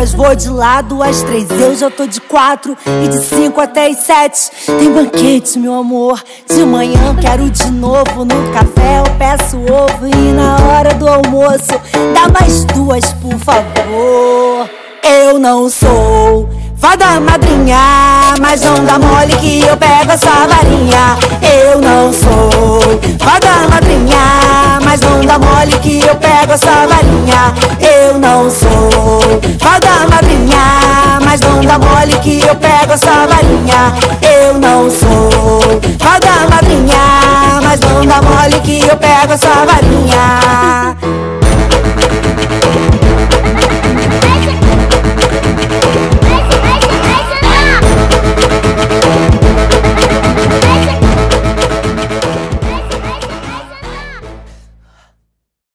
Duas 0.04 0.12
vou 0.12 0.34
de 0.34 0.50
lado, 0.50 1.02
às 1.02 1.22
três. 1.22 1.50
Eu 1.50 1.74
já 1.74 1.88
tô 1.88 2.06
de 2.06 2.20
quatro 2.20 2.76
E 3.02 3.08
de 3.08 3.24
cinco 3.24 3.58
até 3.58 3.86
as 3.86 3.98
sete. 4.00 4.50
Tem 4.66 4.92
banquete, 4.92 5.58
meu 5.58 5.72
amor 5.72 6.22
De 6.46 6.62
manhã. 6.62 7.16
Quero 7.18 7.48
de 7.48 7.70
novo, 7.70 8.22
no 8.22 8.52
café. 8.52 8.98
Eu 8.98 9.16
peço 9.18 9.56
ovo 9.56 10.06
E 10.06 10.32
na 10.32 10.56
hora 10.66 10.92
do 10.92 11.08
almoço 11.08 11.80
dá 12.12 12.28
mais 12.38 12.64
duas, 12.66 13.14
por 13.14 13.38
favor. 13.38 14.68
Eu 15.02 15.38
não 15.38 15.70
sou 15.70 16.50
fada 16.84 17.18
madrinha 17.18 18.34
Mas 18.40 18.60
não 18.60 18.74
dá 18.84 18.98
mole 18.98 19.34
que 19.36 19.60
eu 19.62 19.76
pego 19.76 20.12
essa 20.12 20.46
varinha. 20.46 21.16
Eu 21.40 21.80
não 21.80 22.12
sou. 22.12 23.00
Fada 23.18 23.66
madrinha 23.70 24.78
Mas 24.84 25.00
não 25.00 25.20
dá 25.24 25.38
mole 25.38 25.78
que 25.78 26.00
eu 26.00 26.14
pego 26.16 26.52
essa 26.52 26.86
varinha. 26.86 27.54
Eu 27.80 28.18
não 28.18 28.50
sou. 28.50 29.40
Fada 29.58 30.06
madrinha 30.10 31.20
Mas 31.24 31.40
não 31.40 31.60
dá 31.62 31.78
mole 31.78 32.18
que 32.22 32.40
eu 32.46 32.54
pego 32.56 32.92
essa 32.92 33.26
varinha. 33.26 33.94
Eu 34.20 34.58
não 34.58 34.90
sou. 34.90 35.80
Fada 35.98 36.46
madrinha 36.50 37.60
Mas 37.62 37.80
não 37.80 38.04
dá 38.04 38.20
mole 38.20 38.60
que 38.60 38.80
eu 38.86 38.96
pego 38.96 39.32
essa 39.32 39.64
varinha 39.64 41.43